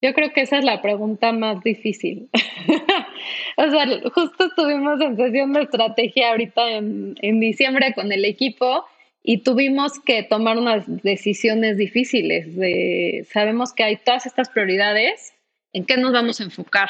Yo 0.02 0.12
creo 0.12 0.32
que 0.32 0.42
esa 0.42 0.58
es 0.58 0.64
la 0.64 0.82
pregunta 0.82 1.32
más 1.32 1.62
difícil. 1.62 2.28
o 3.56 3.70
sea, 3.70 3.86
justo 4.14 4.46
estuvimos 4.46 5.00
en 5.00 5.16
sesión 5.16 5.52
de 5.52 5.62
estrategia 5.62 6.30
ahorita 6.30 6.70
en, 6.70 7.14
en 7.22 7.40
diciembre 7.40 7.94
con 7.94 8.12
el 8.12 8.24
equipo 8.24 8.84
y 9.28 9.38
tuvimos 9.38 9.98
que 9.98 10.22
tomar 10.22 10.56
unas 10.56 10.84
decisiones 11.02 11.76
difíciles. 11.76 12.54
De, 12.54 13.26
sabemos 13.32 13.72
que 13.72 13.82
hay 13.82 13.96
todas 13.96 14.26
estas 14.26 14.48
prioridades, 14.50 15.34
¿en 15.72 15.84
qué 15.84 15.96
nos 15.96 16.12
vamos 16.12 16.40
a 16.40 16.44
enfocar? 16.44 16.88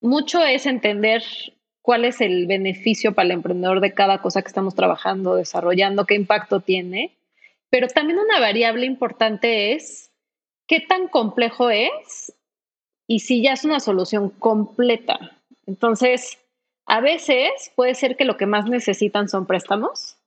Mucho 0.00 0.44
es 0.44 0.66
entender 0.66 1.22
cuál 1.80 2.06
es 2.06 2.20
el 2.20 2.46
beneficio 2.46 3.14
para 3.14 3.26
el 3.26 3.32
emprendedor 3.32 3.80
de 3.80 3.92
cada 3.92 4.22
cosa 4.22 4.42
que 4.42 4.48
estamos 4.48 4.74
trabajando, 4.74 5.36
desarrollando, 5.36 6.06
qué 6.06 6.14
impacto 6.14 6.60
tiene, 6.60 7.14
pero 7.70 7.86
también 7.86 8.18
una 8.18 8.40
variable 8.40 8.86
importante 8.86 9.72
es 9.74 10.10
qué 10.66 10.80
tan 10.80 11.08
complejo 11.08 11.70
es 11.70 12.32
y 13.06 13.20
si 13.20 13.42
ya 13.42 13.52
es 13.52 13.64
una 13.64 13.80
solución 13.80 14.30
completa. 14.30 15.42
Entonces, 15.66 16.38
a 16.86 17.00
veces 17.00 17.72
puede 17.76 17.94
ser 17.94 18.16
que 18.16 18.24
lo 18.24 18.36
que 18.36 18.46
más 18.46 18.66
necesitan 18.66 19.28
son 19.28 19.46
préstamos 19.46 20.18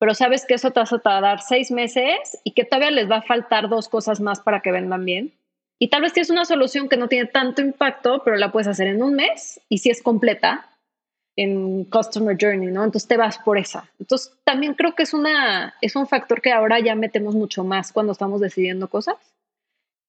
pero 0.00 0.14
sabes 0.14 0.46
que 0.46 0.54
eso 0.54 0.70
te 0.70 0.80
va 0.80 0.86
a 0.90 0.98
tardar 0.98 1.42
seis 1.42 1.70
meses 1.70 2.38
y 2.42 2.52
que 2.52 2.64
todavía 2.64 2.90
les 2.90 3.08
va 3.08 3.16
a 3.16 3.22
faltar 3.22 3.68
dos 3.68 3.90
cosas 3.90 4.18
más 4.18 4.40
para 4.40 4.60
que 4.60 4.72
vendan 4.72 5.04
bien. 5.04 5.34
Y 5.78 5.88
tal 5.88 6.00
vez 6.00 6.14
tienes 6.14 6.30
una 6.30 6.46
solución 6.46 6.88
que 6.88 6.96
no 6.96 7.06
tiene 7.06 7.26
tanto 7.26 7.60
impacto, 7.60 8.22
pero 8.24 8.36
la 8.36 8.50
puedes 8.50 8.66
hacer 8.66 8.86
en 8.86 9.02
un 9.02 9.14
mes 9.14 9.60
y 9.68 9.78
si 9.78 9.90
es 9.90 10.02
completa 10.02 10.66
en 11.36 11.84
Customer 11.84 12.36
Journey, 12.38 12.68
¿no? 12.68 12.82
Entonces 12.82 13.08
te 13.08 13.18
vas 13.18 13.38
por 13.38 13.58
esa. 13.58 13.90
Entonces 13.98 14.32
también 14.44 14.72
creo 14.72 14.94
que 14.94 15.02
es, 15.02 15.12
una, 15.12 15.74
es 15.82 15.94
un 15.96 16.06
factor 16.06 16.40
que 16.40 16.52
ahora 16.52 16.80
ya 16.80 16.94
metemos 16.94 17.34
mucho 17.34 17.62
más 17.62 17.92
cuando 17.92 18.12
estamos 18.12 18.40
decidiendo 18.40 18.88
cosas, 18.88 19.16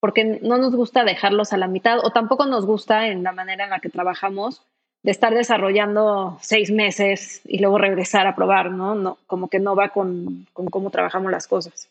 porque 0.02 0.40
no 0.42 0.58
nos 0.58 0.76
gusta 0.76 1.06
dejarlos 1.06 1.54
a 1.54 1.58
la 1.58 1.68
mitad 1.68 2.00
o 2.04 2.10
tampoco 2.10 2.48
nos 2.48 2.66
gusta 2.66 3.08
en 3.08 3.24
la 3.24 3.32
manera 3.32 3.64
en 3.64 3.70
la 3.70 3.80
que 3.80 3.90
trabajamos 3.90 4.64
de 5.04 5.12
estar 5.12 5.34
desarrollando 5.34 6.40
seis 6.42 6.72
meses 6.72 7.42
y 7.46 7.60
luego 7.60 7.78
regresar 7.78 8.28
a 8.28 8.36
probar, 8.36 8.72
¿no? 8.72 8.96
no 8.96 9.20
como 9.28 9.48
que 9.48 9.60
no 9.60 9.76
va 9.76 9.90
con, 9.90 10.48
con, 10.54 10.66
cómo 10.68 10.90
trabajamos 10.90 11.32
las 11.32 11.48
cosas. 11.48 11.88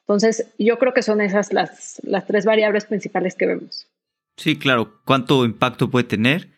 Entonces, 0.00 0.52
yo 0.58 0.78
creo 0.78 0.92
que 0.92 1.02
son 1.02 1.22
esas 1.22 1.52
las, 1.54 2.00
las 2.04 2.26
tres 2.26 2.44
variables 2.44 2.84
principales 2.84 3.34
que 3.34 3.46
vemos. 3.46 3.86
Sí, 4.36 4.58
claro, 4.58 5.00
cuánto 5.06 5.44
impacto 5.46 5.90
puede 5.90 6.04
tener 6.04 6.48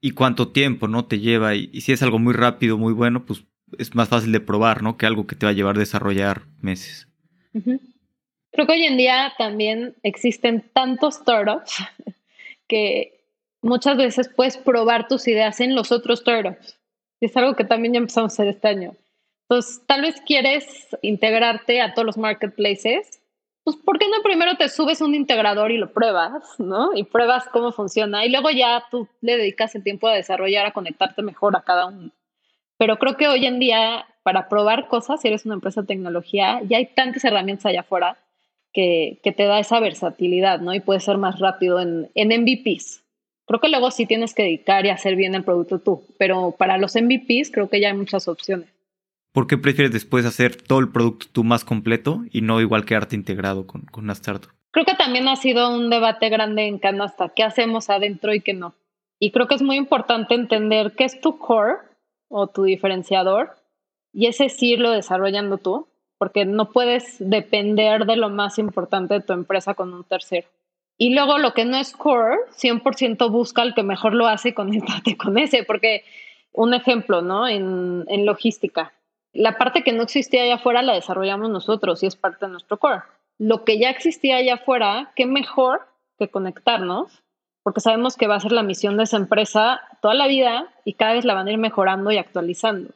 y 0.00 0.12
cuánto 0.12 0.48
tiempo, 0.48 0.88
¿no? 0.88 1.04
Te 1.04 1.20
lleva 1.20 1.54
y, 1.54 1.80
si 1.82 1.92
es 1.92 2.02
algo 2.02 2.18
muy 2.18 2.32
rápido, 2.32 2.78
muy 2.78 2.94
bueno, 2.94 3.26
pues 3.26 3.44
es 3.76 3.94
más 3.94 4.08
fácil 4.08 4.32
de 4.32 4.40
probar, 4.40 4.82
¿no? 4.82 4.96
Que 4.96 5.04
algo 5.04 5.26
que 5.26 5.36
te 5.36 5.44
va 5.44 5.50
a 5.50 5.54
llevar 5.54 5.76
a 5.76 5.80
desarrollar 5.80 6.42
meses. 6.60 7.08
Creo 8.54 8.68
que 8.68 8.74
hoy 8.74 8.84
en 8.84 8.96
día 8.96 9.32
también 9.36 9.96
existen 10.04 10.70
tantos 10.72 11.16
startups 11.16 11.76
que 12.68 13.20
muchas 13.62 13.96
veces 13.96 14.28
puedes 14.28 14.56
probar 14.56 15.08
tus 15.08 15.26
ideas 15.26 15.58
en 15.58 15.74
los 15.74 15.90
otros 15.90 16.20
startups. 16.20 16.78
Es 17.20 17.36
algo 17.36 17.56
que 17.56 17.64
también 17.64 17.94
ya 17.94 17.98
empezamos 17.98 18.32
a 18.32 18.34
hacer 18.34 18.48
este 18.48 18.68
año. 18.68 18.94
Entonces, 19.48 19.82
tal 19.86 20.02
vez 20.02 20.20
quieres 20.20 20.88
integrarte 21.02 21.80
a 21.80 21.94
todos 21.94 22.06
los 22.06 22.16
marketplaces. 22.16 23.20
Pues, 23.64 23.76
¿por 23.76 23.98
qué 23.98 24.06
no 24.06 24.22
primero 24.22 24.56
te 24.56 24.68
subes 24.68 25.00
un 25.00 25.16
integrador 25.16 25.72
y 25.72 25.76
lo 25.76 25.92
pruebas, 25.92 26.44
¿no? 26.58 26.94
Y 26.94 27.02
pruebas 27.02 27.48
cómo 27.48 27.72
funciona. 27.72 28.24
Y 28.24 28.30
luego 28.30 28.50
ya 28.50 28.84
tú 28.88 29.08
le 29.20 29.36
dedicas 29.36 29.74
el 29.74 29.82
tiempo 29.82 30.06
a 30.06 30.14
desarrollar, 30.14 30.66
a 30.66 30.72
conectarte 30.72 31.22
mejor 31.22 31.56
a 31.56 31.62
cada 31.62 31.86
uno. 31.86 32.12
Pero 32.78 32.98
creo 32.98 33.16
que 33.16 33.26
hoy 33.26 33.46
en 33.46 33.58
día, 33.58 34.06
para 34.22 34.48
probar 34.48 34.86
cosas, 34.86 35.20
si 35.20 35.28
eres 35.28 35.44
una 35.44 35.54
empresa 35.54 35.80
de 35.80 35.88
tecnología, 35.88 36.60
ya 36.68 36.76
hay 36.76 36.86
tantas 36.86 37.24
herramientas 37.24 37.66
allá 37.66 37.80
afuera 37.80 38.18
que, 38.74 39.20
que 39.22 39.32
te 39.32 39.44
da 39.44 39.58
esa 39.60 39.80
versatilidad, 39.80 40.60
¿no? 40.60 40.74
Y 40.74 40.80
puede 40.80 41.00
ser 41.00 41.16
más 41.16 41.38
rápido 41.38 41.80
en, 41.80 42.10
en 42.14 42.28
MVPs, 42.42 43.04
Creo 43.46 43.60
que 43.60 43.68
luego 43.68 43.90
sí 43.90 44.06
tienes 44.06 44.34
que 44.34 44.42
dedicar 44.42 44.86
y 44.86 44.90
hacer 44.90 45.16
bien 45.16 45.34
el 45.34 45.44
producto 45.44 45.78
tú, 45.78 46.02
pero 46.18 46.54
para 46.56 46.78
los 46.78 46.94
MVPs 46.94 47.50
creo 47.52 47.68
que 47.68 47.80
ya 47.80 47.88
hay 47.88 47.94
muchas 47.96 48.26
opciones. 48.26 48.68
¿Por 49.32 49.46
qué 49.46 49.58
prefieres 49.58 49.92
después 49.92 50.24
hacer 50.24 50.56
todo 50.56 50.78
el 50.78 50.90
producto 50.90 51.26
tú 51.30 51.44
más 51.44 51.64
completo 51.64 52.22
y 52.30 52.40
no 52.40 52.60
igual 52.60 52.84
quedarte 52.84 53.16
integrado 53.16 53.66
con, 53.66 53.82
con 53.82 54.04
una 54.04 54.12
startup? 54.14 54.50
Creo 54.70 54.86
que 54.86 54.94
también 54.94 55.28
ha 55.28 55.36
sido 55.36 55.74
un 55.74 55.90
debate 55.90 56.30
grande 56.30 56.66
en 56.66 56.78
Canasta, 56.78 57.32
qué 57.34 57.42
hacemos 57.42 57.90
adentro 57.90 58.32
y 58.32 58.40
qué 58.40 58.54
no. 58.54 58.74
Y 59.18 59.30
creo 59.30 59.46
que 59.46 59.56
es 59.56 59.62
muy 59.62 59.76
importante 59.76 60.34
entender 60.34 60.94
qué 60.96 61.04
es 61.04 61.20
tu 61.20 61.38
core 61.38 61.76
o 62.28 62.46
tu 62.46 62.62
diferenciador 62.62 63.56
y 64.12 64.26
ese 64.26 64.48
sí 64.48 64.72
irlo 64.72 64.90
desarrollando 64.90 65.58
tú, 65.58 65.86
porque 66.24 66.46
no 66.46 66.70
puedes 66.70 67.16
depender 67.18 68.06
de 68.06 68.16
lo 68.16 68.30
más 68.30 68.58
importante 68.58 69.12
de 69.12 69.20
tu 69.20 69.34
empresa 69.34 69.74
con 69.74 69.92
un 69.92 70.04
tercero. 70.04 70.48
Y 70.96 71.14
luego 71.14 71.36
lo 71.36 71.52
que 71.52 71.66
no 71.66 71.76
es 71.76 71.92
core, 71.92 72.38
100% 72.56 73.30
busca 73.30 73.60
el 73.60 73.74
que 73.74 73.82
mejor 73.82 74.14
lo 74.14 74.26
hace 74.26 74.48
y 74.48 74.52
conéctate 74.54 75.18
con 75.18 75.36
ese, 75.36 75.64
porque 75.64 76.02
un 76.50 76.72
ejemplo, 76.72 77.20
¿no? 77.20 77.46
En, 77.46 78.06
en 78.08 78.24
logística. 78.24 78.94
La 79.34 79.58
parte 79.58 79.84
que 79.84 79.92
no 79.92 80.02
existía 80.02 80.44
allá 80.44 80.54
afuera 80.54 80.80
la 80.80 80.94
desarrollamos 80.94 81.50
nosotros 81.50 82.02
y 82.02 82.06
es 82.06 82.16
parte 82.16 82.46
de 82.46 82.52
nuestro 82.52 82.78
core. 82.78 83.02
Lo 83.36 83.62
que 83.64 83.78
ya 83.78 83.90
existía 83.90 84.36
allá 84.36 84.54
afuera, 84.54 85.12
qué 85.16 85.26
mejor 85.26 85.86
que 86.18 86.30
conectarnos, 86.30 87.22
porque 87.62 87.82
sabemos 87.82 88.16
que 88.16 88.28
va 88.28 88.36
a 88.36 88.40
ser 88.40 88.52
la 88.52 88.62
misión 88.62 88.96
de 88.96 89.02
esa 89.02 89.18
empresa 89.18 89.82
toda 90.00 90.14
la 90.14 90.26
vida 90.26 90.72
y 90.86 90.94
cada 90.94 91.12
vez 91.12 91.26
la 91.26 91.34
van 91.34 91.48
a 91.48 91.52
ir 91.52 91.58
mejorando 91.58 92.10
y 92.12 92.16
actualizando. 92.16 92.94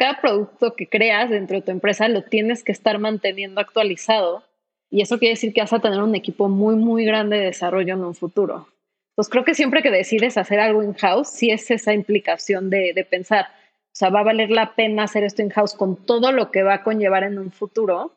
Cada 0.00 0.18
producto 0.18 0.76
que 0.76 0.88
creas 0.88 1.28
dentro 1.28 1.56
de 1.56 1.62
tu 1.62 1.72
empresa 1.72 2.08
lo 2.08 2.22
tienes 2.22 2.64
que 2.64 2.72
estar 2.72 2.98
manteniendo 2.98 3.60
actualizado 3.60 4.42
y 4.88 5.02
eso 5.02 5.18
quiere 5.18 5.34
decir 5.34 5.52
que 5.52 5.60
vas 5.60 5.74
a 5.74 5.80
tener 5.80 6.00
un 6.00 6.14
equipo 6.14 6.48
muy, 6.48 6.74
muy 6.74 7.04
grande 7.04 7.36
de 7.36 7.44
desarrollo 7.44 7.92
en 7.92 8.04
un 8.04 8.14
futuro. 8.14 8.66
Pues 9.14 9.28
creo 9.28 9.44
que 9.44 9.54
siempre 9.54 9.82
que 9.82 9.90
decides 9.90 10.38
hacer 10.38 10.58
algo 10.58 10.82
in-house, 10.82 11.28
sí 11.28 11.50
es 11.50 11.70
esa 11.70 11.92
implicación 11.92 12.70
de, 12.70 12.94
de, 12.94 13.04
pensar, 13.04 13.44
o 13.44 13.92
sea, 13.92 14.08
va 14.08 14.20
a 14.20 14.24
valer 14.24 14.48
la 14.48 14.74
pena 14.74 15.02
hacer 15.02 15.22
esto 15.22 15.42
in-house 15.42 15.74
con 15.74 16.02
todo 16.06 16.32
lo 16.32 16.50
que 16.50 16.62
va 16.62 16.76
a 16.76 16.82
conllevar 16.82 17.24
en 17.24 17.38
un 17.38 17.52
futuro, 17.52 18.16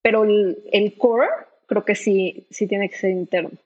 pero 0.00 0.22
el, 0.22 0.58
el 0.70 0.96
core 0.96 1.26
creo 1.66 1.84
que 1.84 1.96
sí, 1.96 2.46
sí 2.48 2.68
tiene 2.68 2.88
que 2.88 2.96
ser 2.96 3.10
interno. 3.10 3.58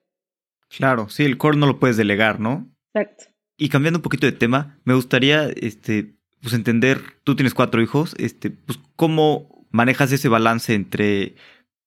Claro, 0.74 1.10
sí, 1.10 1.26
el 1.26 1.36
core 1.36 1.58
no 1.58 1.66
lo 1.66 1.78
puedes 1.78 1.98
delegar, 1.98 2.40
¿no? 2.40 2.66
Exacto. 2.94 3.24
Y 3.58 3.68
cambiando 3.68 3.98
un 3.98 4.02
poquito 4.02 4.24
de 4.24 4.32
tema, 4.32 4.80
me 4.84 4.94
gustaría 4.94 5.50
este, 5.54 6.14
pues 6.42 6.54
entender, 6.54 7.00
tú 7.24 7.36
tienes 7.36 7.54
cuatro 7.54 7.80
hijos, 7.80 8.14
este, 8.18 8.50
pues 8.50 8.78
cómo 8.96 9.66
manejas 9.70 10.12
ese 10.12 10.28
balance 10.28 10.74
entre 10.74 11.36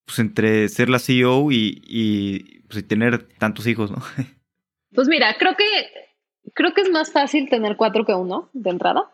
pues 0.06 0.20
entre 0.20 0.70
ser 0.70 0.90
la 0.90 1.00
CEO 1.00 1.52
y, 1.52 1.82
y, 1.84 2.60
pues, 2.68 2.88
tener 2.88 3.28
tantos 3.40 3.68
hijos, 3.68 3.92
¿no? 3.92 3.98
Pues 4.94 5.10
mira, 5.10 5.36
creo 5.38 5.58
que 5.58 5.66
creo 6.54 6.74
que 6.74 6.82
es 6.82 6.90
más 6.90 7.12
fácil 7.12 7.50
tener 7.50 7.76
cuatro 7.76 8.06
que 8.06 8.14
uno 8.14 8.50
de 8.54 8.70
entrada. 8.70 9.12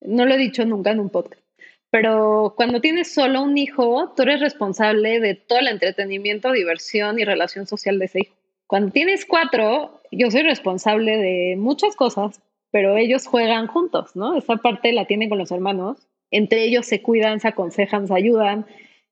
No 0.00 0.26
lo 0.26 0.34
he 0.34 0.38
dicho 0.38 0.64
nunca 0.64 0.92
en 0.92 1.00
un 1.00 1.10
podcast. 1.10 1.42
Pero 1.90 2.54
cuando 2.56 2.80
tienes 2.80 3.12
solo 3.12 3.42
un 3.42 3.56
hijo, 3.58 4.12
tú 4.14 4.22
eres 4.22 4.40
responsable 4.40 5.18
de 5.18 5.34
todo 5.34 5.58
el 5.58 5.68
entretenimiento, 5.68 6.52
diversión 6.52 7.18
y 7.18 7.24
relación 7.24 7.66
social 7.66 7.98
de 7.98 8.04
ese 8.04 8.20
hijo. 8.20 8.36
Cuando 8.68 8.92
tienes 8.92 9.24
cuatro, 9.24 10.02
yo 10.12 10.30
soy 10.30 10.42
responsable 10.42 11.16
de 11.16 11.56
muchas 11.56 11.96
cosas, 11.96 12.40
pero 12.70 12.96
ellos 12.96 13.26
juegan 13.26 13.66
juntos, 13.66 14.14
¿no? 14.14 14.36
Esa 14.36 14.56
parte 14.56 14.92
la 14.92 15.06
tienen 15.06 15.28
con 15.28 15.38
los 15.38 15.50
hermanos. 15.50 16.06
Entre 16.30 16.64
ellos 16.64 16.86
se 16.86 17.00
cuidan, 17.00 17.40
se 17.40 17.48
aconsejan, 17.48 18.06
se 18.06 18.14
ayudan. 18.14 18.66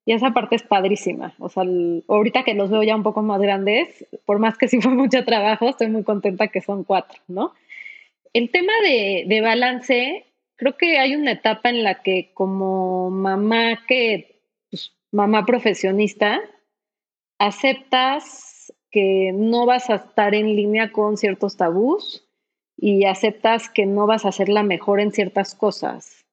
Y 0.04 0.12
esa 0.12 0.32
parte 0.32 0.57
es 0.57 0.62
padrísima. 0.62 1.34
O 1.38 1.48
sea, 1.48 1.64
ahorita 2.09 2.44
que 2.44 2.54
los 2.54 2.70
veo 2.70 2.82
ya 2.82 2.94
un 2.94 3.02
poco 3.02 3.22
más 3.22 3.40
grandes, 3.40 4.07
por 4.24 4.38
más 4.38 4.59
que 4.59 4.68
sí 4.68 4.80
fue 4.82 4.92
mucho 4.92 5.24
trabajo, 5.24 5.68
estoy 5.68 5.88
muy 5.88 6.04
contenta 6.04 6.48
que 6.48 6.61
son 6.61 6.84
cuatro, 6.84 7.20
¿no? 7.28 7.54
El 8.32 8.50
tema 8.50 8.72
de, 8.84 9.40
balance, 9.40 10.26
creo 10.57 10.76
que 10.76 10.98
hay 10.98 11.16
una 11.16 11.32
etapa 11.32 11.70
en 11.70 11.82
la 11.82 12.02
que 12.02 12.32
como 12.34 13.09
mamá 13.11 13.82
que, 13.88 14.42
pues, 14.70 14.92
mamá 15.11 15.46
profesionista, 15.46 16.42
aceptas 17.38 18.74
que 18.90 19.32
no 19.34 19.64
vas 19.64 19.88
a 19.88 19.94
estar 19.94 20.34
en 20.34 20.54
línea 20.54 20.92
con 20.92 21.16
ciertos 21.16 21.57
tabús 21.57 22.26
y 22.77 23.05
aceptas 23.05 23.70
que 23.70 23.87
no 23.87 24.07
vas 24.07 24.24
a 24.24 24.33
ser 24.33 24.49
la 24.49 24.62
mejor 24.62 25.01
en 25.01 25.12
ciertas 25.12 25.55
cosas. 25.55 26.24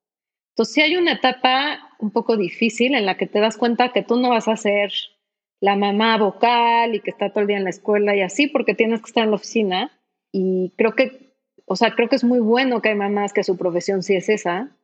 Entonces, 0.53 0.75
sí 0.75 0.81
hay 0.81 0.97
una 0.97 1.13
etapa 1.13 1.89
un 1.99 2.11
poco 2.11 2.37
difícil 2.37 2.93
en 2.95 3.05
la 3.05 3.17
que 3.17 3.27
te 3.27 3.39
das 3.39 3.57
cuenta 3.57 3.91
que 3.91 4.03
tú 4.03 4.17
no 4.17 4.29
vas 4.29 4.47
a 4.47 4.57
ser 4.57 4.91
la 5.59 5.75
mamá 5.75 6.17
vocal 6.17 6.93
y 6.93 6.99
que 6.99 7.09
está 7.09 7.29
todo 7.29 7.41
el 7.41 7.47
día 7.47 7.57
en 7.57 7.63
la 7.63 7.69
escuela 7.69 8.15
y 8.15 8.21
así, 8.21 8.47
porque 8.47 8.75
tienes 8.75 8.99
que 8.99 9.07
estar 9.07 9.23
en 9.23 9.31
la 9.31 9.37
oficina. 9.37 9.91
Y 10.31 10.73
creo 10.77 10.93
que, 10.93 11.33
o 11.65 11.75
sea, 11.75 11.95
creo 11.95 12.09
que 12.09 12.17
es 12.17 12.23
muy 12.23 12.39
bueno 12.39 12.81
que 12.81 12.89
hay 12.89 12.95
mamás 12.95 13.33
que 13.33 13.43
su 13.43 13.57
profesión 13.57 14.03
sí 14.03 14.15
es 14.15 14.29
esa, 14.29 14.75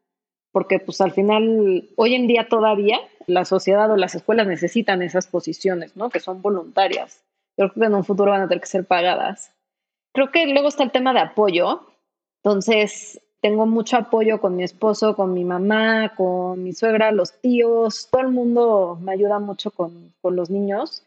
porque 0.51 0.79
pues 0.79 1.01
al 1.01 1.11
final, 1.11 1.89
hoy 1.97 2.15
en 2.15 2.27
día 2.27 2.47
todavía 2.47 2.99
la 3.27 3.45
sociedad 3.45 3.91
o 3.91 3.97
las 3.97 4.15
escuelas 4.15 4.47
necesitan 4.47 5.01
esas 5.01 5.27
posiciones, 5.27 5.95
¿no? 5.95 6.09
Que 6.09 6.19
son 6.19 6.41
voluntarias. 6.41 7.23
Yo 7.57 7.69
creo 7.69 7.73
que 7.73 7.85
en 7.87 7.95
un 7.95 8.05
futuro 8.05 8.31
van 8.31 8.41
a 8.41 8.47
tener 8.47 8.61
que 8.61 8.67
ser 8.67 8.85
pagadas. 8.85 9.53
Creo 10.13 10.31
que 10.31 10.47
luego 10.47 10.67
está 10.67 10.83
el 10.83 10.91
tema 10.91 11.13
de 11.13 11.19
apoyo. 11.19 11.87
Entonces, 12.43 13.21
tengo 13.41 13.65
mucho 13.65 13.97
apoyo 13.97 14.41
con 14.41 14.55
mi 14.55 14.63
esposo, 14.63 15.15
con 15.15 15.33
mi 15.33 15.43
mamá, 15.43 16.13
con 16.15 16.63
mi 16.63 16.73
suegra, 16.73 17.11
los 17.11 17.39
tíos, 17.41 18.09
todo 18.11 18.21
el 18.21 18.29
mundo 18.29 18.97
me 19.01 19.13
ayuda 19.13 19.39
mucho 19.39 19.71
con, 19.71 20.13
con 20.21 20.35
los 20.35 20.49
niños. 20.49 21.03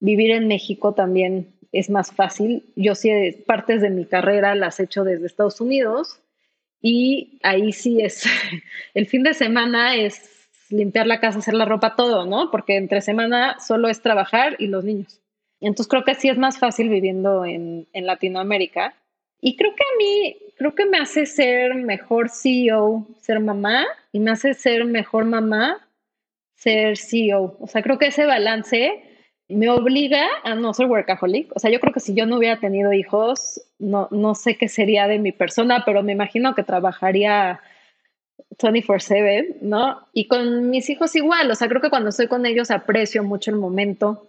Vivir 0.00 0.32
en 0.32 0.48
México 0.48 0.94
también 0.94 1.54
es 1.72 1.90
más 1.90 2.12
fácil. 2.12 2.72
Yo 2.76 2.94
sí, 2.94 3.10
partes 3.46 3.82
de 3.82 3.90
mi 3.90 4.04
carrera 4.04 4.54
las 4.54 4.80
he 4.80 4.84
hecho 4.84 5.04
desde 5.04 5.26
Estados 5.26 5.60
Unidos 5.60 6.20
y 6.80 7.38
ahí 7.42 7.72
sí 7.72 8.00
es, 8.00 8.24
el 8.94 9.06
fin 9.06 9.22
de 9.22 9.34
semana 9.34 9.96
es 9.96 10.48
limpiar 10.70 11.06
la 11.06 11.20
casa, 11.20 11.38
hacer 11.38 11.54
la 11.54 11.64
ropa, 11.64 11.94
todo, 11.94 12.26
¿no? 12.26 12.50
Porque 12.50 12.76
entre 12.76 13.00
semana 13.00 13.58
solo 13.60 13.88
es 13.88 14.02
trabajar 14.02 14.56
y 14.58 14.66
los 14.66 14.84
niños. 14.84 15.20
Entonces 15.60 15.88
creo 15.88 16.04
que 16.04 16.14
sí 16.14 16.28
es 16.28 16.38
más 16.38 16.58
fácil 16.58 16.88
viviendo 16.88 17.44
en, 17.44 17.88
en 17.92 18.06
Latinoamérica. 18.06 18.94
Y 19.40 19.56
creo 19.56 19.74
que 19.74 19.82
a 19.82 19.96
mí 19.98 20.36
creo 20.56 20.74
que 20.74 20.86
me 20.86 20.98
hace 20.98 21.26
ser 21.26 21.74
mejor 21.74 22.30
CEO, 22.30 23.06
ser 23.20 23.40
mamá, 23.40 23.84
y 24.12 24.20
me 24.20 24.30
hace 24.30 24.54
ser 24.54 24.84
mejor 24.84 25.24
mamá, 25.24 25.86
ser 26.54 26.96
CEO. 26.96 27.56
O 27.60 27.66
sea, 27.66 27.82
creo 27.82 27.98
que 27.98 28.06
ese 28.06 28.26
balance 28.26 29.02
me 29.48 29.70
obliga 29.70 30.26
a 30.42 30.54
no 30.54 30.74
ser 30.74 30.86
workaholic. 30.86 31.54
O 31.54 31.58
sea, 31.58 31.70
yo 31.70 31.80
creo 31.80 31.92
que 31.92 32.00
si 32.00 32.14
yo 32.14 32.26
no 32.26 32.38
hubiera 32.38 32.58
tenido 32.58 32.92
hijos, 32.92 33.60
no, 33.78 34.08
no 34.10 34.34
sé 34.34 34.56
qué 34.56 34.68
sería 34.68 35.06
de 35.06 35.18
mi 35.18 35.32
persona, 35.32 35.82
pero 35.84 36.02
me 36.02 36.12
imagino 36.12 36.54
que 36.54 36.64
trabajaría 36.64 37.60
24/7, 38.58 39.58
¿no? 39.60 40.08
Y 40.12 40.26
con 40.26 40.70
mis 40.70 40.90
hijos 40.90 41.14
igual, 41.14 41.50
o 41.50 41.54
sea, 41.54 41.68
creo 41.68 41.80
que 41.80 41.90
cuando 41.90 42.08
estoy 42.08 42.26
con 42.26 42.46
ellos 42.46 42.70
aprecio 42.70 43.22
mucho 43.22 43.50
el 43.50 43.58
momento, 43.58 44.26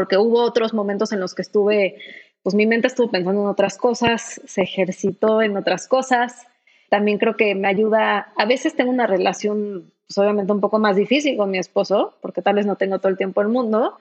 porque 0.00 0.16
hubo 0.16 0.40
otros 0.40 0.72
momentos 0.72 1.12
en 1.12 1.20
los 1.20 1.34
que 1.34 1.42
estuve 1.42 1.96
pues 2.42 2.54
mi 2.54 2.66
mente 2.66 2.86
estuvo 2.86 3.10
pensando 3.10 3.42
en 3.42 3.48
otras 3.48 3.76
cosas, 3.76 4.40
se 4.46 4.62
ejercitó 4.62 5.42
en 5.42 5.58
otras 5.58 5.86
cosas. 5.86 6.46
También 6.88 7.18
creo 7.18 7.36
que 7.36 7.54
me 7.54 7.68
ayuda, 7.68 8.32
a 8.34 8.46
veces 8.46 8.74
tengo 8.74 8.90
una 8.90 9.06
relación, 9.06 9.92
pues 10.06 10.16
obviamente 10.16 10.50
un 10.50 10.62
poco 10.62 10.78
más 10.78 10.96
difícil 10.96 11.36
con 11.36 11.50
mi 11.50 11.58
esposo, 11.58 12.16
porque 12.22 12.40
tal 12.40 12.54
vez 12.54 12.64
no 12.64 12.76
tengo 12.76 12.98
todo 12.98 13.10
el 13.10 13.18
tiempo 13.18 13.42
del 13.42 13.50
mundo, 13.50 13.98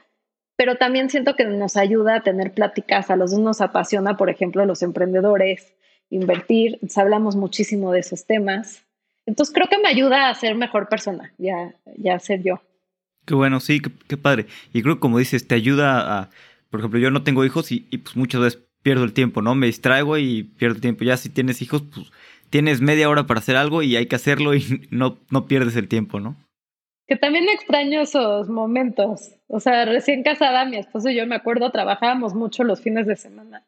pero 0.55 0.77
también 0.77 1.09
siento 1.09 1.35
que 1.35 1.43
nos 1.43 1.75
ayuda 1.75 2.15
a 2.15 2.23
tener 2.23 2.53
pláticas, 2.53 3.09
a 3.11 3.17
los 3.17 3.31
dos 3.31 3.41
nos 3.41 3.59
apasiona, 3.59 4.15
por 4.15 4.29
ejemplo, 4.29 4.65
los 4.65 4.83
emprendedores, 4.83 5.73
invertir, 6.09 6.79
hablamos 6.95 7.35
muchísimo 7.35 7.91
de 7.91 7.99
esos 7.99 8.25
temas. 8.25 8.85
Entonces 9.25 9.53
creo 9.53 9.67
que 9.67 9.79
me 9.79 9.89
ayuda 9.89 10.29
a 10.29 10.33
ser 10.33 10.55
mejor 10.55 10.87
persona, 10.87 11.33
ya, 11.37 11.75
ya 11.97 12.17
ser 12.19 12.41
yo. 12.41 12.61
Qué 13.29 13.35
bueno, 13.35 13.59
sí, 13.59 13.79
qué, 13.79 14.17
padre. 14.17 14.47
Y 14.73 14.81
creo 14.81 14.95
que 14.95 15.01
como 15.01 15.19
dices, 15.19 15.47
te 15.47 15.53
ayuda 15.53 16.17
a 16.17 16.29
por 16.71 16.79
ejemplo, 16.79 16.99
yo 16.99 17.11
no 17.11 17.21
tengo 17.21 17.45
hijos 17.45 17.71
y, 17.71 17.81
pues 17.81 18.15
muchas 18.15 18.41
veces 18.41 18.59
pierdo 18.81 19.03
el 19.03 19.13
tiempo, 19.13 19.43
¿no? 19.43 19.53
Me 19.53 19.67
distraigo 19.67 20.17
y 20.17 20.41
pierdo 20.43 20.77
el 20.77 20.81
tiempo. 20.81 21.03
Ya 21.03 21.15
si 21.15 21.29
tienes 21.29 21.61
hijos, 21.61 21.83
pues 21.93 22.11
tienes 22.49 22.81
media 22.81 23.07
hora 23.07 23.27
para 23.27 23.39
hacer 23.39 23.55
algo 23.55 23.83
y 23.83 23.95
hay 23.95 24.07
que 24.07 24.15
hacerlo 24.15 24.55
y 24.55 24.87
no, 24.89 25.19
no 25.29 25.45
pierdes 25.45 25.75
el 25.75 25.87
tiempo, 25.87 26.19
¿no? 26.19 26.35
Que 27.05 27.17
también 27.17 27.49
extraño 27.49 28.01
esos 28.01 28.49
momentos. 28.49 29.35
O 29.47 29.59
sea, 29.59 29.85
recién 29.85 30.23
casada, 30.23 30.65
mi 30.65 30.77
esposo 30.77 31.11
y 31.11 31.15
yo 31.15 31.27
me 31.27 31.35
acuerdo, 31.35 31.69
trabajábamos 31.69 32.33
mucho 32.33 32.63
los 32.63 32.81
fines 32.81 33.05
de 33.05 33.15
semana. 33.15 33.63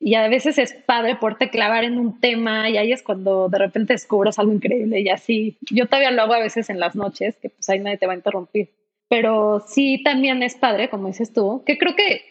Y 0.00 0.14
a 0.14 0.26
veces 0.28 0.56
es 0.56 0.72
padre 0.72 1.16
poderte 1.16 1.50
clavar 1.50 1.84
en 1.84 1.98
un 1.98 2.18
tema 2.18 2.70
y 2.70 2.78
ahí 2.78 2.92
es 2.92 3.02
cuando 3.02 3.50
de 3.50 3.58
repente 3.58 3.92
descubres 3.92 4.38
algo 4.38 4.54
increíble 4.54 5.00
y 5.02 5.10
así. 5.10 5.58
Yo 5.70 5.84
todavía 5.84 6.10
lo 6.10 6.22
hago 6.22 6.32
a 6.32 6.40
veces 6.40 6.70
en 6.70 6.80
las 6.80 6.96
noches, 6.96 7.36
que 7.36 7.50
pues 7.50 7.68
ahí 7.68 7.78
nadie 7.78 7.98
te 7.98 8.06
va 8.06 8.14
a 8.14 8.16
interrumpir. 8.16 8.70
Pero 9.12 9.62
sí 9.66 10.02
también 10.02 10.42
es 10.42 10.54
padre, 10.54 10.88
como 10.88 11.08
dices 11.08 11.32
tú, 11.32 11.62
que 11.66 11.76
creo 11.76 11.94
que 11.94 12.22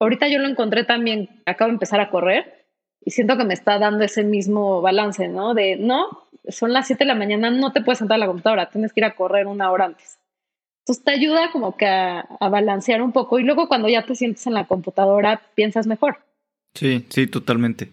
Ahorita 0.00 0.28
yo 0.28 0.38
lo 0.38 0.48
encontré 0.48 0.84
también, 0.84 1.28
acabo 1.44 1.68
de 1.68 1.74
empezar 1.74 2.00
a 2.00 2.10
correr 2.10 2.66
y 3.04 3.10
siento 3.10 3.36
que 3.36 3.44
me 3.44 3.54
está 3.54 3.78
dando 3.78 4.04
ese 4.04 4.22
mismo 4.22 4.80
balance, 4.80 5.28
¿no? 5.28 5.54
De, 5.54 5.76
no, 5.76 6.28
son 6.48 6.72
las 6.72 6.86
7 6.86 7.04
de 7.04 7.08
la 7.08 7.14
mañana, 7.14 7.50
no 7.50 7.72
te 7.72 7.82
puedes 7.82 7.98
sentar 7.98 8.16
a 8.16 8.18
la 8.18 8.26
computadora, 8.26 8.70
tienes 8.70 8.92
que 8.92 9.00
ir 9.00 9.04
a 9.04 9.16
correr 9.16 9.46
una 9.46 9.70
hora 9.72 9.86
antes. 9.86 10.18
Entonces 10.82 11.04
te 11.04 11.10
ayuda 11.10 11.50
como 11.52 11.76
que 11.76 11.86
a, 11.86 12.26
balancear 12.40 13.02
un 13.02 13.12
poco 13.12 13.38
y 13.38 13.42
luego 13.42 13.68
cuando 13.68 13.88
ya 13.88 14.06
te 14.06 14.14
sientes 14.14 14.46
en 14.46 14.54
la 14.54 14.66
computadora 14.66 15.42
piensas 15.54 15.86
mejor. 15.86 16.18
Sí, 16.74 17.04
sí, 17.08 17.26
totalmente. 17.26 17.92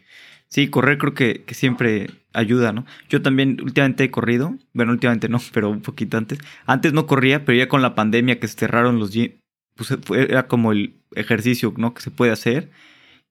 Sí, 0.50 0.70
correr 0.70 0.98
creo 0.98 1.14
que, 1.14 1.43
siempre 1.52 2.10
ayuda, 2.34 2.72
¿no? 2.72 2.86
Yo 3.10 3.22
también 3.22 3.60
últimamente 3.62 4.04
he 4.06 4.12
corrido, 4.12 4.58
bueno, 4.74 4.91
últimamente 4.91 5.30
no, 5.30 5.39
pero 5.54 5.70
un 5.70 5.82
poquito 5.82 6.18
antes. 6.18 6.39
Antes 6.66 6.93
no 6.93 7.08
corría, 7.08 7.46
pero 7.46 7.58
ya 7.58 7.68
con 7.68 7.82
la 7.82 7.96
pandemia 7.96 8.39
que 8.39 8.48
se 8.48 8.58
cerraron 8.58 9.00
los, 9.00 9.12
pues 9.76 9.98
era 10.12 10.48
como 10.48 10.72
el 10.72 11.02
ejercicio, 11.16 11.74
¿no? 11.78 11.93
Que 11.93 12.02
se 12.02 12.12
puede 12.12 12.32
hacer. 12.32 12.72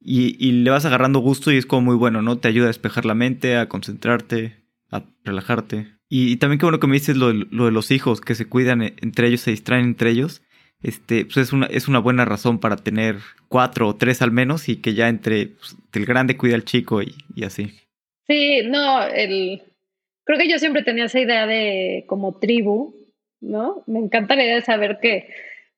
Y, 0.01 0.37
y, 0.39 0.53
le 0.53 0.71
vas 0.71 0.85
agarrando 0.85 1.21
gusto 1.21 1.51
y 1.51 1.57
es 1.57 1.65
como 1.65 1.83
muy 1.83 1.97
bueno, 1.97 2.21
¿no? 2.21 2.37
Te 2.37 2.49
ayuda 2.49 2.67
a 2.67 2.69
despejar 2.69 3.07
la 3.07 3.15
mente, 3.15 3.57
a 3.57 3.69
concentrarte, 3.69 4.63
a 4.91 5.03
relajarte. 5.25 5.95
Y, 6.17 6.37
también 6.37 6.59
qué 6.59 6.67
bueno 6.67 6.79
que 6.79 6.87
me 6.87 6.95
dices 6.95 7.17
lo, 7.17 7.33
de 7.33 7.71
los 7.73 7.91
hijos, 7.91 8.21
que 8.21 8.35
se 8.35 8.47
cuidan 8.47 8.83
e, 8.83 8.95
entre 9.01 9.29
ellos, 9.29 9.41
se 9.41 9.51
distraen 9.51 9.87
entre 9.87 10.11
ellos. 10.11 10.43
Este, 10.85 11.25
pues 11.25 11.39
es 11.39 11.53
una, 11.55 11.65
es 11.65 11.89
una 11.89 11.99
buena 11.99 12.27
razón 12.27 12.61
para 12.61 12.77
tener 12.77 13.17
cuatro 13.49 13.89
o 13.89 13.97
tres 13.97 14.21
al 14.21 14.33
menos 14.33 14.69
y 14.69 14.83
que 14.83 14.93
ya 14.93 15.09
entre 15.09 15.47
pues, 15.47 15.77
el 15.95 16.05
grande 16.05 16.37
cuida 16.37 16.57
al 16.57 16.67
chico 16.67 17.01
y, 17.01 17.15
así. 17.43 17.71
Sí, 18.27 18.61
no, 18.67 19.03
el, 19.03 19.63
creo 20.25 20.39
que 20.39 20.47
yo 20.47 20.59
siempre 20.59 20.83
tenía 20.83 21.07
esa 21.07 21.21
idea 21.21 21.47
de 21.47 22.05
como 22.07 22.39
tribu, 22.39 22.95
¿no? 23.41 23.83
Me 23.87 23.99
encanta 23.99 24.37
la 24.37 24.45
idea 24.45 24.57
de 24.57 24.61
saber 24.61 24.99
que 25.01 25.31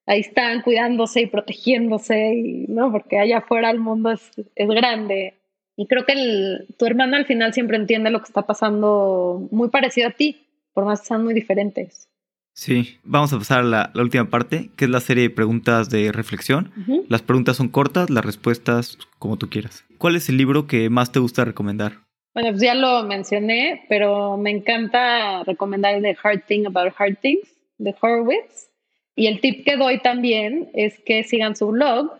ahí 0.07 0.21
están 0.21 0.63
cuidándose 0.63 1.21
y 1.21 1.27
protegiéndose, 1.29 2.35
y, 2.35 2.67
¿no? 2.67 2.91
Porque 2.91 3.21
allá 3.21 3.39
afuera 3.39 3.71
el 3.71 3.79
mundo 3.79 4.11
es, 4.11 4.29
es 4.57 4.69
grande. 4.69 5.35
Y 5.77 5.87
creo 5.87 6.05
que 6.05 6.15
el, 6.15 6.67
tu 6.81 6.85
hermano 6.85 7.15
al 7.15 7.27
final 7.27 7.55
siempre 7.55 7.77
entiende 7.77 8.11
lo 8.11 8.19
que 8.19 8.27
está 8.27 8.43
pasando 8.43 9.47
muy 9.53 9.69
parecido 9.69 10.09
a 10.09 10.13
ti, 10.13 10.49
por 10.73 10.85
más 10.85 11.01
que 11.01 11.07
sean 11.07 11.23
muy 11.23 11.33
diferentes. 11.33 12.09
Sí, 12.57 12.97
vamos 13.05 13.35
a 13.35 13.39
pasar 13.39 13.61
a 13.61 13.63
la, 13.63 13.93
última 13.97 14.31
parte, 14.31 14.71
que 14.77 14.87
es 14.87 14.91
la 14.91 15.01
serie 15.01 15.25
de 15.25 15.31
preguntas 15.31 15.91
de 15.91 16.11
reflexión. 16.11 16.73
Las 17.07 17.21
preguntas 17.21 17.59
son 17.59 17.69
cortas, 17.69 18.09
las 18.09 18.25
respuestas 18.25 18.97
como 19.19 19.37
tú 19.37 19.51
quieras. 19.51 19.85
¿Cuál 19.99 20.17
es 20.17 20.31
el 20.31 20.39
libro 20.39 20.67
que 20.67 20.89
más 20.89 21.13
te 21.13 21.21
gusta 21.21 21.45
recomendar? 21.45 21.99
Bueno, 22.33 22.51
pues 22.53 22.63
ya 22.63 22.75
lo 22.75 23.03
mencioné, 23.03 23.85
pero 23.91 24.39
me 24.39 24.51
encanta 24.51 25.45
recomendar 25.45 26.01
The 26.01 26.17
Hard 26.23 26.45
Thing 26.47 26.65
About 26.67 26.95
Hard 26.97 27.19
Things 27.21 27.47
de 27.77 27.95
Horowitz. 28.01 28.71
Y 29.15 29.27
el 29.27 29.43
tip 29.43 29.67
que 29.67 29.77
doy 29.77 30.01
también 30.01 30.71
es 30.73 30.99
que 31.01 31.25
sigan 31.25 31.57
su 31.57 31.69
blog, 31.69 32.11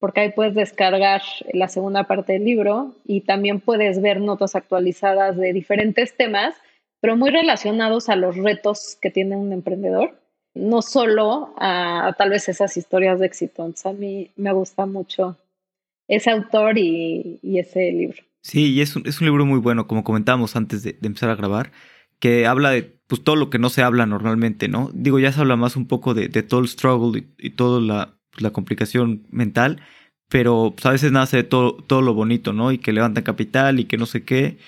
porque 0.00 0.22
ahí 0.22 0.32
puedes 0.32 0.56
descargar 0.56 1.22
la 1.52 1.68
segunda 1.68 2.02
parte 2.02 2.32
del 2.32 2.44
libro 2.44 2.96
y 3.04 3.20
también 3.20 3.60
puedes 3.60 4.02
ver 4.02 4.20
notas 4.20 4.56
actualizadas 4.56 5.36
de 5.36 5.52
diferentes 5.52 6.16
temas, 6.16 6.56
pero 7.00 7.16
muy 7.16 7.30
relacionados 7.30 8.08
a 8.08 8.16
los 8.16 8.36
retos 8.36 8.96
que 9.00 9.10
tiene 9.10 9.36
un 9.36 9.52
emprendedor, 9.52 10.20
no 10.54 10.82
solo 10.82 11.54
a, 11.58 12.14
tal 12.18 12.30
vez 12.30 12.48
esas 12.48 12.76
historias 12.76 13.20
de 13.20 13.26
éxito. 13.26 13.62
Entonces 13.62 13.86
a 13.86 13.92
mí 13.92 14.30
me 14.36 14.52
gusta 14.52 14.86
mucho 14.86 15.36
ese 16.08 16.30
autor 16.30 16.78
y, 16.78 17.38
ese 17.42 17.92
libro. 17.92 18.22
Sí, 18.42 18.72
y 18.72 18.80
es 18.80 18.96
un, 18.96 19.06
es 19.06 19.20
un, 19.20 19.26
libro 19.26 19.44
muy 19.44 19.58
bueno, 19.58 19.86
como 19.86 20.04
comentábamos 20.04 20.56
antes 20.56 20.82
de, 20.82 20.94
de 20.94 21.06
empezar 21.06 21.30
a 21.30 21.36
grabar, 21.36 21.70
que 22.18 22.46
habla 22.46 22.70
de 22.70 22.98
pues 23.08 23.24
todo 23.24 23.36
lo 23.36 23.50
que 23.50 23.58
no 23.58 23.70
se 23.70 23.82
habla 23.82 24.06
normalmente, 24.06 24.68
¿no? 24.68 24.90
Digo, 24.92 25.18
ya 25.18 25.32
se 25.32 25.40
habla 25.40 25.56
más 25.56 25.76
un 25.76 25.86
poco 25.86 26.14
de, 26.14 26.28
todo 26.42 26.60
el 26.60 26.68
struggle 26.68 27.24
y, 27.38 27.50
toda 27.50 27.80
la, 27.80 28.18
la, 28.36 28.50
complicación 28.50 29.26
mental, 29.30 29.80
pero 30.28 30.74
pues, 30.76 30.84
a 30.86 30.90
veces 30.90 31.10
nace 31.10 31.38
de 31.38 31.44
todo, 31.44 31.74
todo 31.74 32.02
lo 32.02 32.12
bonito, 32.12 32.52
¿no? 32.52 32.70
Y 32.70 32.78
que 32.78 32.92
levantan 32.92 33.24
capital 33.24 33.80
y 33.80 33.86
que 33.86 33.96
no 33.96 34.04
sé 34.04 34.24
qué, 34.24 34.58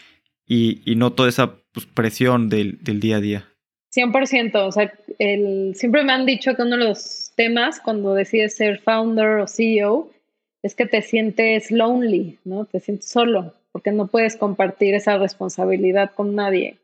y, 0.53 0.97
no 0.97 1.13
toda 1.13 1.29
esa 1.29 1.55
pues, 1.73 1.87
presión 1.87 2.49
del, 2.49 2.83
del, 2.83 2.99
día 2.99 3.17
a 3.17 3.21
día. 3.21 3.49
100%, 3.95 4.67
o 4.67 4.73
sea, 4.73 4.93
el, 5.21 5.77
siempre 5.77 6.03
me 6.03 6.13
han 6.13 6.27
dicho 6.27 6.57
que 6.57 6.63
uno 6.63 6.77
de 6.77 6.85
los 6.85 7.31
temas 7.37 7.81
cuando 7.81 8.15
decides 8.15 8.57
ser 8.57 8.81
founder 8.81 9.39
o 9.39 9.47
CEO 9.47 10.11
es 10.63 10.75
que 10.75 10.87
te 10.87 11.03
sientes 11.03 11.71
lonely, 11.71 12.39
¿no? 12.45 12.65
Te 12.65 12.81
sientes 12.81 13.09
solo, 13.09 13.55
porque 13.71 13.93
no 13.93 14.09
puedes 14.09 14.37
compartir 14.37 14.95
esa 14.95 15.19
responsabilidad 15.19 16.11
con 16.17 16.35
nadie. 16.35 16.79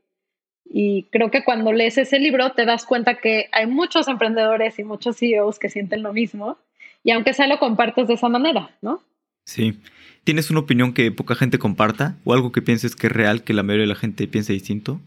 Y 0.64 1.04
creo 1.10 1.32
que 1.32 1.44
cuando 1.44 1.72
lees 1.72 1.98
ese 1.98 2.20
libro 2.20 2.52
te 2.52 2.66
das 2.66 2.86
cuenta 2.86 3.16
que 3.16 3.48
hay 3.50 3.66
muchos 3.66 4.06
emprendedores 4.06 4.78
y 4.78 4.84
muchos 4.84 5.18
CEOs 5.18 5.58
que 5.58 5.70
sienten 5.70 6.04
lo 6.04 6.12
mismo. 6.12 6.56
Y 7.02 7.10
aunque 7.10 7.34
sea 7.34 7.48
lo 7.48 7.58
compartes 7.58 8.06
de 8.06 8.14
esa 8.14 8.28
manera, 8.28 8.70
¿no? 8.80 9.02
Sí. 9.46 9.78
¿Tienes 10.24 10.50
una 10.50 10.60
opinión 10.60 10.92
que 10.92 11.12
poca 11.12 11.36
gente 11.36 11.58
comparta 11.58 12.16
o 12.24 12.34
algo 12.34 12.50
que 12.50 12.62
pienses 12.62 12.96
que 12.96 13.06
es 13.06 13.12
real, 13.12 13.44
que 13.44 13.54
la 13.54 13.62
mayoría 13.62 13.84
de 13.84 13.94
la 13.94 13.94
gente 13.94 14.26
piense 14.26 14.52
distinto? 14.52 15.00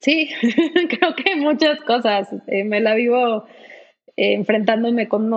Sí, 0.00 0.30
creo 0.88 1.14
que 1.14 1.36
muchas 1.36 1.80
cosas. 1.80 2.28
Eh, 2.46 2.64
me 2.64 2.80
la 2.80 2.94
vivo 2.94 3.46
eh, 4.16 4.32
enfrentándome 4.32 5.08
con 5.08 5.30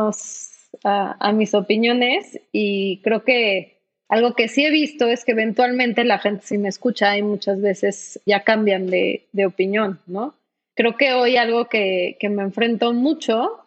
a 0.83 1.31
mis 1.33 1.53
opiniones 1.53 2.39
y 2.51 3.01
creo 3.01 3.23
que 3.23 3.77
algo 4.09 4.35
que 4.35 4.47
sí 4.47 4.65
he 4.65 4.71
visto 4.71 5.07
es 5.07 5.25
que 5.25 5.33
eventualmente 5.33 6.05
la 6.05 6.19
gente 6.19 6.45
si 6.45 6.57
me 6.57 6.69
escucha 6.69 7.17
y 7.17 7.23
muchas 7.23 7.61
veces 7.61 8.21
ya 8.25 8.43
cambian 8.43 8.87
de, 8.87 9.27
opinión, 9.45 9.99
¿no? 10.07 10.35
Creo 10.75 10.95
que 10.95 11.13
hoy 11.13 11.35
algo 11.35 11.65
que, 11.65 12.15
que 12.19 12.29
me 12.29 12.43
enfrento 12.43 12.93
mucho 12.93 13.65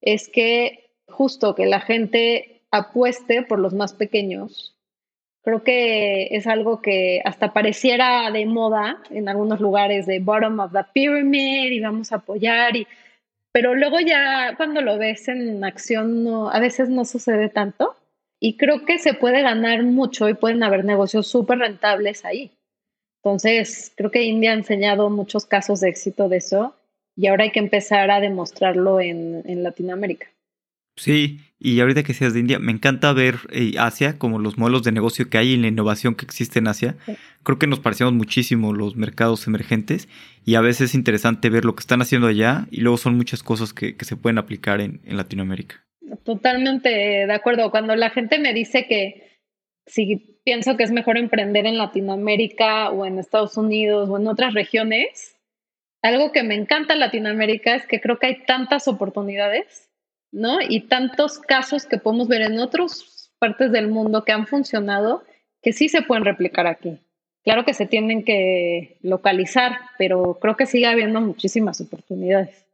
es 0.00 0.28
que 0.28 0.90
justo 1.08 1.54
que 1.54 1.66
la 1.66 1.80
gente 1.80 2.59
apueste 2.70 3.42
por 3.42 3.58
los 3.58 3.74
más 3.74 3.92
pequeños. 3.92 4.76
Creo 5.42 5.62
que 5.64 6.28
es 6.36 6.46
algo 6.46 6.82
que 6.82 7.22
hasta 7.24 7.52
pareciera 7.52 8.30
de 8.30 8.44
moda 8.46 9.02
en 9.10 9.28
algunos 9.28 9.60
lugares 9.60 10.06
de 10.06 10.20
bottom 10.20 10.60
of 10.60 10.72
the 10.72 10.84
pyramid 10.92 11.72
y 11.72 11.80
vamos 11.80 12.12
a 12.12 12.16
apoyar 12.16 12.74
pero 13.52 13.74
luego 13.74 13.98
ya 14.00 14.54
cuando 14.56 14.80
lo 14.80 14.98
ves 14.98 15.28
en 15.28 15.64
acción 15.64 16.26
a 16.50 16.60
veces 16.60 16.88
no 16.88 17.04
sucede 17.04 17.48
tanto 17.48 17.96
y 18.38 18.56
creo 18.56 18.84
que 18.84 18.98
se 18.98 19.14
puede 19.14 19.42
ganar 19.42 19.82
mucho 19.82 20.28
y 20.28 20.34
pueden 20.34 20.62
haber 20.62 20.84
negocios 20.84 21.26
súper 21.26 21.58
rentables 21.58 22.24
ahí. 22.24 22.52
Entonces, 23.22 23.92
creo 23.96 24.10
que 24.10 24.22
India 24.22 24.52
ha 24.52 24.54
enseñado 24.54 25.10
muchos 25.10 25.44
casos 25.44 25.80
de 25.80 25.90
éxito 25.90 26.28
de 26.28 26.38
eso 26.38 26.74
y 27.16 27.26
ahora 27.26 27.44
hay 27.44 27.50
que 27.50 27.58
empezar 27.58 28.10
a 28.10 28.20
demostrarlo 28.20 28.98
en, 29.00 29.62
Latinoamérica. 29.62 30.28
Sí, 31.00 31.38
y 31.58 31.80
ahorita 31.80 32.02
que 32.02 32.12
seas 32.14 32.34
de 32.34 32.40
India, 32.40 32.58
me 32.58 32.72
encanta 32.72 33.12
ver 33.12 33.36
eh, 33.50 33.72
Asia 33.78 34.18
como 34.18 34.38
los 34.38 34.58
modelos 34.58 34.82
de 34.82 34.92
negocio 34.92 35.30
que 35.30 35.38
hay 35.38 35.52
y 35.52 35.56
la 35.56 35.68
innovación 35.68 36.14
que 36.14 36.26
existe 36.26 36.58
en 36.58 36.68
Asia. 36.68 36.96
Creo 37.42 37.58
que 37.58 37.66
nos 37.66 37.80
parecemos 37.80 38.12
muchísimo 38.12 38.74
los 38.74 38.96
mercados 38.96 39.46
emergentes 39.46 40.08
y 40.44 40.56
a 40.56 40.60
veces 40.60 40.90
es 40.90 40.94
interesante 40.94 41.48
ver 41.48 41.64
lo 41.64 41.74
que 41.74 41.80
están 41.80 42.02
haciendo 42.02 42.26
allá 42.26 42.66
y 42.70 42.82
luego 42.82 42.98
son 42.98 43.16
muchas 43.16 43.42
cosas 43.42 43.72
que, 43.72 43.96
se 43.98 44.16
pueden 44.16 44.38
aplicar 44.38 44.80
en 44.80 45.00
Latinoamérica. 45.04 45.84
Totalmente 46.22 46.88
de 46.88 47.32
acuerdo. 47.32 47.70
Cuando 47.70 47.96
la 47.96 48.10
gente 48.10 48.38
me 48.38 48.52
dice 48.52 48.86
que 48.86 49.38
si 49.86 50.38
pienso 50.44 50.76
que 50.76 50.84
es 50.84 50.92
mejor 50.92 51.16
emprender 51.18 51.66
en 51.66 51.78
Latinoamérica 51.78 52.90
o 52.90 53.06
en 53.06 53.18
Estados 53.18 53.56
Unidos 53.56 54.08
o 54.08 54.18
en 54.18 54.26
otras 54.26 54.54
regiones, 54.54 55.36
algo 56.02 56.32
que 56.32 56.42
me 56.42 56.54
encanta 56.54 56.94
en 56.94 57.00
Latinoamérica 57.00 57.74
es 57.74 57.86
que 57.86 58.00
creo 58.00 58.18
que 58.18 58.26
hay 58.26 58.44
tantas 58.44 58.88
oportunidades, 58.88 59.89
¿no? 60.32 60.58
Y 60.60 60.82
tantos 60.82 61.38
casos 61.38 61.86
que 61.86 61.98
podemos 61.98 62.28
ver 62.28 62.42
en 62.42 62.58
otras 62.58 63.32
partes 63.38 63.72
del 63.72 63.88
mundo 63.88 64.24
que 64.24 64.32
han 64.32 64.46
funcionado 64.46 65.24
que 65.62 65.72
sí 65.72 65.88
se 65.88 66.02
pueden 66.02 66.24
replicar 66.24 66.66
aquí. 66.66 66.98
Claro 67.42 67.64
que 67.64 67.74
se 67.74 67.86
tienen 67.86 68.24
que 68.24 68.98
localizar, 69.02 69.78
pero 69.98 70.38
creo 70.40 70.56
que 70.56 70.66
sigue 70.66 70.86
habiendo 70.86 71.20
muchísimas 71.20 71.80
oportunidades. 71.80 72.66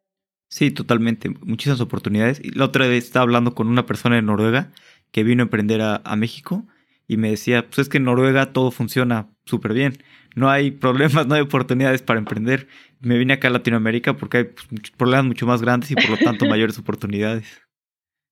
Sí, 0.49 0.71
totalmente. 0.71 1.29
Muchísimas 1.29 1.81
oportunidades. 1.81 2.41
La 2.57 2.65
otra 2.65 2.87
vez 2.87 3.05
estaba 3.05 3.23
hablando 3.23 3.55
con 3.55 3.69
una 3.69 3.87
persona 3.87 4.17
de 4.17 4.23
Noruega 4.23 4.73
que 5.13 5.25
vino 5.25 5.43
a 5.43 5.45
emprender 5.45 5.81
a, 5.83 6.17
México 6.17 6.65
y 7.09 7.17
me 7.17 7.31
decía, 7.31 7.67
pues 7.67 7.79
es 7.81 7.89
que 7.89 7.99
en 7.99 8.05
Noruega 8.05 8.53
todo 8.53 8.71
funciona 8.71 9.29
súper 9.45 9.73
bien. 9.73 9.99
No 10.35 10.51
hay 10.51 10.73
problemas, 10.73 11.27
no 11.27 11.35
hay 11.35 11.43
oportunidades 11.43 12.03
para 12.03 12.19
emprender. 12.19 12.69
Me 13.01 13.19
vine 13.19 13.35
acá 13.35 13.49
a 13.49 13.51
Latinoamérica 13.51 14.17
porque 14.17 14.39
hay 14.39 14.45
pues, 14.45 14.71
muchos 14.71 14.97
problemas 14.97 15.27
mucho 15.27 15.47
más 15.47 15.63
grandes 15.63 15.91
y 15.91 15.95
por 15.95 16.11
lo 16.11 16.17
tanto 16.17 16.47
mayores 16.47 16.79
oportunidades. 16.79 17.47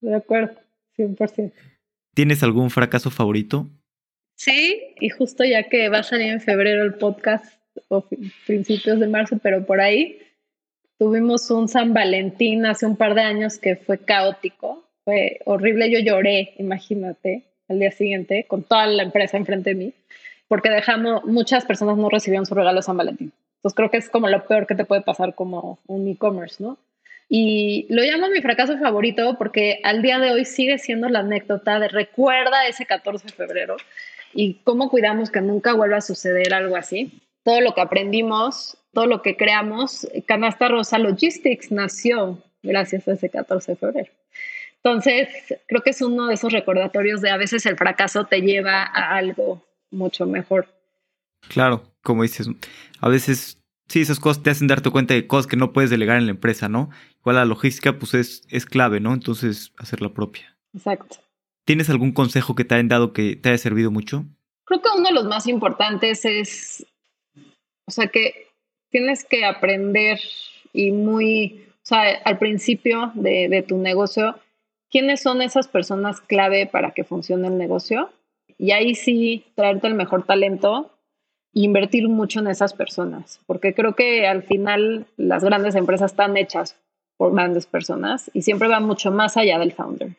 De 0.01 0.15
acuerdo, 0.15 0.55
100%. 0.99 1.53
¿Tienes 2.15 2.43
algún 2.43 2.71
fracaso 2.71 3.11
favorito? 3.11 3.69
Sí, 4.37 4.95
y 5.01 5.09
justo 5.11 5.45
ya 5.45 5.69
que 5.69 5.89
va 5.89 5.99
a 5.99 6.03
salir 6.03 6.29
en 6.29 6.41
febrero 6.41 6.83
el 6.83 6.95
podcast 6.95 7.61
o 7.89 8.09
principios 8.47 9.01
de 9.01 9.09
marzo, 9.09 9.39
pero 9.43 9.65
por 9.65 9.81
ahí 9.81 10.19
Tuvimos 10.99 11.51
un 11.51 11.69
San 11.69 11.93
Valentín 11.93 12.67
hace 12.67 12.87
un 12.87 12.97
par 12.97 13.15
de 13.15 13.23
años 13.23 13.59
que 13.59 13.75
fue 13.75 13.99
caótico, 13.99 14.89
fue 15.05 15.41
horrible. 15.45 15.91
Yo 15.91 15.99
lloré, 15.99 16.55
imagínate, 16.59 17.43
al 17.69 17.81
día 17.81 17.91
siguiente, 17.91 18.47
con 18.47 18.63
toda 18.63 18.87
la 18.87 19.03
empresa 19.03 19.37
enfrente 19.37 19.71
de 19.71 19.77
mí, 19.77 19.93
porque 20.47 20.71
dejamos, 20.71 21.25
muchas 21.25 21.65
personas 21.65 21.97
no 21.97 22.09
recibieron 22.09 22.47
su 22.47 22.55
regalo 22.55 22.77
de 22.77 22.85
San 22.85 22.97
Valentín. 22.97 23.33
Entonces 23.65 23.77
creo 23.77 23.91
que 23.91 23.97
es 23.97 24.11
como 24.11 24.29
lo 24.29 24.47
peor 24.47 24.67
que 24.67 24.75
te 24.75 24.85
puede 24.85 25.01
pasar 25.01 25.35
como 25.35 25.79
un 25.87 26.07
e-commerce, 26.07 26.63
¿no? 26.63 26.79
Y 27.29 27.87
lo 27.89 28.03
llamo 28.03 28.29
mi 28.29 28.43
fracaso 28.43 28.79
favorito 28.79 29.37
porque 29.39 29.81
al 29.83 30.03
día 30.03 30.19
de 30.19 30.31
hoy 30.31 30.45
sigue 30.45 30.79
siendo 30.79 31.09
la 31.09 31.21
anécdota 31.21 31.81
de 31.81 31.89
recuerda 31.89 32.67
ese 32.67 32.85
14 32.85 33.27
de 33.27 33.33
febrero 33.33 33.77
y 34.35 34.61
cómo 34.65 34.91
cuidamos 34.91 35.31
que 35.31 35.41
nunca 35.41 35.73
vuelva 35.73 35.97
a 35.97 36.03
suceder 36.03 36.53
algo 36.53 36.77
así. 36.77 37.23
Todo 37.43 37.63
lo 37.63 37.75
que 37.75 37.81
aprendimos 37.81 38.77
todo 38.95 39.07
lo 39.07 39.21
que 39.21 39.37
creamos, 39.37 40.09
Canasta 40.25 40.69
Rosa 40.69 40.99
Logistics 40.99 41.71
nació 41.71 42.39
gracias 42.63 43.07
a 43.09 43.13
ese 43.13 43.29
14 43.29 43.73
de 43.73 43.77
febrero. 43.77 44.13
Entonces, 44.77 45.29
creo 45.67 45.83
que 45.83 45.91
es 45.91 46.01
uno 46.01 46.29
de 46.29 46.35
esos 46.35 46.53
recordatorios 46.53 47.21
de 47.21 47.31
a 47.31 47.37
veces 47.37 47.67
el 47.67 47.77
fracaso 47.77 48.25
te 48.25 48.41
lleva 48.41 48.83
a 48.83 49.17
algo 49.17 49.63
mucho 49.91 50.27
mejor. 50.27 50.69
Claro, 51.49 51.85
como 52.03 52.23
dices, 52.23 52.49
a 53.01 53.09
veces 53.09 53.59
sí, 53.89 54.01
esas 54.01 54.21
cosas 54.21 54.43
te 54.43 54.51
hacen 54.51 54.67
darte 54.67 54.91
cuenta 54.91 55.15
de 55.15 55.27
cosas 55.27 55.47
que 55.47 55.57
no 55.57 55.73
puedes 55.73 55.91
delegar 55.91 56.19
en 56.19 56.27
la 56.27 56.33
empresa, 56.33 56.69
¿no? 56.69 56.91
Igual 57.21 57.37
la 57.37 57.45
logística, 57.45 57.99
pues 57.99 58.15
es, 58.15 58.43
es 58.49 58.67
clave, 58.67 59.01
¿no? 59.01 59.13
Entonces, 59.13 59.73
hacer 59.79 60.01
la 60.01 60.13
propia. 60.13 60.57
Exacto. 60.75 61.17
¿Tienes 61.65 61.89
algún 61.89 62.13
consejo 62.13 62.55
que 62.55 62.65
te 62.65 62.75
hayan 62.75 62.89
dado 62.89 63.13
que 63.13 63.37
te 63.37 63.49
haya 63.49 63.59
servido 63.59 63.91
mucho? 63.91 64.25
Creo 64.65 64.83
que 64.83 64.89
uno 64.97 65.09
de 65.09 65.15
los 65.15 65.25
más 65.25 65.47
importantes 65.47 66.25
es, 66.25 66.87
o 67.87 67.91
sea, 67.91 68.09
que 68.09 68.49
tienes 68.91 69.25
que 69.25 69.45
aprender 69.45 70.21
y 70.73 70.91
muy, 70.91 71.65
o 71.69 71.87
sea, 71.87 72.21
al 72.25 72.39
principio 72.39 73.13
de, 73.15 73.49
de 73.49 73.63
tu 73.63 73.79
negocio, 73.79 74.39
quiénes 74.91 75.23
son 75.23 75.43
esas 75.43 75.69
personas 75.69 76.21
clave 76.21 76.67
para 76.67 76.93
que 76.93 77.05
funcione 77.05 77.49
el 77.49 77.59
negocio. 77.59 78.11
Y 78.59 78.73
ahí 78.73 78.95
sí, 78.95 79.45
traerte 79.55 79.87
el 79.87 79.95
mejor 79.95 80.25
talento 80.25 80.94
invertir 81.55 82.09
mucho 82.09 82.41
en 82.41 82.49
esas 82.49 82.75
personas, 82.75 83.41
porque 83.47 83.75
creo 83.75 83.95
que 83.95 84.27
al 84.27 84.43
final 84.43 85.07
las 85.17 85.45
grandes 85.45 85.75
empresas 85.75 86.11
están 86.11 86.37
hechas 86.37 86.77
por 87.17 87.33
grandes 87.33 87.67
personas 87.67 88.31
y 88.35 88.43
siempre 88.43 88.69
van 88.69 88.85
mucho 88.85 89.13
más 89.13 89.37
allá 89.37 89.59
del 89.59 89.73
founder. 89.73 90.11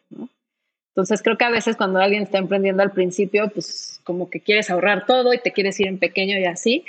Entonces 0.90 1.22
creo 1.22 1.38
que 1.38 1.44
a 1.44 1.50
veces 1.50 1.76
cuando 1.76 2.00
alguien 2.00 2.24
está 2.24 2.38
emprendiendo 2.38 2.82
al 2.82 2.92
principio, 2.92 3.50
pues 3.54 4.00
como 4.06 4.30
que 4.30 4.40
quieres 4.40 4.70
ahorrar 4.70 5.06
todo 5.06 5.34
y 5.34 5.40
te 5.40 5.52
quieres 5.52 5.78
ir 5.82 5.88
en 5.88 6.00
pequeño 6.00 6.40
y 6.40 6.46
así, 6.46 6.86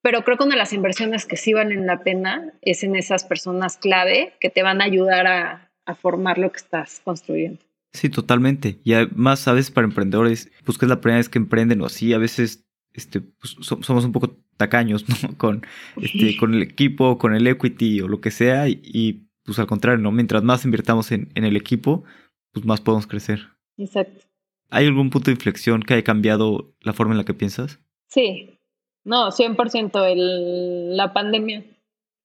pero 0.00 0.24
creo 0.24 0.38
que 0.38 0.44
una 0.44 0.54
de 0.54 0.58
las 0.58 0.72
inversiones 0.72 1.26
que 1.26 1.36
sí 1.36 1.52
valen 1.52 1.86
la 1.86 2.02
pena 2.02 2.52
es 2.62 2.82
en 2.82 2.96
esas 2.96 3.24
personas 3.24 3.76
clave 3.76 4.32
que 4.40 4.48
te 4.48 4.62
van 4.62 4.80
a 4.80 4.84
ayudar 4.84 5.26
a, 5.26 5.70
a 5.84 5.94
formar 5.94 6.38
lo 6.38 6.50
que 6.50 6.56
estás 6.58 7.02
construyendo. 7.04 7.60
Sí, 7.92 8.08
totalmente. 8.08 8.78
Y 8.84 8.94
además, 8.94 9.46
a 9.46 9.52
veces 9.52 9.70
para 9.70 9.86
emprendedores, 9.86 10.50
pues 10.64 10.78
que 10.78 10.86
es 10.86 10.88
la 10.88 11.02
primera 11.02 11.18
vez 11.18 11.28
que 11.28 11.38
emprenden 11.38 11.82
o 11.82 11.86
así, 11.86 12.14
a 12.14 12.18
veces 12.18 12.64
este, 12.94 13.20
pues, 13.20 13.56
somos 13.60 14.04
un 14.04 14.12
poco 14.12 14.36
tacaños, 14.56 15.04
¿no? 15.22 15.36
Con, 15.36 15.66
este, 16.00 16.36
con 16.36 16.54
el 16.54 16.62
equipo, 16.62 17.18
con 17.18 17.34
el 17.34 17.46
equity 17.46 18.00
o 18.00 18.08
lo 18.08 18.20
que 18.20 18.30
sea. 18.30 18.68
Y, 18.68 19.28
pues 19.44 19.58
al 19.58 19.66
contrario, 19.66 20.02
¿no? 20.02 20.12
Mientras 20.12 20.42
más 20.42 20.64
invirtamos 20.64 21.10
en, 21.12 21.30
en, 21.34 21.44
el 21.44 21.56
equipo, 21.56 22.04
pues 22.52 22.64
más 22.64 22.80
podemos 22.80 23.06
crecer. 23.06 23.48
Exacto. 23.76 24.24
¿Hay 24.70 24.86
algún 24.86 25.10
punto 25.10 25.26
de 25.26 25.34
inflexión 25.34 25.82
que 25.82 25.94
haya 25.94 26.04
cambiado 26.04 26.74
la 26.80 26.92
forma 26.92 27.12
en 27.12 27.18
la 27.18 27.24
que 27.24 27.34
piensas? 27.34 27.80
Sí. 28.08 28.58
No, 29.04 29.30
100% 29.30 30.12
el, 30.12 30.96
la 30.96 31.12
pandemia 31.12 31.64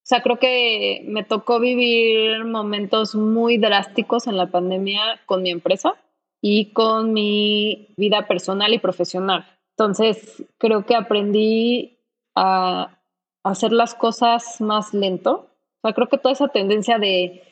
o 0.07 0.09
sea, 0.09 0.22
creo 0.22 0.39
que 0.39 1.03
me 1.05 1.26
tocó 1.26 1.59
vivir 1.59 2.45
momentos 2.45 3.13
muy 3.13 3.57
drásticos 3.57 4.26
en 4.28 4.38
la 4.38 4.49
pandemia 4.49 5.01
con 5.26 5.43
mi 5.43 5.49
empresa 5.49 5.95
y 6.39 6.72
con 6.72 7.11
mi 7.11 7.89
vida 7.97 8.26
personal 8.26 8.74
y 8.74 8.80
profesional. 8.80 9.45
Entonces, 9.78 10.43
creo 10.57 10.88
que 10.88 10.95
aprendí 10.95 11.99
a 12.34 12.97
hacer 13.43 13.71
las 13.71 13.93
cosas 13.93 14.59
más 14.59 14.91
lento. 14.91 15.51
O 15.82 15.88
sea, 15.88 15.93
creo 15.93 16.09
que 16.09 16.17
toda 16.17 16.34
esa 16.34 16.47
tendencia 16.47 16.97
de, 16.97 17.43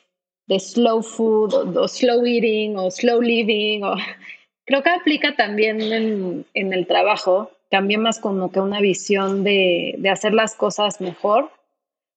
de 0.47 0.59
slow 0.59 1.03
food 1.03 1.78
o, 1.78 1.88
slow 1.88 2.26
eating 2.26 2.78
o 2.78 2.89
slow 2.89 3.21
living, 3.21 3.84
o, 3.84 3.93
creo 4.65 4.82
que 4.82 4.89
aplica 4.89 5.36
también 5.36 5.80
en, 5.82 6.45
en 6.55 6.73
el 6.73 6.88
trabajo, 6.88 7.51
también 7.69 8.01
más 8.01 8.19
como 8.19 8.51
que 8.51 8.59
una 8.59 8.82
visión 8.82 9.43
de, 9.43 9.93
de 9.99 10.09
hacer 10.09 10.34
las 10.34 10.55
cosas 10.55 11.01
mejor 11.01 11.51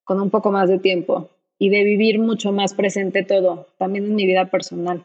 con 0.05 0.23
un 0.23 0.31
poco 0.31 0.51
más 0.51 0.71
de 0.71 0.79
tiempo 0.79 1.29
y 1.59 1.69
de 1.69 1.85
vivir 1.85 2.19
mucho 2.19 2.51
más 2.51 2.73
presente 2.73 3.25
todo, 3.25 3.67
también 3.77 4.07
en 4.07 4.15
mi 4.15 4.25
vida 4.25 4.47
personal. 4.47 5.05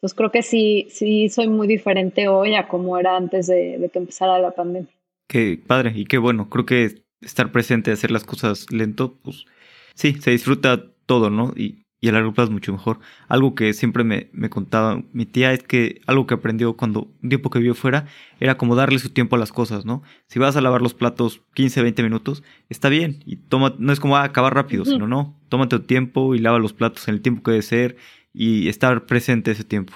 Entonces 0.00 0.16
creo 0.16 0.30
que 0.30 0.42
sí, 0.42 0.86
sí 0.90 1.28
soy 1.28 1.48
muy 1.48 1.68
diferente 1.68 2.26
hoy 2.28 2.54
a 2.54 2.68
como 2.68 2.96
era 2.98 3.16
antes 3.16 3.46
de, 3.46 3.90
que 3.92 3.98
empezara 3.98 4.38
la 4.38 4.52
pandemia. 4.52 4.90
Qué 5.28 5.60
padre 5.64 5.92
y 5.94 6.06
qué 6.06 6.16
bueno. 6.16 6.48
Creo 6.48 6.64
que 6.64 7.02
estar 7.20 7.52
presente, 7.52 7.92
hacer 7.92 8.10
las 8.10 8.24
cosas 8.24 8.66
lento, 8.72 9.18
pues 9.22 9.44
sí, 9.94 10.14
se 10.14 10.30
disfruta 10.30 10.86
todo, 11.06 11.28
¿no? 11.28 11.52
Y 11.54 11.84
y 12.00 12.08
a 12.08 12.12
largo 12.12 12.32
plazo 12.32 12.50
mucho 12.50 12.72
mejor. 12.72 12.98
Algo 13.28 13.54
que 13.54 13.72
siempre 13.74 14.04
me, 14.04 14.30
me, 14.32 14.48
contaba 14.48 15.02
mi 15.12 15.26
tía 15.26 15.52
es 15.52 15.62
que 15.62 16.00
algo 16.06 16.26
que 16.26 16.34
aprendió 16.34 16.76
cuando 16.76 17.08
un 17.22 17.28
tiempo 17.28 17.50
que 17.50 17.58
vivió 17.58 17.74
fuera 17.74 18.06
era 18.40 18.56
como 18.56 18.74
darle 18.74 18.98
su 18.98 19.10
tiempo 19.10 19.36
a 19.36 19.38
las 19.38 19.52
cosas, 19.52 19.84
¿no? 19.84 20.02
Si 20.26 20.38
vas 20.38 20.56
a 20.56 20.62
lavar 20.62 20.80
los 20.80 20.94
platos 20.94 21.42
15, 21.54 21.82
20 21.82 22.02
minutos, 22.02 22.42
está 22.70 22.88
bien. 22.88 23.22
Y 23.26 23.36
toma, 23.36 23.74
no 23.78 23.92
es 23.92 24.00
como 24.00 24.16
ah, 24.16 24.24
acabar 24.24 24.54
rápido, 24.54 24.84
sino 24.84 25.06
no. 25.06 25.38
Tómate 25.50 25.78
tu 25.78 25.84
tiempo 25.84 26.34
y 26.34 26.38
lava 26.38 26.58
los 26.58 26.72
platos 26.72 27.06
en 27.08 27.14
el 27.14 27.20
tiempo 27.20 27.42
que 27.42 27.50
debe 27.50 27.62
ser 27.62 27.96
y 28.32 28.68
estar 28.68 29.06
presente 29.06 29.50
ese 29.50 29.64
tiempo. 29.64 29.94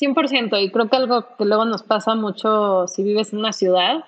100%. 0.00 0.62
Y 0.62 0.70
creo 0.70 0.88
que 0.88 0.96
algo 0.96 1.36
que 1.36 1.44
luego 1.44 1.64
nos 1.64 1.82
pasa 1.82 2.14
mucho 2.14 2.86
si 2.86 3.02
vives 3.02 3.32
en 3.32 3.40
una 3.40 3.52
ciudad 3.52 4.04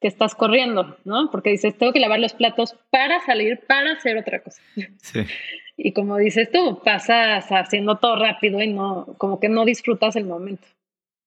que 0.00 0.08
estás 0.08 0.34
corriendo, 0.34 0.96
¿no? 1.04 1.30
Porque 1.30 1.50
dices, 1.50 1.76
tengo 1.76 1.92
que 1.92 2.00
lavar 2.00 2.20
los 2.20 2.32
platos 2.32 2.74
para 2.90 3.20
salir, 3.20 3.60
para 3.66 3.92
hacer 3.92 4.16
otra 4.16 4.42
cosa. 4.42 4.62
Sí. 4.98 5.20
Y 5.82 5.94
como 5.94 6.18
dices 6.18 6.50
tú, 6.52 6.82
pasas 6.84 7.46
haciendo 7.48 7.96
todo 7.96 8.14
rápido 8.16 8.60
y 8.60 8.70
no, 8.70 9.14
como 9.16 9.40
que 9.40 9.48
no 9.48 9.64
disfrutas 9.64 10.14
el 10.14 10.26
momento. 10.26 10.66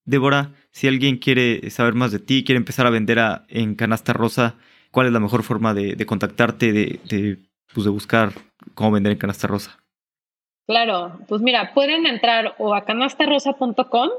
Débora, 0.05 0.51
si 0.69 0.87
alguien 0.87 1.17
quiere 1.17 1.71
saber 1.71 1.95
más 1.95 2.11
de 2.11 2.19
ti, 2.19 2.43
quiere 2.43 2.57
empezar 2.57 2.85
a 2.85 2.91
vender 2.91 3.17
a, 3.17 3.45
en 3.47 3.73
Canasta 3.73 4.13
Rosa, 4.13 4.57
¿cuál 4.91 5.07
es 5.07 5.13
la 5.13 5.19
mejor 5.19 5.41
forma 5.41 5.73
de, 5.73 5.95
de 5.95 6.05
contactarte, 6.05 6.71
de, 6.71 6.99
de, 7.09 7.39
pues 7.73 7.85
de 7.85 7.89
buscar 7.89 8.33
cómo 8.75 8.91
vender 8.91 9.13
en 9.13 9.17
Canasta 9.17 9.47
Rosa? 9.47 9.82
Claro, 10.65 11.19
pues 11.27 11.41
mira, 11.41 11.73
pueden 11.73 12.07
entrar 12.07 12.55
o 12.57 12.73
a 12.73 12.85
canastarosa.com, 12.85 14.09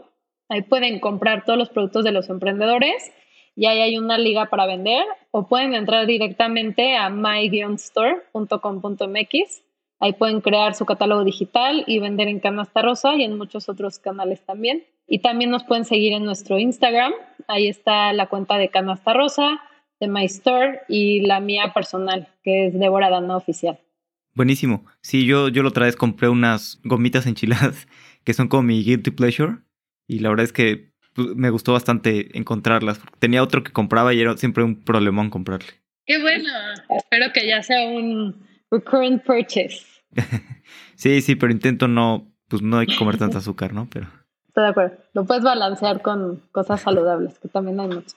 ahí 0.48 0.60
pueden 0.62 1.00
comprar 1.00 1.44
todos 1.44 1.58
los 1.58 1.70
productos 1.70 2.04
de 2.04 2.12
los 2.12 2.28
emprendedores 2.28 3.10
y 3.56 3.66
ahí 3.66 3.80
hay 3.80 3.98
una 3.98 4.18
liga 4.18 4.46
para 4.46 4.66
vender, 4.66 5.04
o 5.30 5.48
pueden 5.48 5.74
entrar 5.74 6.06
directamente 6.06 6.96
a 6.96 7.08
my-store.com.mx 7.08 9.62
Ahí 10.00 10.12
pueden 10.12 10.42
crear 10.42 10.74
su 10.74 10.84
catálogo 10.84 11.24
digital 11.24 11.82
y 11.86 11.98
vender 11.98 12.28
en 12.28 12.40
Canasta 12.40 12.82
Rosa 12.82 13.14
y 13.14 13.24
en 13.24 13.38
muchos 13.38 13.70
otros 13.70 13.98
canales 13.98 14.44
también. 14.44 14.84
Y 15.06 15.20
también 15.20 15.50
nos 15.50 15.64
pueden 15.64 15.86
seguir 15.86 16.12
en 16.12 16.24
nuestro 16.24 16.58
Instagram. 16.58 17.14
Ahí 17.46 17.68
está 17.68 18.12
la 18.12 18.26
cuenta 18.26 18.58
de 18.58 18.68
Canasta 18.68 19.14
Rosa, 19.14 19.62
de 20.00 20.08
My 20.08 20.26
Store 20.26 20.82
y 20.88 21.22
la 21.22 21.40
mía 21.40 21.72
personal, 21.72 22.28
que 22.42 22.66
es 22.66 22.78
Débora 22.78 23.08
Dana 23.08 23.36
Oficial. 23.36 23.78
Buenísimo. 24.34 24.84
Sí, 25.00 25.26
yo, 25.26 25.48
yo 25.48 25.62
la 25.62 25.68
otra 25.68 25.86
vez 25.86 25.96
compré 25.96 26.28
unas 26.28 26.80
gomitas 26.82 27.26
enchiladas 27.26 27.86
que 28.24 28.34
son 28.34 28.48
como 28.48 28.64
mi 28.64 28.82
guilty 28.82 29.10
pleasure. 29.10 29.58
Y 30.06 30.18
la 30.18 30.28
verdad 30.30 30.44
es 30.44 30.52
que 30.52 30.92
pues, 31.14 31.28
me 31.36 31.50
gustó 31.50 31.72
bastante 31.72 32.36
encontrarlas. 32.36 33.00
Tenía 33.18 33.42
otro 33.42 33.62
que 33.62 33.72
compraba 33.72 34.12
y 34.12 34.20
era 34.20 34.36
siempre 34.36 34.64
un 34.64 34.76
problemón 34.82 35.30
comprarle. 35.30 35.68
Qué 36.06 36.20
bueno. 36.20 36.48
Espero 36.90 37.32
que 37.32 37.46
ya 37.46 37.62
sea 37.62 37.88
un 37.88 38.46
recurrent 38.70 39.22
purchase. 39.24 39.82
sí, 40.96 41.20
sí, 41.22 41.36
pero 41.36 41.52
intento 41.52 41.88
no, 41.88 42.30
pues 42.48 42.62
no 42.62 42.78
hay 42.78 42.86
que 42.86 42.96
comer 42.96 43.16
tanta 43.16 43.38
azúcar, 43.38 43.72
¿no? 43.72 43.88
Pero. 43.90 44.08
Estoy 44.48 44.64
de 44.64 44.70
acuerdo. 44.70 44.96
Lo 45.14 45.24
puedes 45.24 45.42
balancear 45.42 46.02
con 46.02 46.42
cosas 46.52 46.80
saludables, 46.80 47.38
que 47.38 47.48
también 47.48 47.80
hay 47.80 47.88
mucho. 47.88 48.16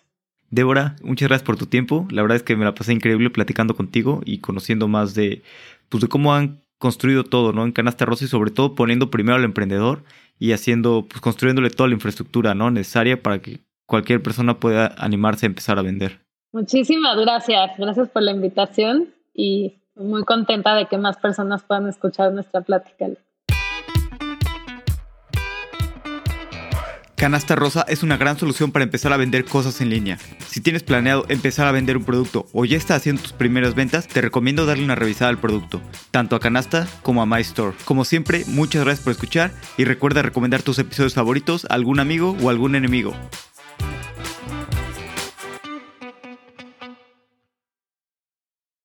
Débora, 0.49 0.95
muchas 1.01 1.27
gracias 1.27 1.45
por 1.45 1.57
tu 1.57 1.65
tiempo. 1.65 2.07
La 2.09 2.21
verdad 2.21 2.37
es 2.37 2.43
que 2.43 2.55
me 2.55 2.63
la 2.63 2.73
pasé 2.73 2.93
increíble 2.93 3.29
platicando 3.29 3.75
contigo 3.75 4.21
y 4.23 4.39
conociendo 4.39 4.87
más 4.87 5.13
de, 5.13 5.43
pues, 5.89 6.01
de 6.01 6.07
cómo 6.07 6.33
han 6.33 6.61
construido 6.77 7.23
todo, 7.23 7.53
¿no? 7.53 7.63
En 7.63 7.71
Canasta 7.71 8.05
Rosa 8.05 8.25
y 8.25 8.27
sobre 8.27 8.51
todo 8.51 8.75
poniendo 8.75 9.09
primero 9.09 9.37
al 9.37 9.43
emprendedor 9.43 10.03
y 10.39 10.51
haciendo, 10.51 11.07
pues 11.09 11.21
construyéndole 11.21 11.69
toda 11.69 11.89
la 11.89 11.95
infraestructura, 11.95 12.53
¿no? 12.53 12.69
Necesaria 12.69 13.21
para 13.21 13.39
que 13.39 13.61
cualquier 13.85 14.21
persona 14.21 14.59
pueda 14.59 14.93
animarse 14.97 15.45
a 15.45 15.49
empezar 15.49 15.79
a 15.79 15.81
vender. 15.81 16.19
Muchísimas 16.51 17.17
gracias. 17.17 17.71
Gracias 17.77 18.09
por 18.09 18.21
la 18.21 18.31
invitación 18.31 19.09
y 19.33 19.77
muy 19.95 20.23
contenta 20.23 20.75
de 20.75 20.85
que 20.85 20.97
más 20.97 21.17
personas 21.17 21.63
puedan 21.63 21.87
escuchar 21.87 22.31
nuestra 22.31 22.61
plática. 22.61 23.07
Canasta 27.17 27.55
Rosa 27.55 27.83
es 27.87 28.03
una 28.03 28.15
gran 28.15 28.37
solución 28.37 28.71
para 28.71 28.83
empezar 28.83 29.11
a 29.11 29.17
vender 29.17 29.43
cosas 29.43 29.81
en 29.81 29.89
línea. 29.89 30.19
Si 30.47 30.61
tienes 30.61 30.83
planeado 30.83 31.25
empezar 31.29 31.65
a 31.65 31.71
vender 31.71 31.97
un 31.97 32.03
producto 32.03 32.45
o 32.53 32.63
ya 32.63 32.77
estás 32.77 32.97
haciendo 32.97 33.23
tus 33.23 33.33
primeras 33.33 33.73
ventas, 33.73 34.07
te 34.07 34.21
recomiendo 34.21 34.67
darle 34.67 34.83
una 34.83 34.93
revisada 34.93 35.29
al 35.29 35.39
producto, 35.39 35.81
tanto 36.11 36.35
a 36.35 36.39
Canasta 36.39 36.87
como 37.01 37.23
a 37.23 37.25
MyStore. 37.25 37.75
Como 37.85 38.05
siempre, 38.05 38.43
muchas 38.45 38.83
gracias 38.83 39.03
por 39.03 39.13
escuchar 39.13 39.51
y 39.77 39.85
recuerda 39.85 40.21
recomendar 40.21 40.61
tus 40.61 40.77
episodios 40.77 41.15
favoritos 41.15 41.65
a 41.65 41.73
algún 41.73 41.99
amigo 41.99 42.37
o 42.39 42.51
algún 42.51 42.75
enemigo. 42.75 43.15